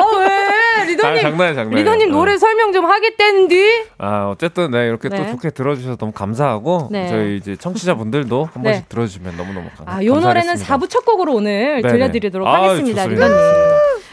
어, 0.00 0.16
왜? 0.18 0.84
리더님. 0.86 1.18
아, 1.18 1.20
장난이 1.20 1.54
장난. 1.54 1.74
리더님 1.78 2.10
노래 2.10 2.32
네. 2.32 2.38
설명 2.38 2.72
좀 2.72 2.86
하겠댄디? 2.86 3.84
아, 3.98 4.28
어쨌든, 4.32 4.70
네, 4.70 4.86
이렇게 4.86 5.08
네. 5.08 5.18
또 5.18 5.30
좋게 5.32 5.50
들어 5.50 5.74
주셔서 5.76 5.96
너무 5.96 6.12
감사하고, 6.12 6.88
네. 6.90 7.08
저희 7.08 7.36
이제 7.36 7.56
청취자분들도 7.56 8.48
한 8.52 8.62
번씩 8.62 8.82
네. 8.82 8.88
들어 8.88 9.06
주시면 9.06 9.36
너무너무 9.36 9.68
감사합니다. 9.76 9.96
아, 9.96 10.04
요 10.04 10.20
노래는 10.20 10.54
4부 10.54 10.88
첫 10.88 11.04
곡으로 11.04 11.34
오늘 11.34 11.82
네네. 11.82 11.92
들려 11.92 12.10
드리도록 12.10 12.46
아, 12.46 12.62
하겠습니다. 12.62 13.06
리더님. 13.06 13.36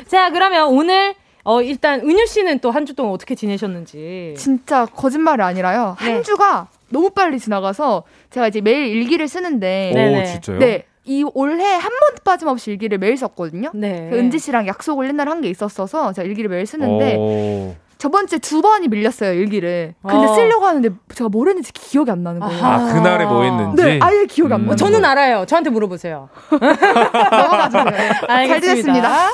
자, 0.07 0.29
그러면 0.31 0.67
오늘 0.67 1.15
어, 1.45 1.61
일단 1.61 2.01
은유 2.01 2.25
씨는 2.25 2.59
또 2.59 2.71
한 2.71 2.85
주 2.85 2.93
동안 2.95 3.13
어떻게 3.13 3.35
지내셨는지. 3.35 4.33
진짜 4.37 4.85
거짓말이 4.85 5.41
아니라요. 5.43 5.95
네. 6.01 6.11
한 6.13 6.23
주가 6.23 6.67
너무 6.89 7.09
빨리 7.11 7.39
지나가서 7.39 8.03
제가 8.31 8.47
이제 8.47 8.61
매일 8.61 8.87
일기를 8.87 9.27
쓰는데. 9.27 9.91
오, 10.21 10.25
진짜요? 10.25 10.59
네. 10.59 10.85
이 11.07 11.23
올해 11.35 11.63
한 11.63 11.81
번도 11.99 12.23
빠짐없이 12.23 12.71
일기를 12.71 12.97
매일 12.97 13.15
썼거든요. 13.15 13.69
네. 13.75 14.07
그 14.11 14.17
은지 14.17 14.39
씨랑 14.39 14.65
약속을 14.65 15.07
옛날에 15.07 15.29
한게 15.29 15.49
있었어서 15.49 16.13
제가 16.13 16.27
일기를 16.27 16.49
매일 16.49 16.65
쓰는데 16.65 17.15
오. 17.17 17.75
저번 18.05 18.27
주에 18.27 18.37
두 18.37 18.61
번이 18.61 18.87
밀렸어요 18.87 19.33
일기를. 19.33 19.95
근데 20.03 20.27
어. 20.27 20.35
쓰려고 20.35 20.67
하는데 20.67 20.89
제가 21.15 21.27
뭘 21.27 21.47
했는지 21.47 21.73
기억이 21.73 22.11
안 22.11 22.21
나는 22.21 22.39
거예요. 22.39 22.63
아 22.63 22.93
그날에 22.93 23.25
뭐 23.25 23.41
했는지. 23.41 23.81
네, 23.81 23.99
아예 23.99 24.25
기억이 24.27 24.53
안 24.53 24.61
음. 24.61 24.65
나요. 24.67 24.75
저는 24.75 25.03
알아요. 25.03 25.47
저한테 25.47 25.71
물어보세요. 25.71 26.29
넘어가주세요. 26.51 28.11
잘 28.27 28.61
되겠습니다. 28.61 29.31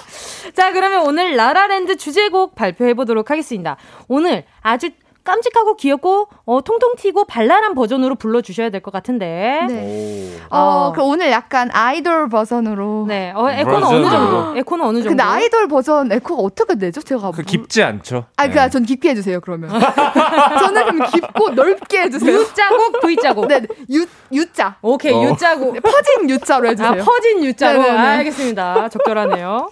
자 0.55 0.71
그러면 0.71 1.05
오늘 1.05 1.35
라라랜드 1.35 1.97
주제곡 1.97 2.55
발표해 2.55 2.93
보도록 2.93 3.29
하겠습니다. 3.29 3.75
오늘 4.07 4.45
아주 4.61 4.91
깜찍하고 5.23 5.75
귀엽고 5.75 6.27
어, 6.45 6.61
통통 6.61 6.95
튀고 6.97 7.25
발랄한 7.25 7.75
버전으로 7.75 8.15
불러주셔야 8.15 8.69
될 8.69 8.81
것 8.81 8.91
같은데. 8.91 9.65
네. 9.67 10.37
어, 10.49 10.91
그 10.95 11.03
오늘 11.03 11.29
약간 11.31 11.69
아이돌 11.71 12.29
버전으로. 12.29 13.05
네. 13.07 13.31
어, 13.35 13.49
에코는 13.49 13.83
어느 13.83 14.09
정도? 14.09 14.57
에코는 14.57 14.85
어느 14.85 14.97
정도? 14.97 15.09
근데 15.09 15.23
아이돌 15.23 15.67
버전 15.67 16.11
에코가 16.11 16.41
어떻게 16.41 16.75
되죠? 16.75 17.01
제가. 17.01 17.31
그 17.31 17.43
깊지 17.43 17.83
않죠. 17.83 18.25
아, 18.37 18.47
그, 18.47 18.57
네. 18.57 18.69
전 18.69 18.83
깊게 18.83 19.09
해주세요, 19.11 19.39
그러면. 19.41 19.69
저는 20.59 20.85
그럼 20.85 21.09
깊고 21.11 21.49
넓게 21.51 22.01
해주세요. 22.01 22.39
U자국, 22.39 22.99
V자국. 23.01 23.47
네, 23.47 23.61
U, 23.89 24.05
U자. 24.33 24.75
오케이, 24.81 25.13
어. 25.13 25.31
U자국. 25.31 25.73
네, 25.73 25.79
퍼진 25.79 26.29
U자로 26.29 26.67
해주세요. 26.69 27.01
아, 27.01 27.05
퍼진 27.05 27.43
U자로. 27.43 27.81
아, 27.83 28.01
알겠습니다. 28.17 28.89
적절하네요. 28.89 29.69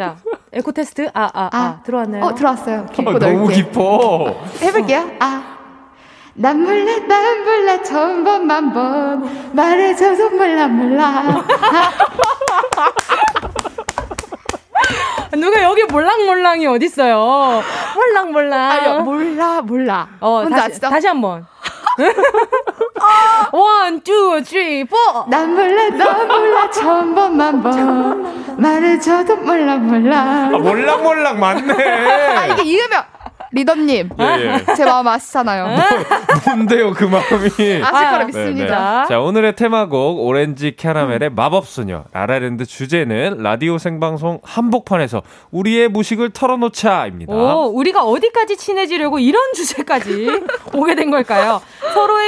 자, 0.00 0.16
에코 0.50 0.72
테스트. 0.72 1.10
아, 1.12 1.24
아, 1.24 1.30
아. 1.34 1.50
아. 1.52 1.82
들어왔나요? 1.84 2.24
어, 2.24 2.34
들어왔어요. 2.34 2.86
깊고 2.90 3.10
어, 3.10 3.18
너무 3.18 3.48
깊어. 3.48 4.34
해볼게요. 4.62 5.10
아. 5.20 5.58
난 6.32 6.58
몰라, 6.62 6.96
난 7.06 7.44
몰라, 7.44 7.82
천 7.82 8.24
번만 8.24 8.72
번. 8.72 9.52
말해줘도 9.52 10.30
몰라, 10.30 10.68
몰라. 10.68 11.44
누가 15.32 15.62
여기 15.62 15.84
몰랑몰랑이 15.84 16.66
어딨어요? 16.66 17.62
몰랑몰랑. 17.94 18.70
아니, 18.70 19.02
몰라, 19.02 19.60
몰라. 19.60 20.08
어, 20.20 20.48
다시, 20.48 20.80
다시 20.80 21.08
한 21.08 21.20
번. 21.20 21.46
one, 23.52 24.00
two, 24.02 24.42
three, 24.44 24.84
four. 24.84 24.96
난 25.28 25.54
몰라, 25.54 25.88
너 25.90 26.24
몰라, 26.26 26.70
천 26.70 27.14
번 27.14 27.36
만 27.36 27.62
번. 27.62 28.56
말해줘도 28.60 29.36
몰라, 29.36 29.76
몰라. 29.76 30.18
아, 30.52 30.58
몰랑몰랑 30.58 31.38
맞네. 31.40 31.74
아, 32.36 32.46
이게 32.46 32.62
이으면 32.64 33.02
리더님, 33.52 34.10
예, 34.20 34.24
예. 34.68 34.74
제 34.76 34.84
마음 34.84 35.08
아시잖아요. 35.08 35.66
뭐, 35.66 35.76
뭔데요, 36.46 36.92
그 36.92 37.02
마음이? 37.02 37.46
아실 37.48 37.82
아, 37.84 38.10
거라 38.12 38.24
믿습니다. 38.26 39.06
자, 39.08 39.18
오늘의 39.18 39.56
테마곡 39.56 40.20
오렌지 40.20 40.76
캐러멜의 40.76 41.30
마법소녀 41.34 42.04
라라랜드 42.12 42.64
주제는 42.64 43.38
라디오 43.42 43.78
생방송 43.78 44.38
한복판에서 44.44 45.22
우리의 45.50 45.88
무식을 45.88 46.30
털어놓자입니다. 46.30 47.32
오, 47.34 47.72
우리가 47.74 48.04
어디까지 48.04 48.56
친해지려고 48.56 49.18
이런 49.18 49.52
주제까지 49.54 50.28
오게 50.72 50.94
된 50.94 51.10
걸까요? 51.10 51.60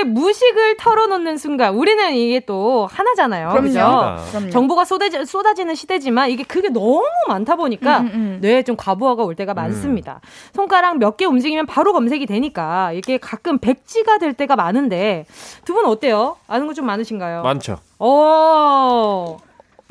무식을 0.05 0.77
털어놓는 0.79 1.37
순간 1.39 1.75
우리는 1.75 2.13
이게 2.15 2.41
또 2.41 2.89
하나잖아요. 2.91 3.49
그럼요. 3.51 3.69
그죠? 3.69 4.51
정보가 4.51 4.85
쏟아지, 4.85 5.25
쏟아지는 5.25 5.75
시대지만 5.75 6.31
이게 6.31 6.43
그게 6.45 6.69
너무 6.69 7.03
많다 7.29 7.57
보니까 7.57 8.01
음, 8.01 8.07
음. 8.07 8.13
음. 8.15 8.39
뇌에 8.41 8.63
좀 8.63 8.77
과부하가 8.77 9.23
올 9.25 9.35
때가 9.35 9.55
많습니다. 9.55 10.21
음. 10.23 10.29
손가락 10.55 10.99
몇 10.99 11.17
개 11.17 11.25
움직이면 11.27 11.67
바로 11.67 11.93
검색이 11.93 12.27
되니까 12.27 12.93
이게 12.93 13.19
가끔 13.19 13.59
백지가 13.59 14.19
될 14.19 14.33
때가 14.33 14.57
많은데 14.57 15.27
두 15.65 15.75
분 15.75 15.87
어때요? 15.87 16.37
아는 16.49 16.67
거 16.67 16.73
좀 16.73 16.87
많으신가요? 16.87 17.43
많죠. 17.43 17.79
오. 17.99 19.37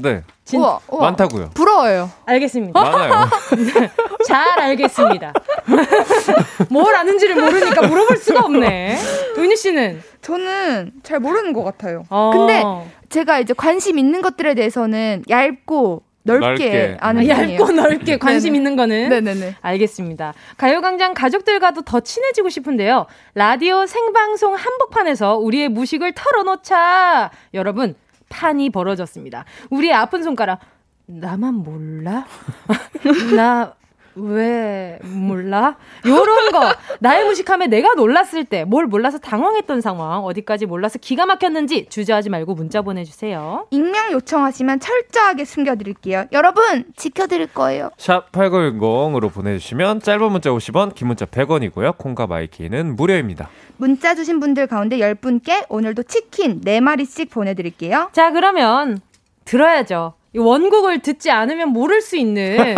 네. 0.01 0.23
진... 0.43 0.59
우와, 0.59 0.79
우와. 0.89 1.01
많다고요. 1.11 1.51
부러워요. 1.53 2.09
알겠습니다. 2.25 2.79
많아요. 2.79 3.29
잘 4.27 4.59
알겠습니다. 4.59 5.33
뭘 6.69 6.95
아는지를 6.95 7.35
모르니까 7.35 7.87
물어볼 7.87 8.17
수가 8.17 8.41
없네. 8.41 8.97
은희 9.37 9.55
씨는? 9.55 10.01
저는 10.21 10.91
잘 11.03 11.19
모르는 11.19 11.53
것 11.53 11.63
같아요. 11.63 12.03
어. 12.09 12.31
근데 12.33 12.63
제가 13.09 13.39
이제 13.39 13.53
관심 13.53 13.97
있는 13.97 14.21
것들에 14.21 14.53
대해서는 14.53 15.23
얇고 15.29 16.03
넓게, 16.23 16.47
넓게. 16.47 16.97
아는 16.99 17.27
얇고 17.27 17.71
넓게 17.71 18.17
관심 18.19 18.55
있는 18.55 18.75
거는 18.75 19.09
네네네. 19.09 19.55
알겠습니다. 19.61 20.33
가요광장 20.57 21.13
가족들과도 21.13 21.81
더 21.81 21.99
친해지고 21.99 22.49
싶은데요. 22.49 23.07
라디오 23.33 23.85
생방송 23.85 24.53
한복판에서 24.53 25.37
우리의 25.37 25.69
무식을 25.69 26.13
털어놓자. 26.13 27.31
여러분 27.53 27.95
판이 28.31 28.69
벌어졌습니다. 28.71 29.45
우리의 29.69 29.93
아픈 29.93 30.23
손가락 30.23 30.59
나만 31.05 31.55
몰라? 31.55 32.25
나 33.35 33.73
왜 34.15 34.99
몰라? 35.03 35.77
요런 36.05 36.51
거 36.51 36.73
나의 36.99 37.25
무식함에 37.25 37.67
내가 37.67 37.93
놀랐을 37.93 38.45
때 38.45 38.65
뭘 38.65 38.85
몰라서 38.85 39.17
당황했던 39.17 39.81
상황 39.81 40.23
어디까지 40.25 40.65
몰라서 40.65 40.99
기가 40.99 41.25
막혔는지 41.25 41.87
주저하지 41.89 42.29
말고 42.29 42.53
문자 42.55 42.81
보내주세요. 42.81 43.67
익명 43.71 44.11
요청하시면 44.11 44.79
철저하게 44.79 45.45
숨겨드릴게요. 45.45 46.25
여러분 46.31 46.85
지켜드릴 46.95 47.47
거예요. 47.47 47.89
샵 47.97 48.31
8910으로 48.31 49.31
보내주시면 49.33 50.01
짧은 50.01 50.31
문자 50.31 50.49
50원 50.51 50.93
긴 50.95 51.07
문자 51.07 51.25
100원이고요. 51.25 51.97
콩과 51.97 52.27
마이키는 52.27 52.95
무료입니다. 52.95 53.49
문자 53.77 54.13
주신 54.15 54.39
분들 54.39 54.67
가운데 54.67 54.97
10분께 54.97 55.65
오늘도 55.69 56.03
치킨 56.03 56.61
4마리씩 56.61 57.31
보내드릴게요. 57.31 58.09
자 58.13 58.31
그러면 58.31 58.99
들어야죠. 59.45 60.13
원곡을 60.35 60.99
듣지 60.99 61.29
않으면 61.29 61.69
모를 61.69 62.01
수 62.01 62.15
있는 62.15 62.55
네, 62.55 62.75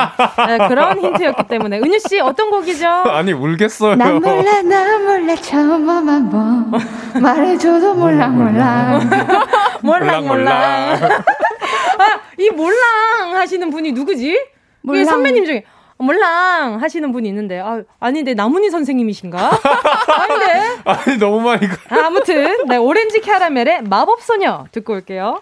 그런 0.68 0.99
힌트였기 0.99 1.47
때문에 1.47 1.80
은유 1.80 1.99
씨 1.99 2.20
어떤 2.20 2.49
곡이죠? 2.49 2.88
아니 3.06 3.32
울겠어요. 3.32 3.95
난 3.95 4.20
몰라 4.20 4.62
난 4.64 5.06
몰라 5.06 5.36
처음만 5.36 6.30
번 6.32 6.72
말해줘도 7.22 7.93
몰라 7.93 8.28
몰라 8.28 8.99
몰라 9.84 10.22
몰라. 10.22 10.93
아, 11.99 12.20
이 12.39 12.49
몰랑 12.49 13.36
하시는 13.36 13.70
분이 13.70 13.91
누구지? 13.91 14.39
몰랑. 14.82 15.06
선배님 15.06 15.45
중에 15.45 15.64
몰랑 15.99 16.82
하시는 16.82 17.12
분이 17.12 17.30
있는데 17.30 17.60
아, 17.60 17.84
아닌데 17.99 18.34
나문희 18.34 18.72
선생님이신가? 18.72 19.38
아닌데. 20.22 20.62
아니 20.86 21.18
너무 21.20 21.39
많이 21.41 21.68
아, 21.89 22.08
아무튼 22.08 22.66
네 22.68 22.78
오렌지 22.78 23.22
캐러멜의 23.22 23.84
마법 23.84 24.22
소녀 24.24 24.66
듣고 24.72 24.93
올게요. 24.93 25.39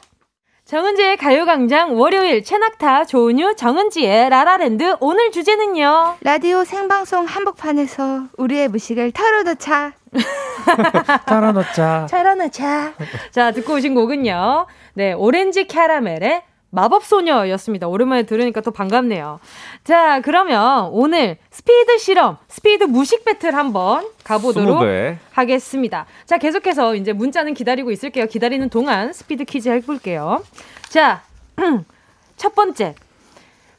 정은지의 0.72 1.17
가요광장 1.17 1.99
월요일 1.99 2.45
최낙타 2.45 3.03
조은유 3.03 3.55
정은지의 3.57 4.30
라라랜드 4.30 4.95
오늘 5.01 5.30
주제는요. 5.30 6.15
라디오 6.22 6.63
생방송 6.63 7.26
한복판에서 7.26 8.28
우리의 8.38 8.69
무식을 8.69 9.11
털어놓자. 9.11 9.91
털어놓자. 11.28 12.07
털어놓자. 12.09 12.93
자 13.32 13.51
듣고 13.51 13.74
오신 13.74 13.95
곡은요. 13.95 14.65
네 14.93 15.11
오렌지 15.11 15.67
캐러멜의 15.67 16.43
마법소녀였습니다. 16.72 17.88
오랜만에 17.88 18.24
들으니까 18.24 18.61
또 18.61 18.72
반갑네요. 18.72 19.39
자, 19.84 20.22
그러면 20.22 20.89
오늘 20.91 21.38
스피드 21.51 21.97
실험, 21.99 22.38
스피드 22.47 22.86
무식 22.86 23.24
배틀 23.26 23.55
한번 23.55 24.07
가보도록 24.24 24.80
20배. 24.82 25.17
하겠습니다. 25.32 26.05
자, 26.26 26.38
계속해서 26.38 26.95
이제 26.95 27.13
문자는 27.13 27.53
기다리고 27.53 27.91
있을게요. 27.91 28.26
기다리는 28.28 28.69
동안 28.69 29.13
스피드 29.13 29.45
퀴즈 29.45 29.69
해볼게요. 29.69 30.43
자, 30.89 31.22
첫 32.38 32.55
번째. 32.55 32.95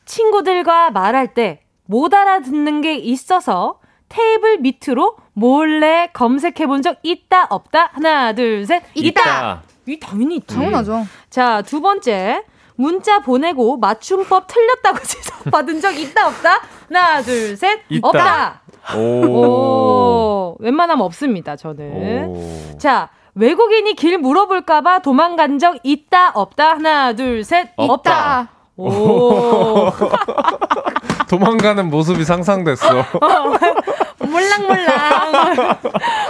친구들과 0.04 0.90
말할 0.90 1.34
때 1.34 1.60
못 1.86 2.14
알아듣는 2.14 2.80
게 2.80 2.94
있어서 2.94 3.78
테이블 4.08 4.58
밑으로 4.58 5.16
몰래 5.34 6.08
검색해 6.14 6.66
본 6.66 6.80
적 6.80 6.96
있다, 7.02 7.46
없다? 7.50 7.90
하나, 7.92 8.32
둘, 8.34 8.64
셋. 8.64 8.82
있다! 8.94 9.20
있다. 9.20 9.62
이 9.86 9.98
당연히 9.98 10.36
있지. 10.36 10.54
당연하죠. 10.54 11.04
자, 11.28 11.60
두 11.62 11.80
번째. 11.82 12.44
문자 12.82 13.20
보내고 13.20 13.76
맞춤법 13.76 14.46
틀렸다고 14.48 14.98
지적받은 15.06 15.80
적 15.80 15.96
있다 15.96 16.26
없다? 16.28 16.60
하나 16.88 17.22
둘 17.22 17.56
셋. 17.56 17.80
있다. 17.88 18.08
없다. 18.08 18.62
오. 18.96 18.98
오. 18.98 20.56
웬만하면 20.58 21.04
없습니다, 21.06 21.54
저는. 21.56 22.26
오. 22.26 22.78
자, 22.78 23.08
외국인이 23.34 23.94
길 23.94 24.18
물어볼까봐 24.18 24.98
도망간 24.98 25.58
적 25.60 25.76
있다, 25.84 26.30
없다? 26.34 26.72
하나, 26.72 27.12
둘, 27.14 27.44
셋. 27.44 27.68
없다. 27.76 28.48
오. 28.90 29.92
도망가는 31.28 31.88
모습이 31.88 32.24
상상됐어. 32.24 32.86
몰랑몰랑. 34.18 35.78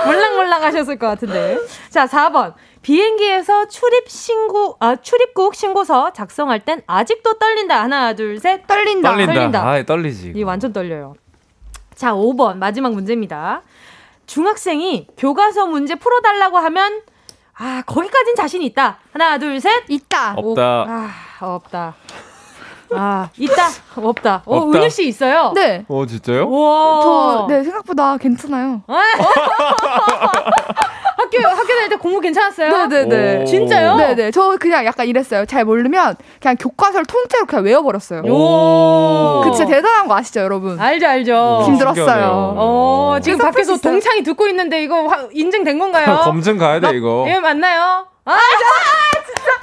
몰랑몰랑 0.06 0.62
하셨을 0.62 0.98
것 0.98 1.06
같은데. 1.08 1.58
자, 1.90 2.06
4번. 2.06 2.54
비행기에서 2.82 3.66
출입 3.68 4.08
신고, 4.08 4.76
아, 4.80 4.96
출입국 4.96 5.54
신고서 5.54 6.12
작성할 6.12 6.60
땐 6.60 6.82
아직도 6.86 7.38
떨린다. 7.38 7.82
하나, 7.82 8.12
둘, 8.14 8.38
셋. 8.38 8.66
떨린다. 8.66 9.10
떨린다. 9.10 9.32
떨린다. 9.34 9.68
아, 9.68 9.82
떨리지. 9.84 10.32
이 10.34 10.42
완전 10.42 10.72
떨려요. 10.72 11.14
자, 11.94 12.12
5번. 12.12 12.56
마지막 12.56 12.92
문제입니다. 12.92 13.62
중학생이 14.26 15.08
교과서 15.16 15.66
문제 15.66 15.94
풀어 15.96 16.20
달라고 16.20 16.58
하면, 16.58 17.02
아, 17.56 17.82
거기까진 17.86 18.34
자신 18.34 18.62
있다. 18.62 18.98
하나, 19.12 19.38
둘, 19.38 19.60
셋. 19.60 19.84
있다. 19.88 20.34
없다. 20.36 20.82
오, 20.82 20.86
아, 20.88 21.10
없다. 21.40 21.94
아, 22.94 23.28
있다. 23.36 23.68
없다. 23.96 24.42
어, 24.46 24.70
은유 24.70 24.90
씨 24.90 25.06
있어요? 25.08 25.52
네. 25.54 25.84
어, 25.88 26.06
진짜요? 26.06 26.50
와. 26.50 27.00
저, 27.02 27.46
네, 27.48 27.62
생각보다 27.64 28.16
괜찮아요. 28.16 28.82
학교 31.16 31.48
학교 31.48 31.66
다닐 31.68 31.88
때 31.88 31.96
공부 31.96 32.20
괜찮았어요? 32.20 32.86
네네네. 32.86 33.44
진짜요? 33.44 33.96
네네. 33.96 34.30
저 34.32 34.56
그냥 34.58 34.84
약간 34.84 35.06
이랬어요. 35.06 35.46
잘 35.46 35.64
모르면 35.64 36.16
그냥 36.40 36.56
교과서를 36.56 37.06
통째로 37.06 37.46
그냥 37.46 37.64
외워버렸어요. 37.64 38.22
오. 38.22 39.42
그 39.44 39.52
진짜 39.52 39.66
대단한 39.66 40.08
거 40.08 40.16
아시죠, 40.16 40.40
여러분? 40.40 40.78
알죠, 40.78 41.06
알죠. 41.06 41.62
힘들었어요. 41.66 42.54
어, 42.56 43.18
지금 43.22 43.38
밖에서 43.38 43.76
동창이 43.78 44.22
듣고 44.22 44.46
있는데 44.48 44.82
이거 44.82 45.08
인증된 45.32 45.78
건가요? 45.78 46.20
검증 46.24 46.58
가야 46.58 46.80
돼, 46.80 46.90
이거. 46.96 47.24
예, 47.28 47.38
맞나요? 47.38 48.06
아, 48.24 48.32
아 48.32 48.38
진짜. 49.26 49.61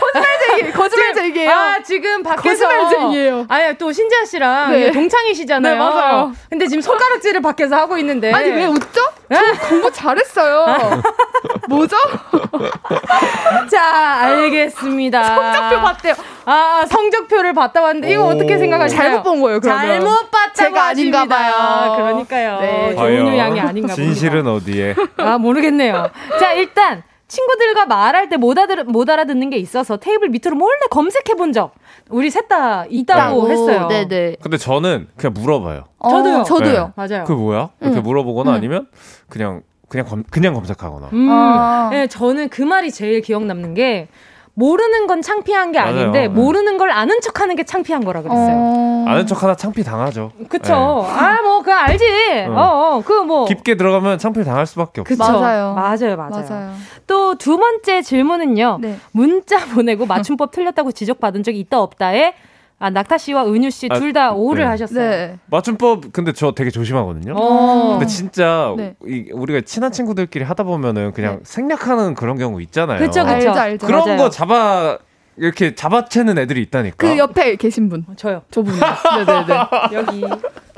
거짓말쟁이, 0.00 0.72
거짓말쟁이에요. 0.72 1.50
아, 1.50 1.82
지금 1.82 2.22
밖에서. 2.22 2.68
거짓말쟁이에요. 2.68 3.46
아니, 3.48 3.78
또 3.78 3.92
신지아 3.92 4.24
씨랑 4.24 4.72
네. 4.72 4.90
동창이시잖아요. 4.92 5.72
네, 5.74 5.78
맞아요. 5.78 6.32
근데 6.50 6.66
지금 6.66 6.80
손가락질을 6.82 7.40
밖에서 7.40 7.76
하고 7.76 7.96
있는데. 7.98 8.32
아니, 8.32 8.50
왜 8.50 8.66
웃죠? 8.66 9.00
저 9.32 9.68
공부 9.68 9.90
잘했어요. 9.90 10.66
뭐죠? 11.68 11.96
자, 13.70 13.82
알겠습니다. 14.22 15.22
성적표 15.22 15.80
봤대요. 15.82 16.14
아, 16.44 16.84
성적표를 16.88 17.54
봤다 17.54 17.80
왔는데, 17.82 18.12
이거 18.12 18.26
어떻게 18.26 18.58
생각하세요? 18.58 18.98
잘못 19.00 19.22
본 19.22 19.40
거예요, 19.40 19.60
그러면. 19.60 19.86
잘못 19.86 20.30
봤다고 20.30 20.54
제가 20.54 20.84
아닌가 20.88 21.24
봐요. 21.26 21.94
그러니까요. 21.96 22.60
네. 22.60 22.94
조은우 22.96 23.36
양이 23.38 23.60
아닌가 23.60 23.94
봅니다. 23.94 23.94
진실은 23.94 24.46
어디에? 24.46 24.94
아, 25.16 25.38
모르겠네요. 25.38 26.10
자, 26.38 26.52
일단. 26.52 27.02
친구들과 27.36 27.86
말할 27.86 28.28
때 28.28 28.36
못 28.36 28.58
알아, 28.58 28.84
못 28.84 29.08
알아듣는 29.08 29.48
게 29.50 29.56
있어서 29.56 29.96
테이블 29.96 30.28
밑으로 30.28 30.54
몰래 30.56 30.76
검색해 30.90 31.34
본 31.38 31.52
적 31.52 31.74
우리 32.10 32.30
셋 32.30 32.48
다 32.48 32.84
있다고 32.90 33.48
했어요. 33.48 33.86
네네. 33.88 34.36
근데 34.42 34.56
저는 34.58 35.08
그냥 35.16 35.32
물어봐요. 35.34 35.84
어, 35.98 36.08
저도요. 36.10 36.42
저도요. 36.44 36.92
네. 36.96 37.06
맞아요. 37.08 37.24
그 37.24 37.32
뭐야? 37.32 37.70
이렇게 37.80 37.96
응. 37.98 38.02
물어보거나 38.02 38.50
응. 38.50 38.56
아니면 38.56 38.86
그냥 39.28 39.62
그냥 39.88 40.06
검, 40.06 40.22
그냥 40.30 40.54
검색하거나. 40.54 41.08
음. 41.12 41.28
아. 41.30 41.88
네, 41.90 42.06
저는 42.06 42.48
그 42.48 42.62
말이 42.62 42.90
제일 42.90 43.20
기억 43.20 43.44
남는 43.44 43.74
게 43.74 44.08
모르는 44.54 45.06
건 45.06 45.22
창피한 45.22 45.72
게 45.72 45.78
맞아요. 45.80 45.92
아닌데 46.00 46.20
네. 46.22 46.28
모르는 46.28 46.76
걸 46.78 46.90
아는 46.90 47.20
척하는 47.20 47.56
게 47.56 47.64
창피한 47.64 48.04
거라 48.04 48.20
그랬어요. 48.22 48.54
어... 48.54 49.04
아는 49.08 49.26
척하다 49.26 49.56
창피 49.56 49.82
당하죠. 49.82 50.30
그쵸. 50.48 51.06
네. 51.08 51.12
아뭐 51.20 51.60
그거 51.60 51.72
알지. 51.72 52.04
어, 52.50 52.96
어그 52.98 53.12
뭐 53.22 53.46
깊게 53.46 53.76
들어가면 53.76 54.18
창피 54.18 54.44
당할 54.44 54.66
수밖에 54.66 55.00
없어. 55.00 55.08
그쵸. 55.14 55.22
맞아요. 55.40 55.74
맞아요, 55.74 56.16
맞아요. 56.16 56.46
맞아요. 56.48 56.72
또 57.06 57.34
두 57.36 57.56
번째 57.58 58.02
질문은요. 58.02 58.78
네. 58.80 58.96
문자 59.10 59.56
보내고 59.74 60.06
맞춤법 60.06 60.52
틀렸다고 60.52 60.92
지적받은 60.92 61.42
적이 61.42 61.60
있다 61.60 61.80
없다에 61.80 62.34
아, 62.82 62.90
낙타 62.90 63.16
씨와 63.16 63.46
은유 63.46 63.70
씨 63.70 63.88
둘다 63.88 64.30
아, 64.30 64.32
오를 64.32 64.64
네. 64.64 64.70
하셨어요. 64.70 65.08
네. 65.08 65.38
맞춤법 65.46 66.12
근데 66.12 66.32
저 66.32 66.50
되게 66.50 66.68
조심하거든요. 66.70 67.32
어. 67.36 67.90
근데 67.92 68.06
진짜 68.06 68.74
네. 68.76 68.96
이, 69.06 69.30
우리가 69.32 69.60
친한 69.60 69.92
친구들끼리 69.92 70.44
하다 70.44 70.64
보면은 70.64 71.12
그냥 71.12 71.36
네. 71.36 71.40
생략하는 71.44 72.14
그런 72.14 72.38
경우 72.38 72.60
있잖아요. 72.60 72.98
그렇죠, 72.98 73.22
그렇죠. 73.22 73.50
알죠, 73.50 73.60
알죠. 73.60 73.86
그런 73.86 74.04
맞아요. 74.04 74.18
거 74.18 74.30
잡아 74.30 74.98
이렇게 75.36 75.74
잡아채는 75.74 76.38
애들이 76.38 76.62
있다니까. 76.62 76.96
그 76.96 77.18
옆에 77.18 77.56
계신 77.56 77.88
분. 77.88 78.04
저요. 78.16 78.42
저분. 78.50 78.74
네네네. 78.74 79.68
여기. 79.92 80.24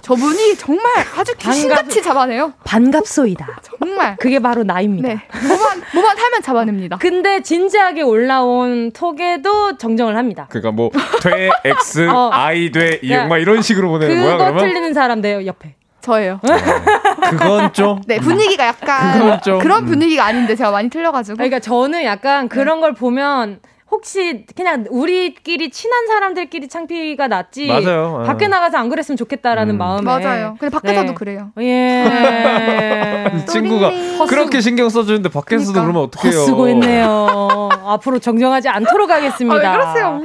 저분이 0.00 0.56
정말 0.58 0.84
아주 1.18 1.34
귀신같이 1.38 2.02
잡아내요. 2.02 2.52
반갑소이다. 2.64 3.60
정말. 3.62 4.16
그게 4.16 4.38
바로 4.38 4.62
나입니다. 4.62 5.08
네. 5.08 5.18
뭐만, 5.48 5.82
뭐만 5.94 6.18
하면 6.18 6.42
잡아냅니다. 6.42 6.98
근데 6.98 7.42
진지하게 7.42 8.02
올라온 8.02 8.92
톡에도 8.92 9.78
정정을 9.78 10.16
합니다. 10.18 10.46
그니까 10.50 10.72
뭐, 10.72 10.90
돼, 11.22 11.48
X, 11.64 12.06
어. 12.12 12.28
I 12.32 12.70
돼, 12.70 13.00
이, 13.02 13.14
막 13.16 13.38
이런 13.38 13.62
식으로 13.62 13.88
보내는 13.88 14.22
거야, 14.22 14.36
그러면? 14.36 14.54
그거 14.56 14.66
틀리는 14.66 14.92
사람 14.92 15.22
돼요, 15.22 15.46
옆에. 15.46 15.74
저예요. 16.02 16.34
어, 16.42 17.30
그건 17.30 17.72
좀. 17.72 18.02
네, 18.06 18.20
분위기가 18.20 18.66
약간. 18.66 19.40
그런 19.62 19.86
분위기가 19.86 20.26
아닌데 20.26 20.54
제가 20.54 20.70
많이 20.70 20.90
틀려가지고. 20.90 21.36
그러니까 21.36 21.60
저는 21.60 22.04
약간 22.04 22.50
그런 22.50 22.76
네. 22.76 22.80
걸 22.82 22.92
보면 22.92 23.60
혹시 23.94 24.44
그냥 24.56 24.84
우리끼리 24.90 25.70
친한 25.70 26.08
사람들끼리 26.08 26.68
창피가 26.68 27.28
낫지 27.28 27.68
맞아요. 27.68 28.20
예. 28.22 28.26
밖에 28.26 28.48
나가서 28.48 28.76
안 28.76 28.88
그랬으면 28.88 29.16
좋겠다라는 29.16 29.76
음. 29.76 29.78
마음에 29.78 30.02
맞아요. 30.02 30.56
근데 30.58 30.72
밖에서도 30.72 31.08
네. 31.08 31.14
그래요. 31.14 31.52
예. 31.60 33.32
친구가 33.48 33.90
그렇게 34.28 34.60
신경 34.60 34.88
써주는데 34.88 35.28
밖에서도 35.28 35.72
그러니까. 35.72 35.82
그러면 35.82 36.02
어떡해요? 36.08 36.40
헛쓰고 36.40 36.68
있네요. 36.70 37.68
앞으로 37.86 38.18
정정하지 38.18 38.68
않도록 38.68 39.10
하겠습니다. 39.10 39.70
아, 39.70 39.72
그러세요? 39.72 40.22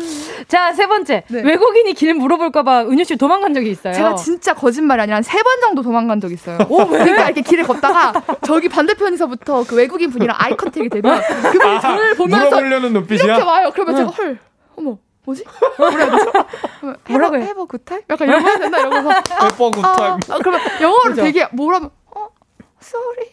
자, 0.47 0.73
세 0.73 0.87
번째. 0.87 1.23
네. 1.27 1.41
외국인이 1.43 1.93
길 1.93 2.15
물어볼까봐 2.15 2.85
은유 2.85 3.03
씨 3.03 3.17
도망간 3.17 3.53
적이 3.53 3.69
있어요. 3.69 3.93
제가 3.93 4.15
진짜 4.15 4.53
거짓말이 4.55 5.01
아니라 5.03 5.21
세번 5.21 5.61
정도 5.61 5.83
도망간 5.83 6.19
적 6.19 6.31
있어요. 6.31 6.57
오, 6.69 6.79
왜? 6.79 6.85
그러니까 6.85 7.25
이렇게 7.25 7.41
길을 7.41 7.65
걷다가 7.65 8.13
저기 8.43 8.67
반대편에서부터 8.67 9.65
그 9.67 9.75
외국인 9.75 10.09
분이랑 10.09 10.35
eye 10.39 10.55
contact이 10.57 10.89
되면 10.89 11.21
그분이 11.51 11.75
아, 11.75 11.79
저를 11.79 12.15
보면서 12.15 12.45
물어보려는 12.47 12.93
눈빛이야? 12.93 13.25
이렇게 13.25 13.43
와 13.43 13.58
요. 13.63 13.71
그러면 13.73 13.95
응. 13.95 13.97
제가 13.99 14.09
헐, 14.11 14.39
어머. 14.77 14.97
뭐지? 15.25 15.43
뭐라고 17.09 17.37
해? 17.37 17.41
have 17.41 17.65
a 17.65 17.69
good 17.69 17.83
time? 17.83 18.01
약간 18.09 18.27
이런 18.27 18.43
거 18.43 18.57
된다 18.57 18.79
이러면서 18.79 19.09
have 19.43 19.71
a 19.71 19.73
good 19.73 19.78
time. 19.78 19.85
아, 19.85 20.17
아, 20.29 20.37
그러면 20.39 20.59
영어로 20.81 21.09
그죠? 21.09 21.21
되게 21.21 21.45
뭐라면 21.51 21.91
어 22.15 22.27
sorry 22.79 23.29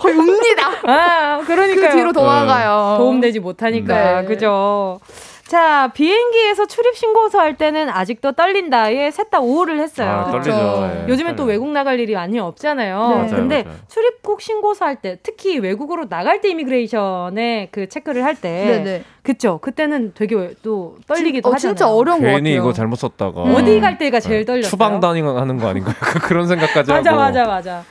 거의 0.00 0.16
웁니다. 0.18 0.68
아, 0.84 1.40
그러니까 1.46 1.88
그 1.88 1.94
뒤로 1.96 2.12
도망가요. 2.12 2.96
도움되지 2.98 3.40
못하니까. 3.40 4.20
네. 4.22 4.26
그죠. 4.26 5.00
자, 5.48 5.90
비행기에서 5.94 6.66
출입 6.66 6.94
신고서 6.94 7.38
할 7.38 7.56
때는 7.56 7.88
아직도 7.88 8.32
떨린다에 8.32 9.10
셋 9.10 9.30
다 9.30 9.40
오를 9.40 9.78
했어요. 9.80 10.24
아, 10.26 10.30
떨리죠. 10.30 10.50
네, 10.50 11.06
요즘엔 11.08 11.36
또 11.36 11.44
외국 11.44 11.68
나갈 11.70 11.98
일이 12.00 12.12
많이 12.14 12.38
없잖아요. 12.38 13.08
네. 13.08 13.14
맞아요, 13.14 13.30
근데 13.30 13.62
맞아요. 13.62 13.78
출입국 13.88 14.42
신고서 14.42 14.84
할 14.84 14.96
때, 14.96 15.18
특히 15.22 15.58
외국으로 15.58 16.06
나갈 16.08 16.42
때 16.42 16.50
immigration에 16.50 17.68
그 17.72 17.88
체크를 17.88 18.24
할 18.24 18.34
때, 18.34 18.50
네네. 18.66 18.84
네. 18.84 19.04
그쵸? 19.22 19.58
그때는 19.62 20.12
되게 20.14 20.54
또 20.62 20.96
떨리기도 21.06 21.48
진, 21.48 21.52
어, 21.52 21.54
하잖아요. 21.54 21.74
진짜 21.74 21.90
어려운 21.90 22.18
거 22.20 22.24
같아요. 22.26 22.42
괜히 22.42 22.54
이거 22.54 22.72
잘못 22.74 22.96
썼다가 22.96 23.40
어디 23.40 23.80
갈 23.80 23.96
때가 23.96 24.20
제일 24.20 24.40
네. 24.40 24.44
떨렸어요. 24.44 24.70
추방 24.70 25.00
다니는 25.00 25.58
거 25.58 25.68
아닌가요? 25.68 25.94
그런 26.28 26.46
생각까지 26.46 26.90
맞아, 26.92 27.10
하고. 27.10 27.20
맞아, 27.20 27.40
맞아, 27.46 27.46
맞아. 27.46 27.84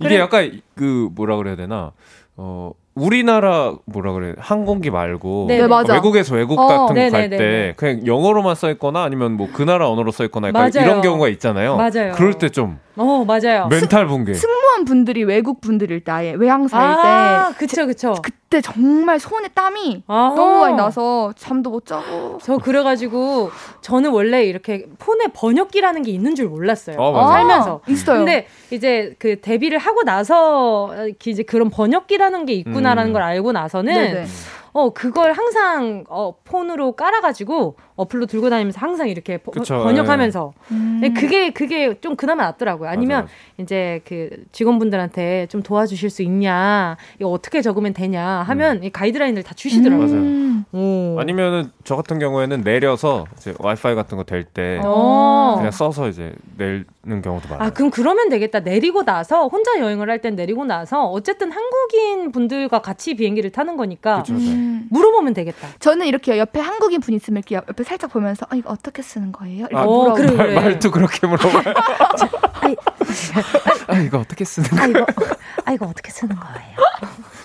이게 0.00 0.08
그래. 0.10 0.20
약간 0.20 0.60
그 0.76 1.08
뭐라 1.12 1.36
그래야 1.36 1.56
되나? 1.56 1.90
어 2.36 2.70
우리나라 2.94 3.74
뭐라 3.86 4.12
그래 4.12 4.34
항공기 4.38 4.90
말고 4.90 5.46
네, 5.48 5.66
맞아. 5.66 5.94
외국에서 5.94 6.34
외국 6.34 6.58
어, 6.58 6.66
같은 6.66 6.94
거 6.94 7.10
갈 7.10 7.30
때 7.30 7.74
그냥 7.76 8.06
영어로만 8.06 8.54
써 8.56 8.70
있거나 8.72 9.04
아니면 9.04 9.32
뭐 9.32 9.48
그 9.52 9.62
나라 9.62 9.88
언어로 9.88 10.10
써 10.10 10.24
있거나 10.24 10.48
이런 10.84 11.00
경우가 11.00 11.28
있잖아요. 11.28 11.76
맞아요. 11.76 12.12
그럴 12.14 12.34
때좀 12.34 12.78
어, 13.00 13.24
맞아요. 13.24 13.66
멘탈 13.68 14.06
붕괴. 14.06 14.34
승무원 14.34 14.84
분들이 14.84 15.24
외국 15.24 15.62
분들일 15.62 16.04
때 16.04 16.12
아예 16.12 16.32
외항사일 16.32 16.82
아, 16.84 17.48
때 17.52 17.56
그쵸 17.58 17.86
그쵸. 17.86 18.14
그때 18.22 18.60
정말 18.60 19.18
손에 19.18 19.48
땀이 19.48 20.02
아 20.06 20.32
너무 20.36 20.60
많이 20.60 20.74
나서 20.74 21.32
잠도 21.36 21.70
못 21.70 21.86
자고. 21.86 22.38
저 22.42 22.58
그래가지고 22.58 23.50
저는 23.80 24.10
원래 24.10 24.44
이렇게 24.44 24.86
폰에 24.98 25.28
번역기라는 25.32 26.02
게 26.02 26.10
있는 26.10 26.34
줄 26.34 26.48
몰랐어요. 26.48 26.96
아, 27.00 27.32
살면서. 27.32 27.80
아, 27.86 27.90
있어요. 27.90 28.18
근데 28.18 28.46
이제 28.70 29.14
그 29.18 29.40
데뷔를 29.40 29.78
하고 29.78 30.02
나서 30.02 30.90
이제 31.24 31.42
그런 31.42 31.70
번역기라는 31.70 32.44
게 32.44 32.52
있구나라는 32.52 33.10
음. 33.10 33.12
걸 33.14 33.22
알고 33.22 33.52
나서는. 33.52 33.94
네네. 33.94 34.26
어, 34.72 34.90
그걸 34.90 35.32
항상, 35.32 36.04
어, 36.08 36.34
폰으로 36.44 36.92
깔아가지고, 36.92 37.76
어플로 37.96 38.26
들고 38.26 38.48
다니면서 38.50 38.78
항상 38.80 39.08
이렇게 39.08 39.36
그쵸, 39.38 39.82
번역하면서. 39.82 40.52
네. 41.00 41.08
음. 41.08 41.14
그게, 41.14 41.50
그게 41.50 42.00
좀 42.00 42.16
그나마 42.16 42.44
낫더라고요. 42.44 42.88
아니면, 42.88 43.22
맞아, 43.22 43.32
맞아. 43.32 43.34
이제 43.58 44.00
그 44.06 44.30
직원분들한테 44.52 45.46
좀 45.50 45.62
도와주실 45.62 46.08
수 46.10 46.22
있냐, 46.22 46.96
이거 47.18 47.28
어떻게 47.30 47.60
적으면 47.62 47.92
되냐 47.92 48.24
하면 48.26 48.78
음. 48.78 48.84
이 48.84 48.90
가이드라인을 48.90 49.42
다 49.42 49.52
주시더라고요. 49.54 50.06
음. 50.06 50.64
맞아요. 50.72 51.18
아니면은 51.18 51.70
저 51.84 51.96
같은 51.96 52.18
경우에는 52.18 52.62
내려서 52.62 53.24
이제 53.36 53.54
와이파이 53.58 53.94
같은 53.94 54.16
거 54.18 54.24
될때 54.24 54.80
어. 54.84 55.54
그냥 55.56 55.70
써서 55.72 56.08
이제 56.08 56.32
내는 56.56 57.22
경우도 57.22 57.48
많아요. 57.48 57.66
아, 57.68 57.70
그럼 57.70 57.90
그러면 57.90 58.28
되겠다. 58.28 58.60
내리고 58.60 59.04
나서 59.04 59.48
혼자 59.48 59.78
여행을 59.80 60.08
할 60.08 60.20
땐 60.20 60.36
내리고 60.36 60.66
나서 60.66 61.06
어쨌든 61.06 61.50
한국인 61.50 62.30
분들과 62.30 62.82
같이 62.82 63.14
비행기를 63.14 63.50
타는 63.50 63.78
거니까 63.78 64.18
그쵸, 64.18 64.34
음. 64.60 64.86
물어보면 64.90 65.34
되겠다. 65.34 65.68
저는 65.78 66.06
이렇게 66.06 66.38
옆에 66.38 66.60
한국인 66.60 67.00
분 67.00 67.14
있으면 67.14 67.38
이렇게 67.38 67.54
옆에 67.56 67.84
살짝 67.84 68.12
보면서 68.12 68.46
아, 68.50 68.56
이거 68.56 68.70
어떻게 68.70 69.02
쓰는 69.02 69.32
거예요? 69.32 69.66
아, 69.72 69.82
어, 69.82 70.12
그래, 70.14 70.30
그래. 70.30 70.54
말도 70.54 70.90
그렇게 70.90 71.26
물어봐요. 71.26 71.74
아, 73.88 73.98
이거 73.98 74.18
어떻게 74.18 74.44
쓰는 74.44 74.68
거예요? 74.70 74.84
아, 74.84 74.88
이거, 75.10 75.26
아, 75.64 75.72
이거 75.72 75.86
어떻게 75.86 76.10
쓰는 76.10 76.36
거예요? 76.36 76.76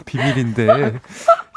비밀인데 0.06 1.00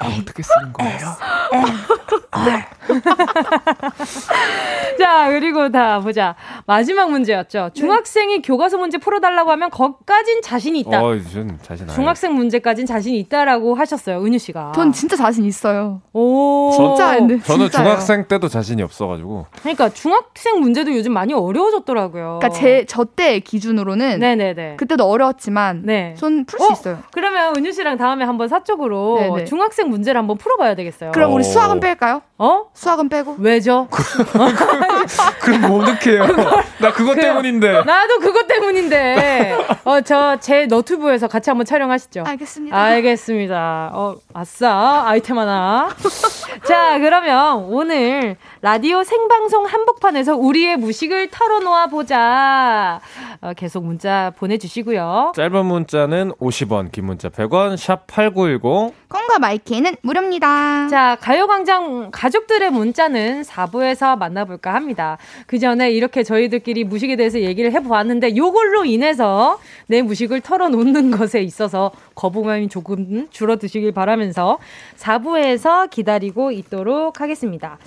아, 0.01 0.07
어떻게 0.21 0.43
쓰는 0.43 0.73
거예요? 0.73 0.99
자, 4.99 5.29
그리고 5.29 5.71
다 5.71 6.01
보자. 6.01 6.35
마지막 6.67 7.11
문제였죠. 7.11 7.71
중학생이 7.75 8.37
네. 8.37 8.43
교과서 8.43 8.79
문제 8.79 8.99
풀어달라고 8.99 9.51
하면 9.53 9.71
거까진 9.71 10.43
자신이 10.43 10.81
있다. 10.81 11.05
어, 11.05 11.17
전 11.33 11.59
자신 11.63 11.87
중학생 11.89 12.35
문제까진 12.35 12.87
자신이 12.87 13.19
있다라고 13.21 13.75
하셨어요, 13.75 14.25
은유 14.25 14.39
씨가. 14.39 14.73
전 14.75 14.93
진짜 14.93 15.17
자신 15.17 15.45
있어요. 15.45 16.01
오, 16.13 16.71
진짜 16.75 17.17
근데 17.17 17.39
저는 17.41 17.71
중학생 17.71 18.25
때도 18.27 18.49
자신이 18.49 18.83
없어가지고. 18.83 19.47
그러니까 19.61 19.89
중학생 19.91 20.61
문제도 20.61 20.93
요즘 20.95 21.13
많이 21.13 21.33
어려워졌더라고요. 21.35 22.39
그러니까 22.41 22.49
제 22.51 22.85
저 22.87 23.05
때 23.05 23.41
기준으로는 23.41 24.21
네네네. 24.21 24.77
그때도 24.77 25.05
어려웠지만 25.09 25.83
네. 25.85 26.15
전풀수 26.19 26.65
어? 26.65 26.73
있어요. 26.73 26.99
그러면 27.13 27.57
은유 27.57 27.73
씨랑 27.73 27.97
다음에 27.97 28.25
한번 28.25 28.49
사적으로 28.49 29.19
네네. 29.19 29.45
중학생 29.47 29.88
문제를 29.89 30.19
한번 30.19 30.39
풀어봐야 30.39 30.75
되겠어요. 30.75 31.13
그럼 31.13 31.33
우리 31.35 31.45
수학은 31.45 31.81
뺄까요? 31.81 32.23
어? 32.39 32.65
수학은 32.73 33.09
빼고? 33.09 33.37
왜죠? 33.39 33.89
그럼 35.41 35.61
뭐 35.63 35.83
어떡해요? 35.83 36.27
나 36.81 36.93
그것 36.93 37.15
그, 37.15 37.21
때문인데. 37.21 37.83
나도 37.85 38.19
그것 38.21 38.47
때문인데. 38.47 39.57
어, 39.85 40.01
저 40.01 40.39
제 40.41 40.67
너튜브에서 40.67 41.27
같이 41.29 41.51
한번 41.51 41.67
촬영하시죠. 41.67 42.25
알겠습니다. 42.27 42.77
알겠습니다. 42.77 43.91
어, 43.93 44.15
아싸. 44.33 45.03
아이템 45.07 45.39
하나. 45.39 45.89
자, 46.67 46.99
그러면 46.99 47.65
오늘 47.65 48.37
라디오 48.63 49.05
생방송 49.05 49.67
한복판에서 49.67 50.37
우리의 50.37 50.77
무식을 50.77 51.29
털어놓아 51.31 51.87
보자. 51.89 53.01
어, 53.41 53.53
계속 53.57 53.85
문자 53.85 54.33
보내주시고요. 54.39 55.33
짧은 55.37 55.67
문자는 55.67 56.33
50원, 56.41 56.93
긴 56.93 57.07
문자 57.07 57.29
100원, 57.29 57.77
샵 57.77 58.07
8910. 58.07 58.95
콩과 59.09 59.39
my 59.39 59.59
K는 59.79 59.95
무료입니다. 60.03 60.89
자, 60.89 61.17
가요광장 61.21 62.11
가족들의 62.11 62.69
문자는 62.71 63.43
4부에서 63.43 64.19
만나볼까 64.19 64.75
합니다. 64.75 65.19
그 65.47 65.61
전에 65.61 65.93
이렇게 65.93 66.25
저희들끼리 66.25 66.83
무식에 66.83 67.15
대해서 67.15 67.39
얘기를 67.39 67.71
해보았는데, 67.71 68.37
요걸로 68.37 68.85
인해서 68.85 69.61
내 69.87 70.03
무식을 70.03 70.41
털어놓는 70.41 71.13
것에 71.17 71.43
있어서 71.43 71.93
거부감이 72.17 72.69
조금 72.69 73.29
줄어드시길 73.31 73.93
바라면서 73.93 74.59
4부에서 74.97 75.89
기다리고 75.91 76.51
있도록 76.51 77.21
하겠습니다. 77.21 77.79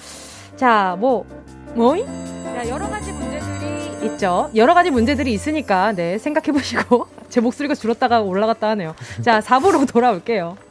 자, 0.56 0.96
뭐, 0.98 1.26
뭐잉? 1.76 2.06
자, 2.06 2.70
여러 2.70 2.88
가지 2.88 3.12
문제들이 3.12 4.08
있죠. 4.14 4.50
여러 4.56 4.74
가지 4.74 4.92
문제들이 4.92 5.34
있으니까, 5.34 5.92
네, 5.92 6.18
생각해 6.18 6.54
보시고. 6.54 7.08
제 7.28 7.42
목소리가 7.42 7.76
줄었다가 7.76 8.22
올라갔다 8.22 8.70
하네요. 8.70 8.96
자, 9.22 9.42
4부로 9.42 9.86
돌아올게요. 9.92 10.71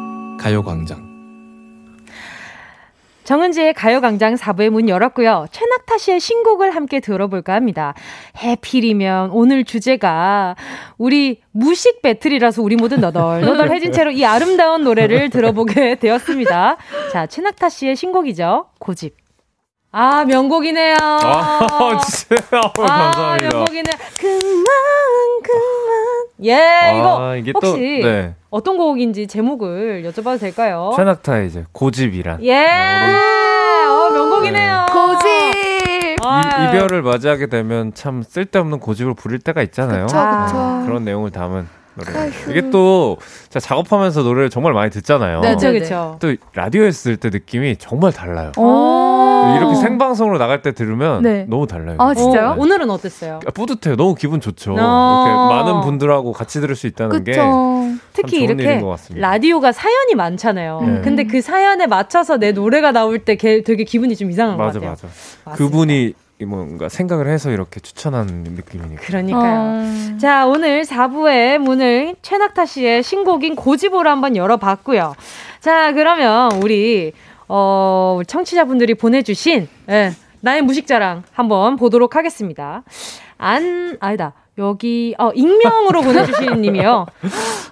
가요광장. 0.41 1.11
정은지의 3.23 3.75
가요광장 3.75 4.33
4부의 4.33 4.71
문 4.71 4.89
열었고요. 4.89 5.45
최낙타 5.51 5.99
씨의 5.99 6.19
신곡을 6.19 6.75
함께 6.75 6.99
들어볼까 6.99 7.53
합니다. 7.53 7.93
해필이면 8.37 9.29
오늘 9.29 9.63
주제가 9.63 10.55
우리 10.97 11.41
무식 11.51 12.01
배틀이라서 12.01 12.63
우리 12.63 12.75
모두 12.75 12.97
너덜너덜해진 12.97 13.91
채로 13.93 14.09
이 14.09 14.25
아름다운 14.25 14.83
노래를 14.83 15.29
들어보게 15.29 15.95
되었습니다. 15.95 16.77
자, 17.11 17.27
최낙타 17.27 17.69
씨의 17.69 17.95
신곡이죠. 17.95 18.65
고집. 18.79 19.15
아, 19.91 20.25
명곡이네요. 20.25 20.97
아, 20.99 21.99
진짜. 21.99 22.35
아, 22.57 22.71
감사합니다. 22.73 23.57
명곡이네. 23.57 23.91
그만, 24.17 24.63
그만. 25.43 26.20
예, 26.43 26.53
아, 26.55 26.91
이거. 26.91 27.35
이게 27.37 27.51
혹시 27.53 27.99
또, 28.01 28.07
네. 28.07 28.33
어떤 28.49 28.77
곡인지 28.77 29.27
제목을 29.27 30.03
여쭤봐도 30.03 30.39
될까요? 30.39 30.91
최낙타의 30.95 31.47
이제 31.47 31.65
고집이란. 31.71 32.43
예! 32.43 32.53
네, 32.55 33.85
어, 33.85 34.09
명곡이네요. 34.11 34.85
네. 34.87 34.93
고집! 34.93 35.27
이, 36.21 36.63
이별을 36.77 37.01
맞이하게 37.01 37.47
되면 37.47 37.93
참 37.93 38.21
쓸데없는 38.23 38.79
고집을 38.79 39.13
부릴 39.15 39.39
때가 39.39 39.61
있잖아요. 39.63 40.05
그쵸, 40.07 40.17
그쵸. 40.17 40.79
네, 40.79 40.85
그런 40.85 41.03
내용을 41.05 41.31
담은 41.31 41.67
노래. 41.95 42.29
이게 42.49 42.69
또 42.69 43.17
작업하면서 43.49 44.23
노래를 44.23 44.49
정말 44.49 44.73
많이 44.73 44.89
듣잖아요. 44.91 45.41
네, 45.41 45.55
그렇죠. 45.55 46.17
또 46.19 46.35
라디오에서 46.53 47.03
들을 47.03 47.17
때 47.17 47.29
느낌이 47.29 47.77
정말 47.77 48.11
달라요. 48.13 48.51
이렇게 49.57 49.75
생방송으로 49.75 50.37
나갈 50.37 50.61
때 50.61 50.71
들으면 50.71 51.23
네. 51.23 51.45
너무 51.49 51.67
달라요. 51.67 51.97
아 51.99 52.13
진짜요? 52.13 52.55
네. 52.55 52.61
오늘은 52.61 52.89
어땠어요? 52.89 53.39
아, 53.45 53.51
뿌듯해요. 53.51 53.95
너무 53.95 54.15
기분 54.15 54.39
좋죠. 54.39 54.75
아~ 54.77 55.25
이렇게 55.25 55.53
많은 55.53 55.81
분들하고 55.81 56.31
같이 56.31 56.61
들을 56.61 56.75
수 56.75 56.87
있다는 56.87 57.23
그쵸. 57.23 57.23
게 57.23 57.41
특히 58.13 58.41
이렇게 58.41 58.81
라디오가 59.15 59.71
사연이 59.71 60.15
많잖아요. 60.15 60.81
네. 60.81 61.01
근데 61.01 61.23
그 61.25 61.41
사연에 61.41 61.87
맞춰서 61.87 62.37
내 62.37 62.51
노래가 62.51 62.91
나올 62.91 63.19
때 63.19 63.35
되게 63.35 63.83
기분이 63.83 64.15
좀 64.15 64.29
이상한 64.29 64.57
맞아, 64.57 64.79
것 64.79 64.85
같아요. 64.85 64.91
맞아, 64.91 65.07
맞아. 65.45 65.57
그분이 65.57 66.13
뭔가 66.45 66.89
생각을 66.89 67.27
해서 67.27 67.51
이렇게 67.51 67.79
추천한 67.79 68.27
느낌이니까. 68.27 69.01
그러니까요. 69.01 69.59
어... 69.59 70.17
자, 70.17 70.45
오늘 70.45 70.83
4부의 70.83 71.57
문을 71.57 72.15
최낙타 72.21 72.65
씨의 72.65 73.03
신곡인 73.03 73.55
고집으로 73.55 74.09
한번 74.09 74.35
열어봤고요. 74.35 75.15
자, 75.59 75.93
그러면 75.93 76.51
우리, 76.61 77.13
어, 77.47 78.21
청취자분들이 78.25 78.95
보내주신, 78.95 79.67
예, 79.89 80.11
나의 80.41 80.61
무식자랑 80.61 81.23
한번 81.31 81.75
보도록 81.75 82.15
하겠습니다. 82.15 82.83
안, 83.37 83.97
아니다. 83.99 84.33
여기, 84.57 85.15
어, 85.17 85.31
익명으로 85.33 86.01
보내주신 86.01 86.61
님이요. 86.61 87.05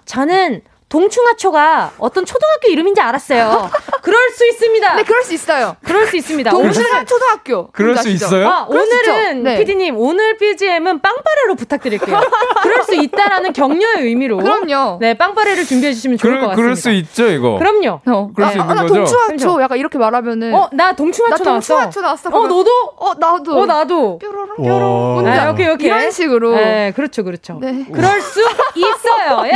저는 0.05 0.61
동충하초가 0.89 1.91
어떤 1.99 2.25
초등학교 2.25 2.71
이름인지 2.71 2.99
알았어요. 2.99 3.69
그럴 4.01 4.29
수 4.31 4.47
있습니다. 4.47 4.95
네, 4.95 5.03
그럴 5.03 5.23
수 5.23 5.33
있어요. 5.33 5.75
그럴 5.83 6.07
수 6.07 6.17
있습니다. 6.17 6.49
동충하 6.49 7.05
초등학교. 7.05 7.67
그럴 7.71 7.95
수 7.97 8.09
있어요? 8.09 8.47
아, 8.47 8.65
오늘은 8.67 9.43
네. 9.43 9.57
PD님 9.59 9.97
오늘 9.97 10.37
BGM은 10.37 11.01
빵빠레로 11.01 11.55
부탁드릴게요. 11.55 12.19
그럴 12.63 12.83
수 12.83 12.95
있다라는 12.95 13.53
격려의 13.53 14.03
의미로. 14.05 14.37
그럼요. 14.37 14.97
네, 14.99 15.13
빵빠레를 15.13 15.65
준비해 15.65 15.93
주시면 15.93 16.17
좋을 16.17 16.33
그럴, 16.33 16.41
것 16.41 16.47
같습니다. 16.49 16.61
그럴 16.63 16.75
수 16.75 16.91
있죠, 16.91 17.27
이거. 17.27 17.57
그럼요. 17.59 18.01
어. 18.07 18.31
그럴 18.35 18.47
네. 18.49 18.53
수 18.53 18.59
있는 18.59 18.71
아, 18.71 18.73
나 18.73 18.81
거죠. 18.81 18.93
동충하초 18.95 19.61
약간 19.61 19.77
이렇게 19.77 19.97
말하면은. 19.99 20.55
어, 20.55 20.69
나 20.73 20.95
동충하초 20.95 21.43
나 21.43 21.51
동충하초 21.51 22.01
나왔어. 22.01 22.29
어, 22.29 22.47
너도? 22.47 22.71
어, 22.97 23.13
나도. 23.13 23.59
어, 23.59 23.65
나도. 23.65 24.17
뾰로롱 24.19 24.57
뾰로롱. 24.63 25.27
아, 25.27 25.51
오케이, 25.51 25.67
오케이. 25.69 25.87
이런 25.87 26.09
식으로. 26.09 26.55
네, 26.55 26.93
그렇죠, 26.95 27.23
그렇죠. 27.23 27.59
네. 27.61 27.85
그럴 27.93 28.21
수 28.21 28.39
있어요. 28.75 29.45
예, 29.45 29.51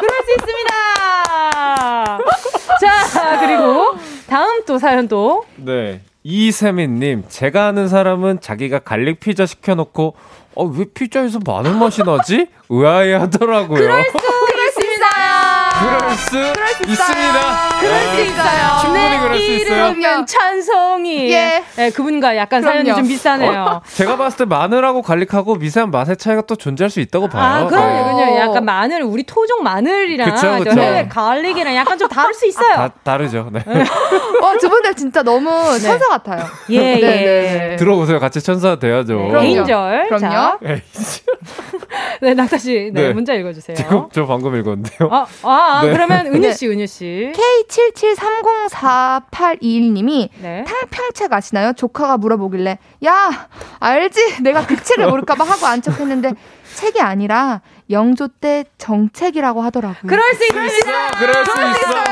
그럴 0.00 0.22
수 0.24 0.32
있습니다. 0.38 0.63
자, 2.80 3.40
그리고 3.40 3.96
다음 4.28 4.64
또 4.64 4.78
사연 4.78 5.08
또. 5.08 5.44
네. 5.56 6.00
이세민님, 6.22 7.24
제가 7.28 7.66
아는 7.68 7.88
사람은 7.88 8.40
자기가 8.40 8.78
garlic 8.80 9.20
피자 9.20 9.44
시켜놓고, 9.44 10.14
어, 10.54 10.64
왜 10.64 10.84
피자에서 10.84 11.38
마늘 11.44 11.74
맛이 11.74 12.02
나지? 12.02 12.46
의아해 12.70 13.12
하더라고요. 13.14 13.78
그럴 13.78 14.04
수 14.04 14.12
그럴 15.80 16.10
수, 16.14 16.30
그럴 16.30 16.68
수 16.68 16.82
있습니다. 16.84 17.68
그럴 17.80 18.00
수 18.00 18.16
네. 18.16 18.22
있어요. 18.26 18.78
충분히 18.80 19.18
그럴 19.18 19.38
수 19.38 19.42
있어요. 19.52 19.68
그러면 19.68 20.26
찬송이. 20.26 21.30
예. 21.32 21.64
네, 21.76 21.90
그분과 21.90 22.36
약간 22.36 22.60
그럼요. 22.60 22.74
사연이 22.84 22.94
좀 22.94 23.08
비슷하네요. 23.08 23.62
어, 23.62 23.82
제가 23.94 24.16
봤을 24.16 24.38
때 24.38 24.44
마늘하고 24.44 25.02
갈릭하고 25.02 25.56
미세한 25.56 25.90
맛의 25.90 26.16
차이가 26.16 26.42
또 26.42 26.54
존재할 26.56 26.90
수 26.90 27.00
있다고 27.00 27.28
봐요. 27.28 27.64
아, 27.64 27.66
그럼요. 27.66 28.20
네. 28.24 28.38
약간 28.38 28.64
마늘, 28.64 29.02
우리 29.02 29.24
토종 29.24 29.62
마늘이랑 29.62 30.34
그쵸, 30.34 30.58
그쵸. 30.62 30.80
해외 30.80 31.08
갈릭이랑 31.08 31.74
약간 31.74 31.98
좀 31.98 32.08
다를 32.08 32.32
수 32.34 32.46
있어요. 32.46 32.74
다, 32.74 32.88
다르죠. 33.02 33.48
네. 33.52 33.60
어, 33.60 34.58
두 34.58 34.68
분들 34.68 34.94
진짜 34.94 35.22
너무 35.22 35.50
네. 35.72 35.80
천사 35.80 36.08
같아요. 36.08 36.44
예, 36.70 36.78
네, 36.78 37.00
예. 37.02 37.68
네, 37.70 37.76
들어보세요. 37.76 38.20
같이 38.20 38.40
천사 38.40 38.76
돼야죠. 38.76 39.14
네. 39.32 39.46
에인절. 39.46 40.08
그럼요. 40.08 40.58
네, 42.20 42.34
낙타 42.34 42.58
씨. 42.58 42.90
네, 42.92 43.12
문자 43.12 43.34
읽어 43.34 43.52
주세요. 43.52 43.76
저, 43.76 44.08
저 44.12 44.26
방금 44.26 44.54
읽었는데요. 44.56 45.08
아, 45.10 45.26
아 45.42 45.63
아, 45.64 45.82
네. 45.84 45.92
그러면 45.92 46.26
은유 46.34 46.52
씨, 46.52 46.68
은유 46.68 46.86
씨. 46.86 47.32
K77304821님이 47.34 50.28
네. 50.40 50.64
탕평책 50.66 51.32
아시나요? 51.32 51.72
조카가 51.72 52.18
물어보길래 52.18 52.78
야 53.06 53.48
알지? 53.80 54.42
내가 54.42 54.66
그 54.66 54.76
책을 54.82 55.08
모를까봐 55.08 55.44
하고 55.44 55.66
안 55.66 55.80
척했는데 55.82 56.32
책이 56.76 57.00
아니라 57.00 57.60
영조 57.90 58.28
때 58.28 58.64
정책이라고 58.78 59.62
하더라고요. 59.62 60.08
그럴 60.08 60.22
수 60.34 60.44
있습니다. 60.44 61.10
그럴 61.18 61.44
수 61.44 61.50
있어. 61.50 62.04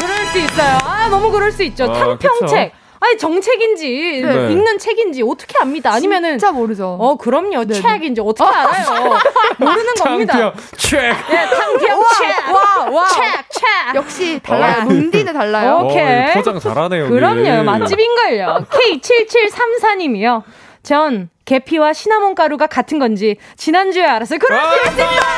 그럴 0.00 0.26
수 0.26 0.38
있어요. 0.38 0.78
아 0.84 1.08
너무 1.08 1.30
그럴 1.30 1.52
수 1.52 1.62
있죠. 1.64 1.84
아, 1.84 1.92
탕평책. 2.18 2.72
그쵸? 2.72 2.83
아니 3.04 3.18
정책인지 3.18 4.22
네. 4.24 4.52
읽는 4.52 4.78
책인지 4.78 5.22
어떻게 5.22 5.58
압니다. 5.58 5.92
아니면은 5.92 6.38
진짜 6.38 6.50
모르죠. 6.50 6.96
어 6.98 7.16
그럼요. 7.16 7.64
네, 7.64 7.74
네. 7.74 7.74
책인지 7.74 8.22
어떻게 8.22 8.48
알아요? 8.50 9.18
모르는 9.58 9.94
겁니다. 9.94 10.54
책. 10.78 11.00
네, 11.02 11.46
탕평 11.46 11.80
책. 12.16 12.54
와, 12.54 12.90
와. 12.90 13.08
책, 13.08 13.22
책. 13.50 13.94
역시 13.94 14.40
달라요. 14.42 14.84
문디는 14.84 15.34
달라요. 15.34 15.82
오케이. 15.84 16.30
어, 16.30 16.32
포장 16.32 16.58
잘하네요. 16.58 17.10
그럼요. 17.10 17.64
맛집인걸요. 17.64 18.66
K7734님이요. 18.70 20.42
전 20.82 21.28
계피와 21.44 21.92
시나몬 21.92 22.34
가루가 22.34 22.66
같은 22.66 22.98
건지 22.98 23.36
지난주에 23.56 24.04
알았어요. 24.04 24.38
그럴 24.38 24.58
수 24.60 24.74
있습니다. 24.76 25.33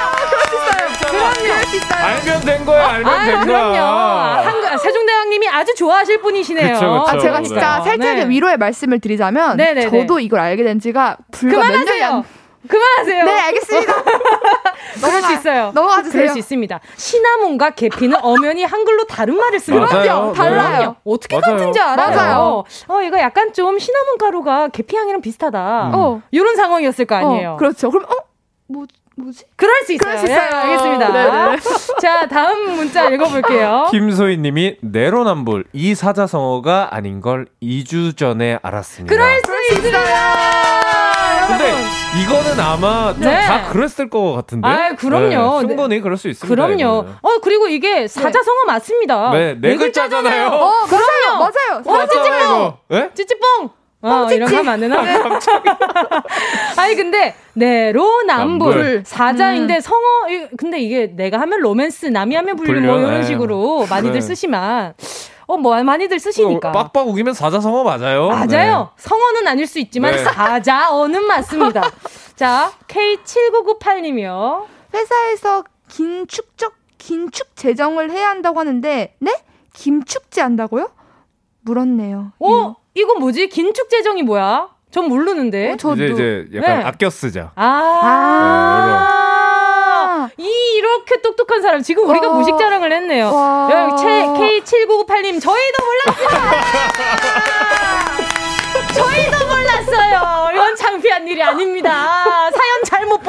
있어요. 1.15 2.05
알면 2.05 2.41
된 2.41 2.65
거야. 2.65 2.89
알면 2.89 3.13
아, 3.13 3.25
된 3.25 3.35
거야. 3.35 3.45
그럼요. 3.45 3.77
한, 3.77 4.79
세종대왕님이 4.79 5.49
아주 5.49 5.75
좋아하실 5.75 6.21
분이시네요. 6.21 6.75
그쵸, 6.75 7.05
그쵸. 7.05 7.17
아, 7.17 7.19
제가 7.19 7.43
진짜 7.43 7.79
네. 7.79 7.85
살짝 7.85 8.17
네. 8.17 8.29
위로의 8.29 8.57
말씀을 8.57 9.01
드리자면 9.01 9.57
네네네. 9.57 9.91
저도 9.91 10.21
이걸 10.21 10.41
알게 10.41 10.63
된 10.65 10.81
지가 10.81 11.17
불과 11.31 11.69
몇 11.69 11.85
년이 11.85 12.03
안 12.03 12.25
그만하세요. 12.69 13.25
네, 13.25 13.41
알겠습니다. 13.41 13.95
그럴 15.01 15.23
수 15.23 15.33
있어요. 15.35 15.73
넘어가 15.75 16.03
주세요. 16.03 16.13
그럴 16.13 16.29
수 16.31 16.39
있습니다. 16.39 16.81
시나몬과 16.97 17.71
계피는 17.71 18.19
엄연히 18.23 18.65
한글로 18.65 19.05
다른 19.05 19.37
말을 19.37 19.61
쓰는 19.61 19.85
거요 19.87 20.33
달라요. 20.35 20.97
어떻게 21.05 21.39
맞아요. 21.39 21.57
같은지 21.57 21.79
알아요. 21.79 22.17
맞아요. 22.17 22.65
어, 22.89 23.03
이거 23.03 23.19
약간 23.19 23.53
좀 23.53 23.79
시나몬 23.79 24.19
가루가 24.19 24.69
계피 24.69 24.97
향이랑 24.97 25.21
비슷하다. 25.21 25.89
음. 25.89 25.95
어. 25.95 26.23
이런 26.31 26.57
상황이었을 26.57 27.05
거 27.05 27.15
아니에요. 27.15 27.53
어, 27.53 27.57
그렇죠. 27.57 27.91
그럼 27.91 28.07
어? 28.11 28.17
뭐 28.69 28.87
뭐지? 29.17 29.45
그럴 29.57 29.83
수 29.85 29.95
있어요. 29.95 30.11
그럴 30.11 30.19
수 30.19 30.25
있어요. 30.27 30.51
네, 30.51 30.57
알겠습니다. 30.57 31.13
네네. 31.13 31.57
자, 32.01 32.29
다음 32.29 32.77
문자 32.77 33.09
읽어볼게요. 33.09 33.89
김소희 33.91 34.37
님이 34.37 34.77
내로남불, 34.83 35.65
이 35.73 35.95
사자성어가 35.95 36.95
아닌 36.95 37.23
걸 37.23 37.47
2주 37.63 38.17
전에 38.17 38.59
알았습니다. 38.63 39.15
그럴 39.15 39.41
수 39.41 39.79
있어요. 39.79 39.93
근데 41.49 41.73
이거는 42.23 42.61
아마 42.61 43.15
네. 43.19 43.47
다 43.47 43.71
그랬을 43.71 44.11
것 44.11 44.35
같은데. 44.35 44.69
아, 44.69 44.95
그럼요. 44.95 45.63
네, 45.63 45.69
충분히 45.69 46.01
그럴 46.01 46.19
수 46.19 46.29
있습니다. 46.29 46.55
그럼요. 46.55 46.75
이거는. 46.75 47.15
어, 47.23 47.39
그리고 47.43 47.69
이게 47.69 48.07
사자성어 48.09 48.65
맞습니다. 48.67 49.31
네, 49.31 49.55
네, 49.55 49.71
네 49.71 49.77
글자잖아요. 49.77 50.49
어, 50.49 50.85
그럼요. 50.85 51.39
맞아요. 51.39 51.83
어, 51.85 52.07
찌찌뽕. 52.07 52.77
네? 52.89 53.11
찌찌뽕. 53.15 53.71
어, 54.07 54.33
이런 54.33 54.51
거 54.51 54.57
하면 54.59 54.73
안 54.75 54.81
되나? 54.81 55.03
네. 55.03 55.17
아니, 56.77 56.95
근데, 56.95 57.35
내로남불. 57.55 59.03
사자인데 59.07 59.77
음. 59.77 59.81
성어, 59.81 60.01
근데 60.57 60.81
이게 60.81 61.07
내가 61.07 61.41
하면 61.41 61.61
로맨스, 61.61 62.07
남이 62.07 62.35
하면 62.35 62.57
불륜, 62.57 62.87
뭐 62.87 62.99
이런 62.99 63.25
식으로 63.25 63.87
많이들 63.89 64.15
네. 64.15 64.21
쓰시만. 64.21 64.95
어, 65.49 65.57
뭐, 65.57 65.81
많이들 65.83 66.19
쓰시니까. 66.19 66.71
어, 66.71 66.73
빡빡 66.73 67.09
우기면 67.09 67.35
사자성어 67.35 67.85
맞아요. 67.85 68.29
맞아요. 68.29 68.47
네. 68.97 69.03
성어는 69.03 69.47
아닐 69.47 69.67
수 69.67 69.79
있지만 69.79 70.13
네. 70.13 70.19
사자어는 70.19 71.25
맞습니다. 71.25 71.91
자, 72.35 72.73
K7998님이요. 72.89 74.65
회사에서 74.93 75.65
긴 75.89 76.27
축적, 76.27 76.75
긴축 76.99 77.55
재정을 77.55 78.11
해야 78.11 78.31
한다고 78.31 78.59
하는데, 78.59 79.15
네? 79.19 79.35
김축제 79.75 80.41
한다고요? 80.41 80.91
물었네요. 81.61 82.33
어? 82.41 82.75
이건 82.97 83.21
뭐지? 83.21 83.49
긴축 83.49 83.91
재정이 83.91 84.23
뭐야? 84.23 84.69
전 84.91 85.09
모르는데. 85.09 85.73
어, 85.73 85.77
저도. 85.77 86.03
이제, 86.03 86.47
이제 86.49 86.59
약간 86.59 86.79
네. 86.79 86.85
아껴 86.85 87.11
쓰자. 87.11 87.53
아. 87.55 87.63
아~ 90.03 90.29
이렇게 90.39 91.21
똑똑한 91.21 91.61
사람 91.63 91.83
지금 91.83 92.09
우리가 92.09 92.31
무식 92.31 92.57
자랑을 92.59 92.91
했네요. 92.93 93.31
K7998님 93.31 95.41
저희도 95.41 95.85
몰랐습니다. 95.85 96.53
저희도 98.95 99.47
몰랐어요. 99.47 100.49
이건 100.55 100.77
창피한 100.77 101.29
일이 101.29 101.43
아닙니다. 101.43 101.91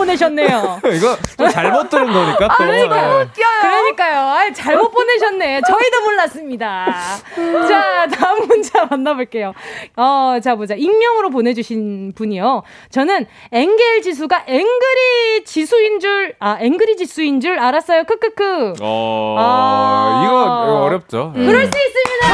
보내셨네요. 0.08 0.80
이거 0.96 1.18
좀 1.38 1.50
잘못 1.50 1.90
들은 1.90 2.12
거니까 2.12 2.48
또. 2.48 2.56
그러니까, 2.58 2.96
네. 2.96 3.08
웃겨요. 3.24 3.62
그러니까요. 3.62 4.20
아, 4.20 4.52
잘못 4.54 4.92
보내셨네. 4.92 5.62
저희도 5.68 6.02
몰랐습니다. 6.04 6.88
자, 7.68 8.08
다음 8.08 8.48
문자 8.48 8.86
만나볼게요. 8.86 9.54
어, 9.98 10.38
자, 10.42 10.56
보자. 10.56 10.76
익명으로 10.76 11.30
보내주신 11.30 12.14
분이요. 12.16 12.64
저는 12.90 13.26
앵겔 13.52 14.02
지수가 14.02 14.46
앵그리 14.48 15.44
지수인 15.46 16.00
줄, 16.00 16.36
아, 16.40 16.58
앵그리 16.60 16.98
지수인 16.98 17.42
줄 17.42 17.60
알았어요. 17.60 18.06
크크크. 18.06 18.74
어, 18.82 19.36
아, 19.40 20.24
이거, 20.26 20.42
이거 20.42 20.84
어렵죠. 20.86 21.34
음. 21.36 21.46
그럴 21.46 21.66
수 21.66 21.72
있습니다. 21.78 22.28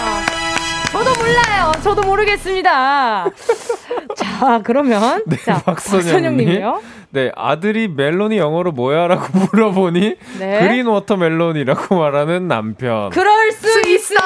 몰라요. 1.24 1.72
저도 1.82 2.02
모르겠습니다. 2.02 3.26
자, 4.16 4.60
그러면 4.62 5.22
네, 5.26 5.36
자, 5.38 5.62
박선영 5.64 6.36
님이요. 6.36 6.82
네, 7.14 7.30
아들이 7.36 7.86
멜론이 7.86 8.38
영어로 8.38 8.72
뭐야라고 8.72 9.38
물어보니 9.52 10.16
네. 10.40 10.58
green 10.58 10.86
watermelon이라고 10.86 11.96
말하는 11.96 12.48
남편. 12.48 13.10
그럴 13.10 13.52
수, 13.52 13.68
수 13.68 13.88
있어요. 13.88 14.18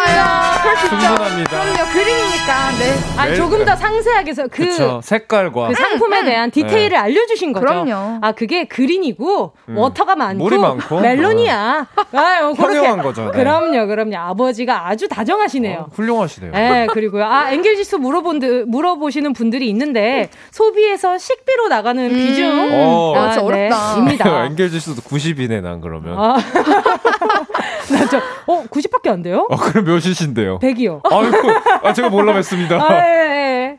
충분합니다. 0.88 1.50
그럼요, 1.50 1.92
green이니까. 1.92 2.70
네. 2.78 3.18
아, 3.18 3.34
조금 3.34 3.62
더 3.66 3.76
상세하게 3.76 4.30
해서 4.30 4.42
그 4.44 4.64
그쵸, 4.64 5.00
색깔과 5.04 5.68
그 5.68 5.74
상품에 5.74 6.24
대한 6.24 6.50
디테일을 6.50 6.88
네. 6.90 6.96
알려주신 6.96 7.52
거죠. 7.52 7.66
그럼요. 7.66 8.20
아, 8.22 8.32
그게 8.32 8.64
green이고 8.64 9.52
음. 9.68 9.76
water가 9.76 10.16
많고, 10.16 10.44
물이 10.44 10.56
많고 10.56 11.00
멜론이야. 11.00 11.86
어. 11.94 12.18
아유, 12.18 12.54
그렇게. 12.56 13.02
거죠. 13.02 13.26
네. 13.26 13.38
그럼요, 13.38 13.86
그럼요. 13.86 14.16
아버지가 14.16 14.88
아주 14.88 15.08
다정하시네요. 15.08 15.78
어, 15.78 15.86
훌륭하시네요. 15.92 16.52
네, 16.52 16.86
그리고요. 16.92 17.24
아, 17.24 17.50
앵겔지수 17.52 17.98
물어본 17.98 18.66
물어보시는 18.68 19.32
분들이 19.32 19.68
있는데 19.70 20.30
소비에서 20.50 21.18
식비로 21.18 21.68
나가는 21.68 22.04
음. 22.04 22.14
비중. 22.14 22.70
어. 22.72 23.14
아, 23.16 23.34
네, 23.34 23.40
어렵다. 23.40 23.96
입니다. 23.98 24.44
앵겔 24.46 24.70
지수도 24.70 25.02
90이네, 25.02 25.60
난 25.62 25.80
그러면. 25.80 26.18
아. 26.18 26.36
나 27.90 28.06
저, 28.10 28.18
어, 28.46 28.64
90밖에 28.64 29.08
안 29.08 29.22
돼요? 29.22 29.46
아, 29.50 29.56
그럼 29.56 29.84
몇이신데요? 29.84 30.58
100이요. 30.58 31.00
아이고, 31.10 31.50
아, 31.82 31.92
제가 31.92 32.08
몰라 32.10 32.32
뵀습니다. 32.34 32.72
아, 32.72 32.94
예, 32.94 33.78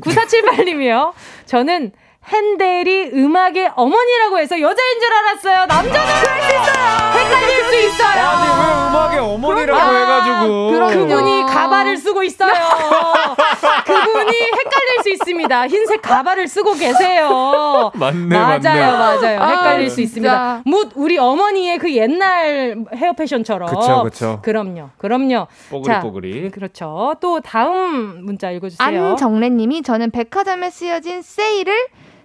9478님이요. 0.00 1.12
저는 1.46 1.92
핸델이 2.28 3.10
음악의 3.14 3.72
어머니라고 3.76 4.38
해서 4.38 4.60
여자인 4.60 5.00
줄 5.00 5.12
알았어요. 5.12 5.66
남자는 5.66 6.14
그럴 6.22 6.42
수 6.42 6.48
있어요. 6.48 7.12
헷갈릴 7.12 7.64
수 7.64 7.76
있어요. 7.86 8.28
아니 8.28 8.48
왜 8.48 8.88
음악의 8.88 9.18
어머니라고 9.20 9.80
아, 9.80 9.94
해가지고 9.94 10.88
그분이 10.90 11.42
가발을 11.42 11.96
쓰고 11.96 12.24
있어요. 12.24 12.52
그분이 13.86 14.32
헷갈릴 14.32 15.02
수 15.02 15.10
있습니다. 15.10 15.68
흰색 15.68 16.02
가발을 16.02 16.48
쓰고 16.48 16.74
계세요. 16.74 17.92
맞네, 17.94 18.36
맞아요, 18.36 18.60
맞네. 18.60 19.20
맞아요. 19.20 19.40
아, 19.40 19.48
헷갈릴 19.48 19.90
수 19.90 20.00
있습니다. 20.00 20.62
묻 20.64 20.92
우리 20.96 21.18
어머니의 21.18 21.78
그 21.78 21.94
옛날 21.94 22.76
헤어 22.94 23.12
패션처럼. 23.12 23.68
그렇죠, 23.68 23.98
그렇죠. 24.00 24.40
그럼요, 24.42 24.90
그럼요. 24.98 25.46
뽀글이 25.70 26.00
뽀글이. 26.00 26.50
그렇죠. 26.50 27.14
또 27.20 27.40
다음 27.40 28.24
문자 28.24 28.50
읽어주세요. 28.50 29.10
안정래님이 29.10 29.82
저는 29.82 30.10
백화점에 30.10 30.70
쓰여진 30.70 31.22
세일을 31.22 31.72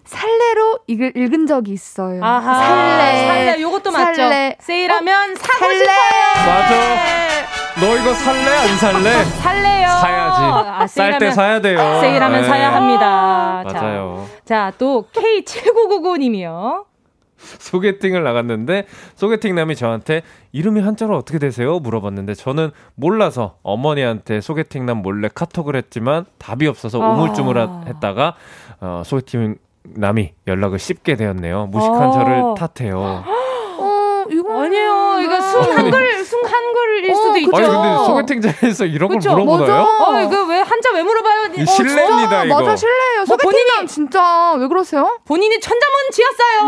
살레로 0.03 0.79
읽, 0.87 1.01
읽은 1.15 1.45
적이 1.47 1.73
있어요. 1.73 2.23
아하. 2.23 2.55
살레. 2.63 3.27
살레. 3.27 3.61
요것도 3.61 3.91
맞죠? 3.91 4.15
살레. 4.15 4.57
세일하면 4.59 5.31
어? 5.31 5.35
사고 5.35 5.59
살레. 5.59 5.77
싶어요. 5.79 6.45
맞아. 6.47 7.11
너 7.79 7.97
이거 7.97 8.13
살래 8.13 8.57
안 8.57 8.77
살래? 8.77 9.23
살래요. 9.23 9.87
사야지. 9.87 10.41
아, 10.69 10.87
쌀때 10.87 11.31
사야 11.31 11.61
돼요. 11.61 11.77
세일하면 12.01 12.41
네. 12.41 12.47
사야 12.47 12.73
합니다. 12.75 13.63
맞아요. 13.65 14.27
자, 14.45 14.71
또 14.77 15.05
K7999님이요. 15.13 16.85
소개팅을 17.37 18.23
나갔는데 18.23 18.85
소개팅 19.15 19.55
남이 19.55 19.75
저한테 19.75 20.21
이름이 20.51 20.79
한자로 20.81 21.17
어떻게 21.17 21.39
되세요? 21.39 21.79
물어봤는데 21.79 22.35
저는 22.35 22.69
몰라서 22.93 23.55
어머니한테 23.63 24.41
소개팅 24.41 24.85
남 24.85 24.97
몰래 24.97 25.27
카톡을 25.33 25.75
했지만 25.75 26.25
답이 26.37 26.67
없어서 26.67 27.01
아. 27.01 27.09
우물쭈물했다가 27.13 28.35
어, 28.81 29.01
소개팅 29.05 29.55
남이 29.83 30.33
연락을 30.47 30.79
씹게 30.79 31.15
되었네요. 31.15 31.67
무식한 31.67 32.03
아. 32.03 32.11
저를 32.11 32.43
탓해요. 32.57 33.23
이거 34.31 34.61
아니에요. 34.63 35.19
이거 35.23 35.41
순 35.41 35.61
한글 35.77 36.23
순 36.23 36.45
한글일 36.45 37.11
어, 37.11 37.15
수도 37.15 37.37
있죠. 37.37 37.57
아니 37.57 37.67
근데 37.67 38.05
소개팅장에서 38.05 38.85
이런 38.85 39.09
그쵸? 39.09 39.31
걸 39.35 39.43
물어보나요? 39.43 39.81
어, 39.81 40.21
이거 40.21 40.43
왜 40.45 40.59
한자 40.59 40.91
왜 40.93 41.03
물어봐요? 41.03 41.41
어, 41.61 41.65
실례입니다 41.65 42.45
이거. 42.45 42.59
맞아 42.61 42.75
실례예요. 42.77 43.25
뭐 43.27 43.37
본인이 43.37 43.87
진짜 43.87 44.53
왜 44.57 44.67
그러세요? 44.67 45.19
본인이 45.25 45.59
천자문 45.59 46.11
지었어요. 46.11 46.67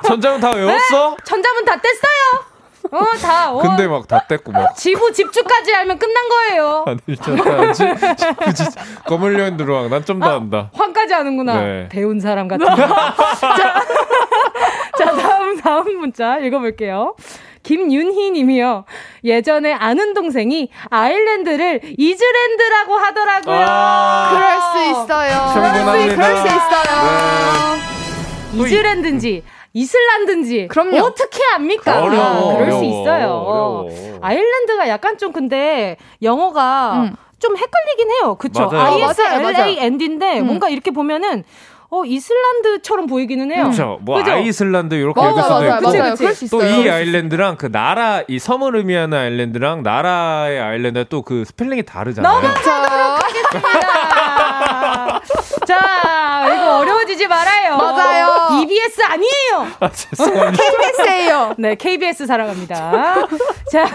천자문 0.06 0.40
다 0.40 0.50
외웠어? 0.52 1.10
네? 1.10 1.16
천자문 1.24 1.64
다 1.66 1.76
뗐어요. 1.76 2.51
어, 2.90 3.04
다. 3.20 3.52
어. 3.52 3.58
근데 3.58 3.86
막 3.86 4.06
다 4.08 4.24
뗐고 4.28 4.52
막. 4.52 4.74
지부 4.76 5.12
집주까지 5.12 5.74
알면 5.74 5.98
끝난 5.98 6.14
거예요. 6.28 6.84
아니, 6.86 6.98
진짜. 7.16 8.70
검은 9.06 9.38
여인 9.38 9.56
들어와. 9.56 9.88
난좀 9.88 10.20
더 10.20 10.36
안다. 10.36 10.70
환까지 10.74 11.14
하는구나. 11.14 11.60
네. 11.60 11.88
배운 11.90 12.20
사람 12.20 12.48
같은 12.48 12.66
자, 12.74 13.84
자, 14.98 15.12
다음, 15.16 15.56
다음 15.60 15.98
문자 15.98 16.38
읽어볼게요. 16.38 17.14
김윤희 17.62 18.32
님이요. 18.32 18.84
예전에 19.24 19.72
아는 19.72 20.14
동생이 20.14 20.70
아일랜드를 20.90 21.80
이즈랜드라고 21.96 22.96
하더라고요. 22.96 23.66
아~ 23.68 24.30
그럴 24.32 24.60
수 24.60 24.90
있어요. 24.90 25.52
충분합니다. 25.52 26.14
그럴 26.16 26.36
수 26.38 26.46
있어요. 26.48 27.78
네. 28.54 28.62
이즈랜드인지 28.64 29.44
이슬란드인지 29.74 30.68
그럼요. 30.68 30.98
어떻게 30.98 31.40
압니까? 31.54 32.02
어려워. 32.02 32.56
그럴 32.58 32.72
수 32.72 32.84
있어요. 32.84 33.28
어려워. 33.30 33.88
아일랜드가 34.20 34.88
약간 34.88 35.18
좀 35.18 35.32
근데 35.32 35.96
영어가 36.22 36.92
음. 37.04 37.16
좀 37.38 37.56
헷갈리긴 37.56 38.10
해요. 38.10 38.36
그쵸? 38.36 38.70
ISLAND인데 38.72 40.40
음. 40.40 40.46
뭔가 40.46 40.68
이렇게 40.68 40.90
보면은 40.90 41.44
어 41.90 42.04
이슬란드처럼 42.06 43.06
보이기는 43.06 43.50
해요. 43.52 43.64
그렇죠. 43.64 43.98
뭐 44.00 44.16
그죠? 44.16 44.32
아이슬란드 44.32 44.94
이렇게 44.94 45.20
읽을 45.20 45.42
수도 45.42 45.54
맞아, 45.60 45.76
있고. 45.78 45.90
맞아요. 45.90 46.14
또 46.48 46.88
이 46.88 46.94
island랑 46.94 47.56
그 47.58 47.70
나라 47.70 48.22
이 48.28 48.38
섬을 48.38 48.76
의미하는 48.76 49.18
island랑 49.18 49.82
나라의 49.82 50.58
아일랜드 50.60 51.06
또 51.08 51.22
그 51.22 51.44
스펠링이 51.44 51.82
다르잖아요. 51.82 52.32
너무 52.34 52.46
하겠습니다. 52.46 54.21
자, 55.66 56.44
이거 56.46 56.78
어려워지지 56.78 57.26
말아요. 57.26 57.76
맞아요. 57.76 58.60
EBS 58.62 59.02
아니에요. 59.02 59.68
아. 59.80 59.90
KBS예요. 60.50 61.54
네, 61.58 61.74
KBS 61.74 62.26
사랑합니다. 62.26 63.28
자, 63.70 63.86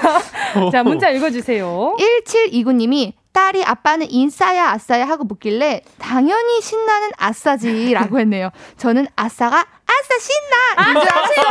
자 0.72 0.84
문자 0.84 1.10
읽어주세요. 1.10 1.96
1729님이 2.00 3.14
딸이 3.34 3.64
아빠는 3.64 4.10
인싸야 4.10 4.72
아싸야 4.72 5.08
하고 5.08 5.24
묻길래 5.24 5.82
당연히 6.00 6.60
신나는 6.60 7.12
아싸지라고 7.18 8.20
했네요. 8.20 8.50
저는 8.78 9.06
아싸가 9.16 9.58
아싸 9.58 10.20
신나 10.20 10.90
인줄 10.90 11.10
알았어요. 11.12 11.48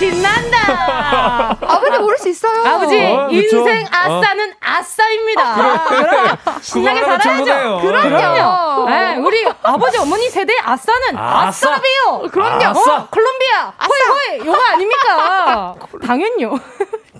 신난다. 0.00 1.58
아버지 1.60 1.98
모를 1.98 2.16
수 2.16 2.30
있어요. 2.30 2.64
아버지 2.66 2.96
어, 2.98 3.28
인생 3.30 3.86
아싸는 3.90 4.50
어. 4.50 4.54
아싸입니다. 4.58 5.84
그래. 5.88 6.36
신나게 6.62 7.00
살아야죠. 7.04 7.80
그럼요. 7.82 8.88
네, 8.88 9.16
우리 9.16 9.46
아버지 9.62 9.98
어머니 9.98 10.30
세대 10.30 10.54
아싸는 10.62 11.18
아싸. 11.18 11.72
아싸 11.72 11.80
비요. 11.82 12.30
그럼요. 12.32 12.64
아싸. 12.64 12.96
어, 12.96 13.08
콜롬비아. 13.10 13.72
아싸. 13.76 13.88
호이 13.88 14.38
호이 14.38 14.46
요거 14.46 14.58
아닙니까? 14.70 15.74
당연요. 16.06 16.58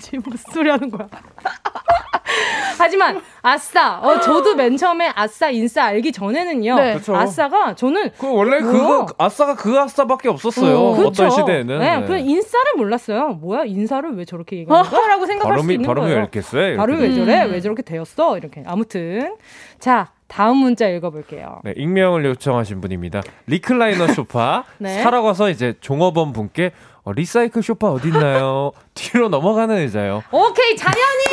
지금 0.01 0.22
무슨 0.26 0.53
소리 0.53 0.70
하는 0.70 0.90
거야? 0.90 1.09
하지만 2.78 3.20
아싸, 3.42 3.98
어 4.01 4.20
저도 4.20 4.55
맨 4.55 4.76
처음에 4.76 5.12
아싸 5.14 5.51
인싸 5.51 5.84
알기 5.84 6.12
전에는요. 6.12 6.74
네. 6.76 6.98
아싸가 7.09 7.74
저는 7.74 8.11
그 8.18 8.32
원래 8.32 8.61
그거 8.61 9.07
아싸가 9.18 9.55
그 9.55 9.78
아싸밖에 9.78 10.28
없었어요. 10.28 10.78
어, 10.78 10.96
그렇죠. 10.96 11.24
떤 11.24 11.30
시대에는. 11.30 11.78
네, 11.78 11.96
네. 11.98 12.07
그 12.07 12.16
인싸를 12.16 12.74
몰랐어요. 12.76 13.28
뭐야 13.40 13.64
인싸를 13.64 14.16
왜 14.16 14.24
저렇게 14.24 14.59
얘기하는 14.59 14.90
거야라고 14.90 15.26
생각할 15.26 15.51
발음이, 15.51 15.66
수 15.66 15.72
있는 15.72 15.86
발음이 15.86 16.07
거예요. 16.07 16.14
발음이 16.14 16.14
왜 16.14 16.20
이렇게 16.20 16.40
세? 16.40 16.76
발음이 16.76 17.03
왜 17.03 17.14
저래? 17.14 17.44
음. 17.44 17.53
왜 17.53 17.61
저렇게 17.61 17.82
되었어? 17.82 18.38
이렇게 18.38 18.62
아무튼 18.66 19.36
자 19.78 20.09
다음 20.26 20.59
문자 20.59 20.86
읽어볼게요. 20.86 21.61
네, 21.64 21.74
익명을 21.76 22.24
요청하신 22.24 22.80
분입니다. 22.80 23.20
리클라이너 23.46 24.07
소파 24.14 24.64
네. 24.78 25.03
사러 25.03 25.22
가서 25.22 25.51
이제 25.51 25.74
종업원 25.80 26.32
분께 26.32 26.70
어, 27.03 27.12
recycle 27.12 27.62
쇼파 27.62 27.88
어딨나요? 27.92 28.72
뒤로 28.94 29.28
넘어가는 29.28 29.74
의자요. 29.76 30.22
오케이, 30.30 30.76
자연이! 30.76 31.24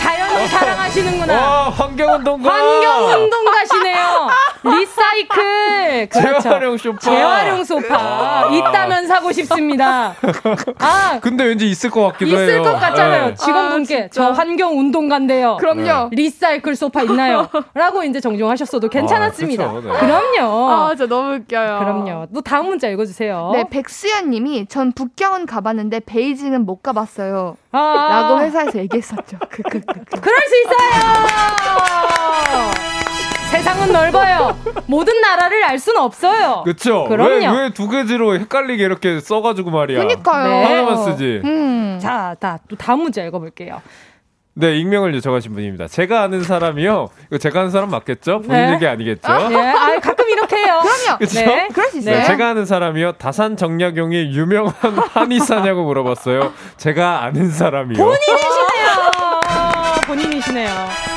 자연을 0.00 0.48
사랑하시는구나. 0.48 1.34
와, 1.34 1.70
환경운동가! 1.70 2.50
환경운동가시네요. 2.50 3.30
리사이클. 4.70 6.08
그렇죠. 6.12 6.40
재활용 6.40 6.76
소파. 6.76 6.98
재활용 6.98 7.64
소파. 7.64 7.96
아. 7.96 8.48
있다면 8.50 9.06
사고 9.06 9.32
싶습니다. 9.32 10.14
아. 10.78 11.18
근데 11.20 11.44
왠지 11.44 11.68
있을 11.68 11.90
것 11.90 12.08
같기도 12.12 12.30
있을 12.32 12.38
해요. 12.50 12.60
있을 12.60 12.62
것 12.62 12.78
같잖아요. 12.78 13.26
네. 13.28 13.34
직원분께 13.34 14.02
아, 14.04 14.08
저 14.10 14.30
환경 14.30 14.78
운동가인데요. 14.78 15.56
그럼요. 15.58 16.08
네. 16.10 16.16
리사이클 16.16 16.76
소파 16.76 17.02
있나요? 17.02 17.48
라고 17.74 18.02
이제 18.04 18.20
정정하셨어도 18.20 18.88
괜찮았습니다. 18.88 19.64
아, 19.64 19.70
그렇죠. 19.70 19.92
네. 19.92 19.98
그럼요. 19.98 20.70
아, 20.70 20.94
저 20.96 21.06
너무 21.06 21.34
웃겨요. 21.36 21.78
그럼요. 21.78 22.26
또 22.34 22.40
다음 22.40 22.66
문자 22.66 22.88
읽어주세요. 22.88 23.50
네, 23.52 23.64
백수연 23.70 24.30
님이 24.30 24.66
전 24.66 24.92
북경은 24.92 25.46
가봤는데 25.46 26.00
베이징은 26.00 26.64
못 26.66 26.82
가봤어요. 26.82 27.56
아. 27.72 28.08
라고 28.10 28.40
회사에서 28.40 28.78
얘기했었죠. 28.78 29.38
그, 29.50 29.62
그, 29.62 29.80
그, 29.80 30.20
그럴 30.20 30.38
수 30.46 30.56
있어요! 30.62 30.76
세상은 33.50 33.92
넓어요. 33.92 34.56
모든 34.86 35.20
나라를 35.20 35.64
알 35.64 35.78
수는 35.78 36.00
없어요. 36.00 36.62
그렇죠. 36.64 37.04
그럼요. 37.04 37.56
왜두 37.58 37.88
가지로 37.88 38.34
헷갈리게 38.38 38.82
이렇게 38.84 39.20
써가지고 39.20 39.70
말이야. 39.70 39.98
그러니까요. 39.98 40.48
네. 40.50 40.64
하나만 40.64 41.04
쓰지. 41.04 41.40
음. 41.44 41.98
자, 42.02 42.34
다, 42.40 42.58
또 42.68 42.76
다음 42.76 43.00
문제 43.02 43.24
읽어볼게요. 43.26 43.80
네, 44.58 44.74
익명을 44.78 45.14
요청하신 45.16 45.52
분입니다. 45.52 45.86
제가 45.86 46.22
아는 46.22 46.42
사람이요. 46.42 47.08
이거 47.26 47.36
제가 47.38 47.60
아는 47.60 47.70
사람 47.70 47.90
맞겠죠? 47.90 48.40
본인 48.40 48.66
네. 48.66 48.72
얘기 48.74 48.86
아니겠죠? 48.86 49.30
아, 49.30 49.48
네. 49.50 49.56
아, 49.56 50.00
가끔 50.00 50.26
이렇게 50.30 50.56
해요. 50.56 50.80
그럼요. 50.82 51.18
그쵸? 51.18 51.40
네, 51.40 51.68
그럴 51.74 51.88
수 51.90 51.98
있어요. 51.98 52.16
네, 52.20 52.24
제가 52.24 52.48
아는 52.50 52.64
사람이요. 52.64 53.12
다산 53.12 53.58
정약용이 53.58 54.30
유명한 54.34 54.72
한의사냐고 55.12 55.84
물어봤어요. 55.84 56.54
제가 56.78 57.22
아는 57.24 57.50
사람이요. 57.50 57.98
본인이시네요. 58.02 59.40
본인이시네요. 60.06 61.15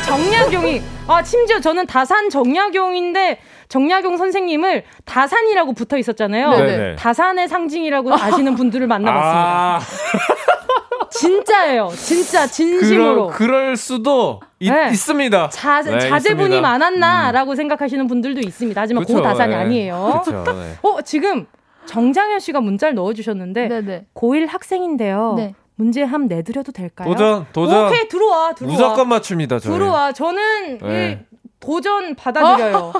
다산 0.00 0.02
정약용이 0.02 0.82
아 1.06 1.22
심지어 1.22 1.60
저는 1.60 1.86
다산 1.86 2.28
정약용인데 2.30 3.38
정약용 3.68 4.16
선생님을 4.16 4.84
다산이라고 5.04 5.72
붙어 5.72 5.96
있었잖아요. 5.98 6.50
네네. 6.50 6.76
네. 6.76 6.96
다산의 6.96 7.48
상징이라고 7.48 8.12
아시는 8.12 8.54
분들을 8.54 8.86
만나봤습니다. 8.86 9.76
아~ 9.76 9.80
진짜예요. 11.10 11.90
진짜 11.94 12.46
진심으로. 12.46 13.28
그럴, 13.28 13.36
그럴 13.36 13.76
수도 13.76 14.40
있, 14.58 14.70
네. 14.70 14.90
있습니다. 14.90 15.48
자, 15.48 15.82
네, 15.82 15.98
자제분이 15.98 16.56
있습니다. 16.56 16.60
많았나라고 16.60 17.52
음. 17.52 17.56
생각하시는 17.56 18.06
분들도 18.06 18.40
있습니다. 18.40 18.78
하지만 18.80 19.04
그쵸, 19.04 19.14
고 19.14 19.22
다산이 19.22 19.54
네. 19.54 19.60
아니에요. 19.60 20.22
그쵸, 20.24 20.44
네. 20.52 20.74
어 20.82 21.00
지금 21.02 21.46
정장현 21.86 22.40
씨가 22.40 22.60
문자를 22.60 22.94
넣어주셨는데 22.94 23.68
네네. 23.68 24.06
고1 24.14 24.48
학생인데요. 24.48 25.34
네. 25.36 25.54
문제 25.76 26.02
함 26.02 26.26
내드려도 26.26 26.72
될까요? 26.72 27.08
도전, 27.08 27.46
도전. 27.52 27.86
오케이, 27.86 28.08
들어와, 28.08 28.54
들어와. 28.54 28.72
무조건 28.72 29.08
맞춥니다, 29.08 29.58
저희. 29.58 29.72
들어와. 29.72 30.12
저는 30.12 30.78
네. 30.78 31.26
이 31.32 31.36
도전 31.60 32.14
받아들여요. 32.14 32.92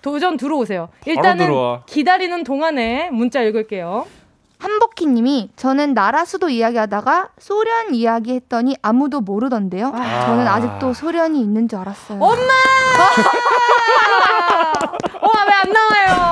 도전 0.00 0.36
들어오세요. 0.36 0.88
일단은 1.06 1.48
기다리는 1.86 2.42
동안에 2.44 3.10
문자 3.10 3.42
읽을게요. 3.42 4.06
한복희님이 4.58 5.50
저는 5.56 5.94
나라 5.94 6.24
수도 6.24 6.48
이야기하다가 6.50 7.30
소련 7.38 7.94
이야기했더니 7.94 8.76
아무도 8.82 9.20
모르던데요. 9.20 9.90
아. 9.94 10.26
저는 10.26 10.46
아직도 10.46 10.92
소련이 10.92 11.40
있는 11.40 11.66
줄 11.68 11.78
알았어요. 11.80 12.18
엄마! 12.20 12.52
와왜안 15.22 15.72
나와요? 15.72 16.29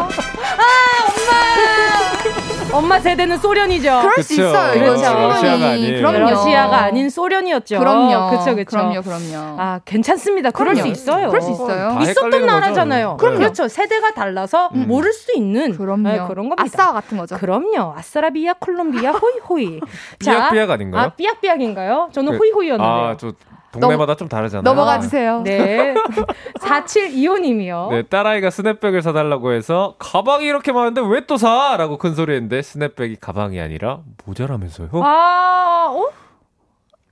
아 2.78 2.80
엄마! 2.80 3.00
세대는 3.00 3.38
소련이죠. 3.38 3.98
그럴 4.00 4.14
그쵸. 4.14 4.22
수 4.22 4.34
있어요. 4.34 4.72
그렇죠. 4.72 5.02
러시아가 5.02 5.68
아닌 5.70 5.96
그럼요. 5.96 6.18
러시아가 6.30 6.76
아닌 6.84 7.10
소련이었죠. 7.10 7.78
그럼요. 7.80 8.30
그렇죠, 8.30 8.54
그렇죠. 8.54 8.64
그럼요, 8.70 9.02
그럼요. 9.02 9.60
아, 9.60 9.80
괜찮습니다. 9.84 10.52
그럴 10.52 10.74
그럼요. 10.74 10.82
수 10.82 10.92
있어요. 10.92 11.28
그럴 11.28 11.42
수 11.42 11.50
있어요. 11.50 11.98
있었던 12.00 12.46
나라잖아요. 12.46 13.16
그럼 13.18 13.36
그렇죠. 13.36 13.66
세대가 13.66 14.14
달라서 14.14 14.70
음. 14.74 14.84
모를 14.86 15.12
수 15.12 15.36
있는 15.36 15.76
그럼요. 15.76 16.02
네, 16.08 16.18
그런 16.28 16.48
겁니다. 16.48 16.62
아싸 16.62 16.92
같은 16.92 17.18
거죠. 17.18 17.36
그럼요. 17.36 17.94
아싸라비아, 17.96 18.54
콜롬비아, 18.60 19.10
호이호이. 19.10 19.80
삐약삐약 20.20 20.70
아닌가요? 20.70 21.02
아, 21.02 21.08
삐약삐약인가요? 21.10 22.10
저는 22.12 22.32
그, 22.32 22.38
호이호이였는데. 22.38 22.88
아, 22.88 23.16
저 23.18 23.32
동네마다 23.72 24.14
좀 24.16 24.28
다르잖아요. 24.28 24.62
넘어가 24.62 24.98
주세요. 25.00 25.42
네. 25.44 25.94
4725님이요. 26.60 27.90
네, 27.90 28.02
딸아이가 28.02 28.50
snapback을 28.50 29.02
사달라고 29.02 29.52
해서 29.52 29.94
가방이 29.98 30.44
이렇게 30.46 30.72
많은데 30.72 31.00
왜 31.02 31.26
또 31.28 31.36
사? 31.36 31.76
라고 31.76 31.98
큰 31.98 32.14
소리 32.14 32.32
했는데 32.34 32.62
snapback이 32.62 33.16
가방이 33.20 33.60
아니라 33.60 34.00
모자라면서요. 34.24 34.88
아, 34.94 35.88
어? 35.90 36.08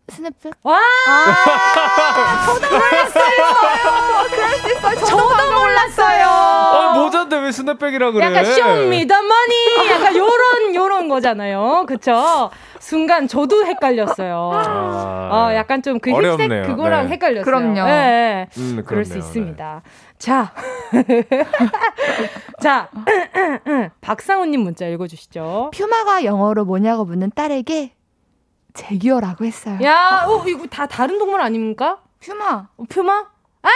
스냅백? 0.08 0.52
와! 0.62 0.78
아, 1.08 2.44
저도 2.46 2.68
몰랐어요! 2.70 3.36
그럴 4.30 4.48
수 4.54 4.68
있어요. 4.72 4.94
저도, 4.94 5.04
저도 5.06 5.60
몰랐어요! 5.60 6.26
아, 6.26 6.92
모자인데 6.94 7.36
왜 7.38 7.50
snapback이라 7.52 8.12
그래? 8.12 8.24
약간 8.26 8.44
쇼미더머니! 8.44 9.54
약간 9.90 10.16
요런, 10.16 10.74
요런 10.76 11.08
거잖아요. 11.08 11.86
그쵸? 11.88 12.50
순간 12.78 13.26
저도 13.26 13.64
헷갈렸어요. 13.66 14.50
아, 14.54 15.28
어, 15.50 15.54
약간 15.54 15.82
좀 15.82 15.98
그 15.98 16.10
흰색 16.10 16.66
그거랑 16.66 17.06
네. 17.06 17.12
헷갈렸어요. 17.14 17.44
그럼요. 17.44 17.84
네. 17.86 18.48
음, 18.58 18.84
그럴 18.86 19.04
수 19.04 19.18
있습니다. 19.18 19.82
네. 19.84 19.90
자. 20.18 20.52
자. 22.62 22.88
박상우님 24.00 24.60
문자 24.60 24.86
읽어주시죠. 24.86 25.72
퓨마가 25.74 26.24
영어로 26.24 26.64
뭐냐고 26.64 27.04
묻는 27.04 27.32
딸에게 27.34 27.95
제기어라고 28.76 29.44
했어요. 29.44 29.78
야, 29.82 30.24
어, 30.26 30.44
이거 30.46 30.66
다 30.66 30.86
다른 30.86 31.18
동물 31.18 31.40
아닙니까? 31.40 31.98
퓨마. 32.20 32.68
어, 32.76 32.84
퓨마? 32.88 33.24
아 33.62 33.68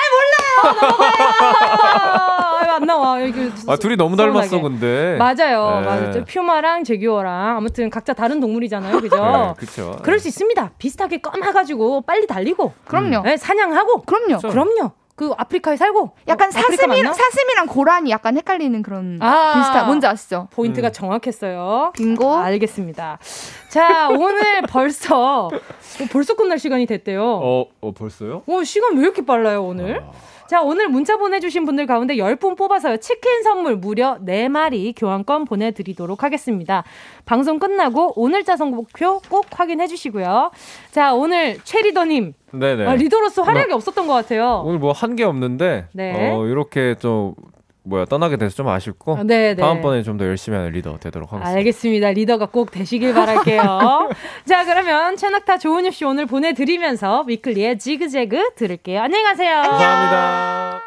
몰라요. 0.62 0.76
넘어가요. 0.80 2.72
안 2.74 2.86
나와. 2.86 3.18
이게 3.18 3.50
아 3.66 3.76
둘이 3.76 3.96
너무 3.96 4.16
닮았어 4.16 4.60
근데. 4.60 5.16
맞아요, 5.18 5.80
네. 5.80 5.86
맞아요. 5.86 6.24
퓨마랑 6.24 6.84
제규어랑 6.84 7.56
아무튼 7.56 7.90
각자 7.90 8.12
다른 8.12 8.38
동물이잖아요, 8.38 9.00
그죠? 9.02 9.16
네, 9.16 9.54
그렇죠. 9.56 9.98
그럴 10.02 10.20
수 10.20 10.28
있습니다. 10.28 10.70
비슷하게 10.78 11.20
검해가지고 11.20 12.02
빨리 12.02 12.28
달리고. 12.28 12.72
그럼요. 12.84 13.22
네, 13.22 13.36
사냥하고. 13.36 14.02
그럼요. 14.02 14.38
그렇죠. 14.38 14.48
그럼요. 14.50 14.92
그 15.20 15.34
아프리카에 15.36 15.76
살고 15.76 16.12
약간 16.28 16.48
어, 16.48 16.50
사슴이 16.50 17.02
사슴이랑 17.02 17.66
고라니 17.66 18.10
약간 18.10 18.38
헷갈리는 18.38 18.80
그런 18.80 19.18
아, 19.20 19.52
비슷한 19.52 19.84
뭔지 19.84 20.06
아시죠? 20.06 20.48
포인트가 20.50 20.88
음. 20.88 20.92
정확했어요. 20.92 21.92
빙고. 21.94 22.36
아, 22.36 22.44
알겠습니다. 22.44 23.18
자 23.68 24.08
오늘 24.08 24.62
벌써 24.66 25.48
어, 25.48 25.50
벌써 26.10 26.34
끝날 26.36 26.58
시간이 26.58 26.86
됐대요. 26.86 27.22
어, 27.22 27.66
어 27.82 27.92
벌써요? 27.92 28.44
어 28.46 28.64
시간 28.64 28.96
왜 28.96 29.02
이렇게 29.02 29.22
빨라요 29.22 29.62
오늘? 29.62 29.98
아. 29.98 30.10
자, 30.50 30.62
오늘 30.62 30.88
문자 30.88 31.16
보내주신 31.16 31.64
분들 31.64 31.86
가운데 31.86 32.16
10분 32.16 32.56
뽑아서요. 32.56 32.96
치킨 32.96 33.44
선물 33.44 33.76
무려 33.76 34.18
4마리 34.18 34.92
교환권 34.96 35.44
보내드리도록 35.44 36.24
하겠습니다. 36.24 36.82
방송 37.24 37.60
끝나고 37.60 38.14
오늘 38.16 38.42
자 38.42 38.56
선곡표 38.56 39.20
꼭 39.30 39.46
확인해 39.52 39.86
주시고요. 39.86 40.50
자, 40.90 41.14
오늘 41.14 41.58
최 41.62 41.82
리더님. 41.82 42.32
네네. 42.52 42.84
아, 42.84 42.94
리더로서 42.96 43.42
활약이 43.42 43.72
없었던 43.72 44.08
것 44.08 44.12
같아요. 44.12 44.64
오늘 44.66 44.80
뭐 44.80 44.90
한 44.92 45.14
게 45.14 45.22
없는데, 45.22 45.86
네. 45.92 46.32
어, 46.34 46.44
이렇게 46.46 46.96
좀 46.98 47.34
뭐야 47.82 48.04
떠나게 48.04 48.36
돼서 48.36 48.54
좀 48.54 48.68
아쉽고 48.68 49.16
아, 49.16 49.22
네, 49.22 49.54
네. 49.54 49.56
다음번에 49.56 50.02
좀 50.02 50.18
더 50.18 50.26
열심히 50.26 50.56
하는 50.58 50.72
리더 50.72 50.98
되도록 50.98 51.32
하겠습니다. 51.32 51.56
알겠습니다. 51.58 52.10
리더가 52.10 52.46
꼭 52.46 52.70
되시길 52.70 53.14
바랄게요. 53.14 53.62
자 54.44 54.64
그러면 54.64 55.16
최낙타 55.16 55.58
조은유 55.58 55.90
씨 55.92 56.04
오늘 56.04 56.26
보내드리면서 56.26 57.24
위클리의 57.26 57.78
지그재그 57.78 58.54
들을게요. 58.56 59.00
안녕히 59.00 59.24
가세요. 59.24 59.62
감사합니다. 59.62 60.80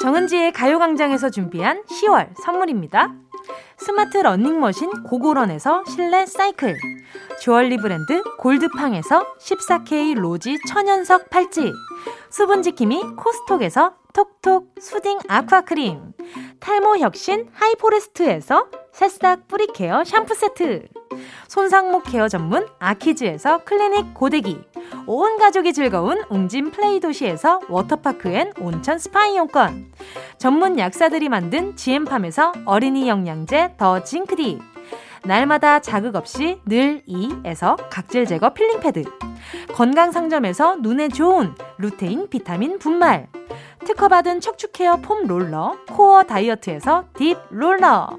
정은지의 0.00 0.52
가요광장에서 0.52 1.30
준비한 1.30 1.82
10월 1.84 2.28
선물입니다. 2.42 3.14
스마트 3.78 4.18
러닝머신 4.18 5.02
고고런에서 5.04 5.84
실내 5.86 6.26
사이클 6.26 6.76
주얼리 7.40 7.76
브랜드 7.76 8.22
골드팡에서 8.38 9.36
14K 9.38 10.14
로지 10.14 10.56
천연석 10.68 11.30
팔찌 11.30 11.72
수분지킴이 12.30 13.16
코스톡에서 13.16 13.94
톡톡 14.12 14.74
soothing 14.80 15.18
aqua크림 15.28 16.12
탈모 16.60 16.98
혁신 16.98 17.48
하이포레스트에서 17.52 18.68
새싹 18.92 19.46
뿌리care 19.48 20.04
샴푸 20.04 20.34
세트 20.34 20.88
손상모 21.48 22.04
care 22.04 22.28
전문 22.28 22.66
아키즈에서 22.78 23.64
클리닉 23.64 24.14
고데기 24.14 24.60
온 25.06 25.38
가족이 25.38 25.72
즐거운 25.72 26.22
웅진 26.28 26.70
플레이 26.70 27.00
도시에서 27.00 27.60
워터파크 27.68 28.28
and 28.28 28.52
온천 28.58 28.98
스파 28.98 29.26
이용권 29.26 29.92
전문 30.38 30.78
약사들이 30.78 31.28
만든 31.28 31.76
지엠팜에서 31.76 32.52
어린이 32.64 33.08
영양제 33.08 33.74
더 33.76 34.02
징크디 34.02 34.60
날마다 35.24 35.80
자극 35.80 36.14
없이 36.14 36.60
늘 36.66 37.02
이에서 37.06 37.76
각질 37.90 38.26
제거 38.26 38.50
필링 38.50 38.80
패드 38.80 39.04
건강 39.74 40.12
상점에서 40.12 40.76
눈에 40.76 41.08
좋은 41.08 41.54
루테인 41.78 42.28
비타민 42.28 42.78
분말 42.78 43.28
특허받은 43.84 44.40
척추 44.40 44.70
care 44.72 44.96
foam 44.96 45.26
roller 45.26 45.76
코어 45.90 46.24
다이어트에서 46.24 47.04
deep 47.16 47.36
roller 47.50 48.18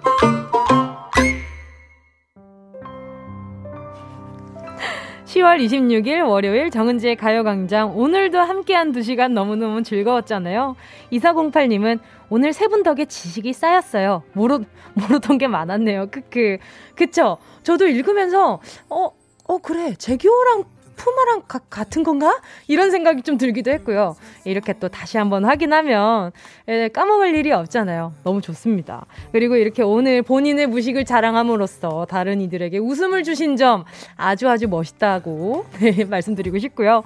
10월 5.31 5.63
26일 5.63 6.27
월요일 6.27 6.69
정은지의 6.69 7.15
가요광장 7.15 7.97
오늘도 7.97 8.37
함께한 8.37 8.91
2시간 8.91 9.31
너무너무 9.31 9.81
즐거웠잖아요. 9.81 10.75
2408님은 11.13 11.99
오늘 12.29 12.51
세 12.53 12.67
분 12.67 12.83
덕에 12.83 13.05
지식이 13.05 13.53
쌓였어요. 13.53 14.23
모르, 14.33 14.59
모르던 14.93 15.37
게 15.37 15.47
많았네요. 15.47 16.07
크크. 16.11 16.57
그쵸? 16.95 17.37
저도 17.63 17.87
읽으면서 17.87 18.59
어, 18.89 19.09
어 19.47 19.57
그래 19.59 19.93
제교랑 19.97 20.65
푸마랑 21.01 21.41
가, 21.47 21.59
같은 21.69 22.03
건가? 22.03 22.39
이런 22.67 22.91
생각이 22.91 23.23
좀 23.23 23.37
들기도 23.37 23.71
했고요. 23.71 24.15
이렇게 24.45 24.73
또 24.73 24.87
다시 24.87 25.17
한번 25.17 25.45
확인하면 25.45 26.31
예, 26.67 26.89
까먹을 26.89 27.33
일이 27.33 27.51
없잖아요. 27.51 28.13
너무 28.23 28.41
좋습니다. 28.41 29.05
그리고 29.31 29.55
이렇게 29.55 29.81
오늘 29.81 30.21
본인의 30.21 30.67
무식을 30.67 31.05
자랑함으로써 31.05 32.05
다른 32.07 32.39
이들에게 32.41 32.77
웃음을 32.77 33.23
주신 33.23 33.57
점 33.57 33.83
아주 34.15 34.47
아주 34.47 34.67
멋있다고 34.67 35.65
네, 35.81 36.05
말씀드리고 36.05 36.59
싶고요. 36.59 37.03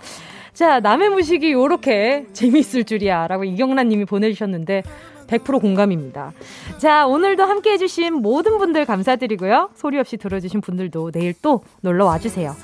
자, 0.53 0.79
남의 0.81 1.09
무식이 1.09 1.49
이렇게 1.49 2.25
재미있을 2.33 2.83
줄이야 2.83 3.27
라고 3.27 3.45
이경란 3.45 3.87
님이 3.87 4.05
보내주셨는데 4.05 4.83
100% 5.27 5.61
공감입니다. 5.61 6.33
자, 6.77 7.07
오늘도 7.07 7.43
함께 7.43 7.71
해주신 7.71 8.15
모든 8.15 8.57
분들 8.57 8.85
감사드리고요. 8.85 9.69
소리 9.73 9.97
없이 9.99 10.17
들어주신 10.17 10.61
분들도 10.61 11.11
내일 11.11 11.33
또 11.41 11.63
놀러 11.81 12.05
와주세요. 12.05 12.55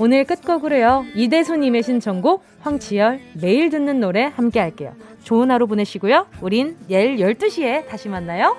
오늘 0.00 0.24
끝곡으로요. 0.24 1.04
이대수님의 1.14 1.82
신청곡 1.82 2.42
황치열 2.60 3.20
매일 3.34 3.68
듣는 3.68 4.00
노래 4.00 4.32
함께 4.34 4.58
할게요. 4.58 4.94
좋은 5.24 5.50
하루 5.50 5.66
보내시고요. 5.66 6.26
우린 6.40 6.78
내일 6.88 7.18
12시에 7.18 7.86
다시 7.86 8.08
만나요. 8.08 8.56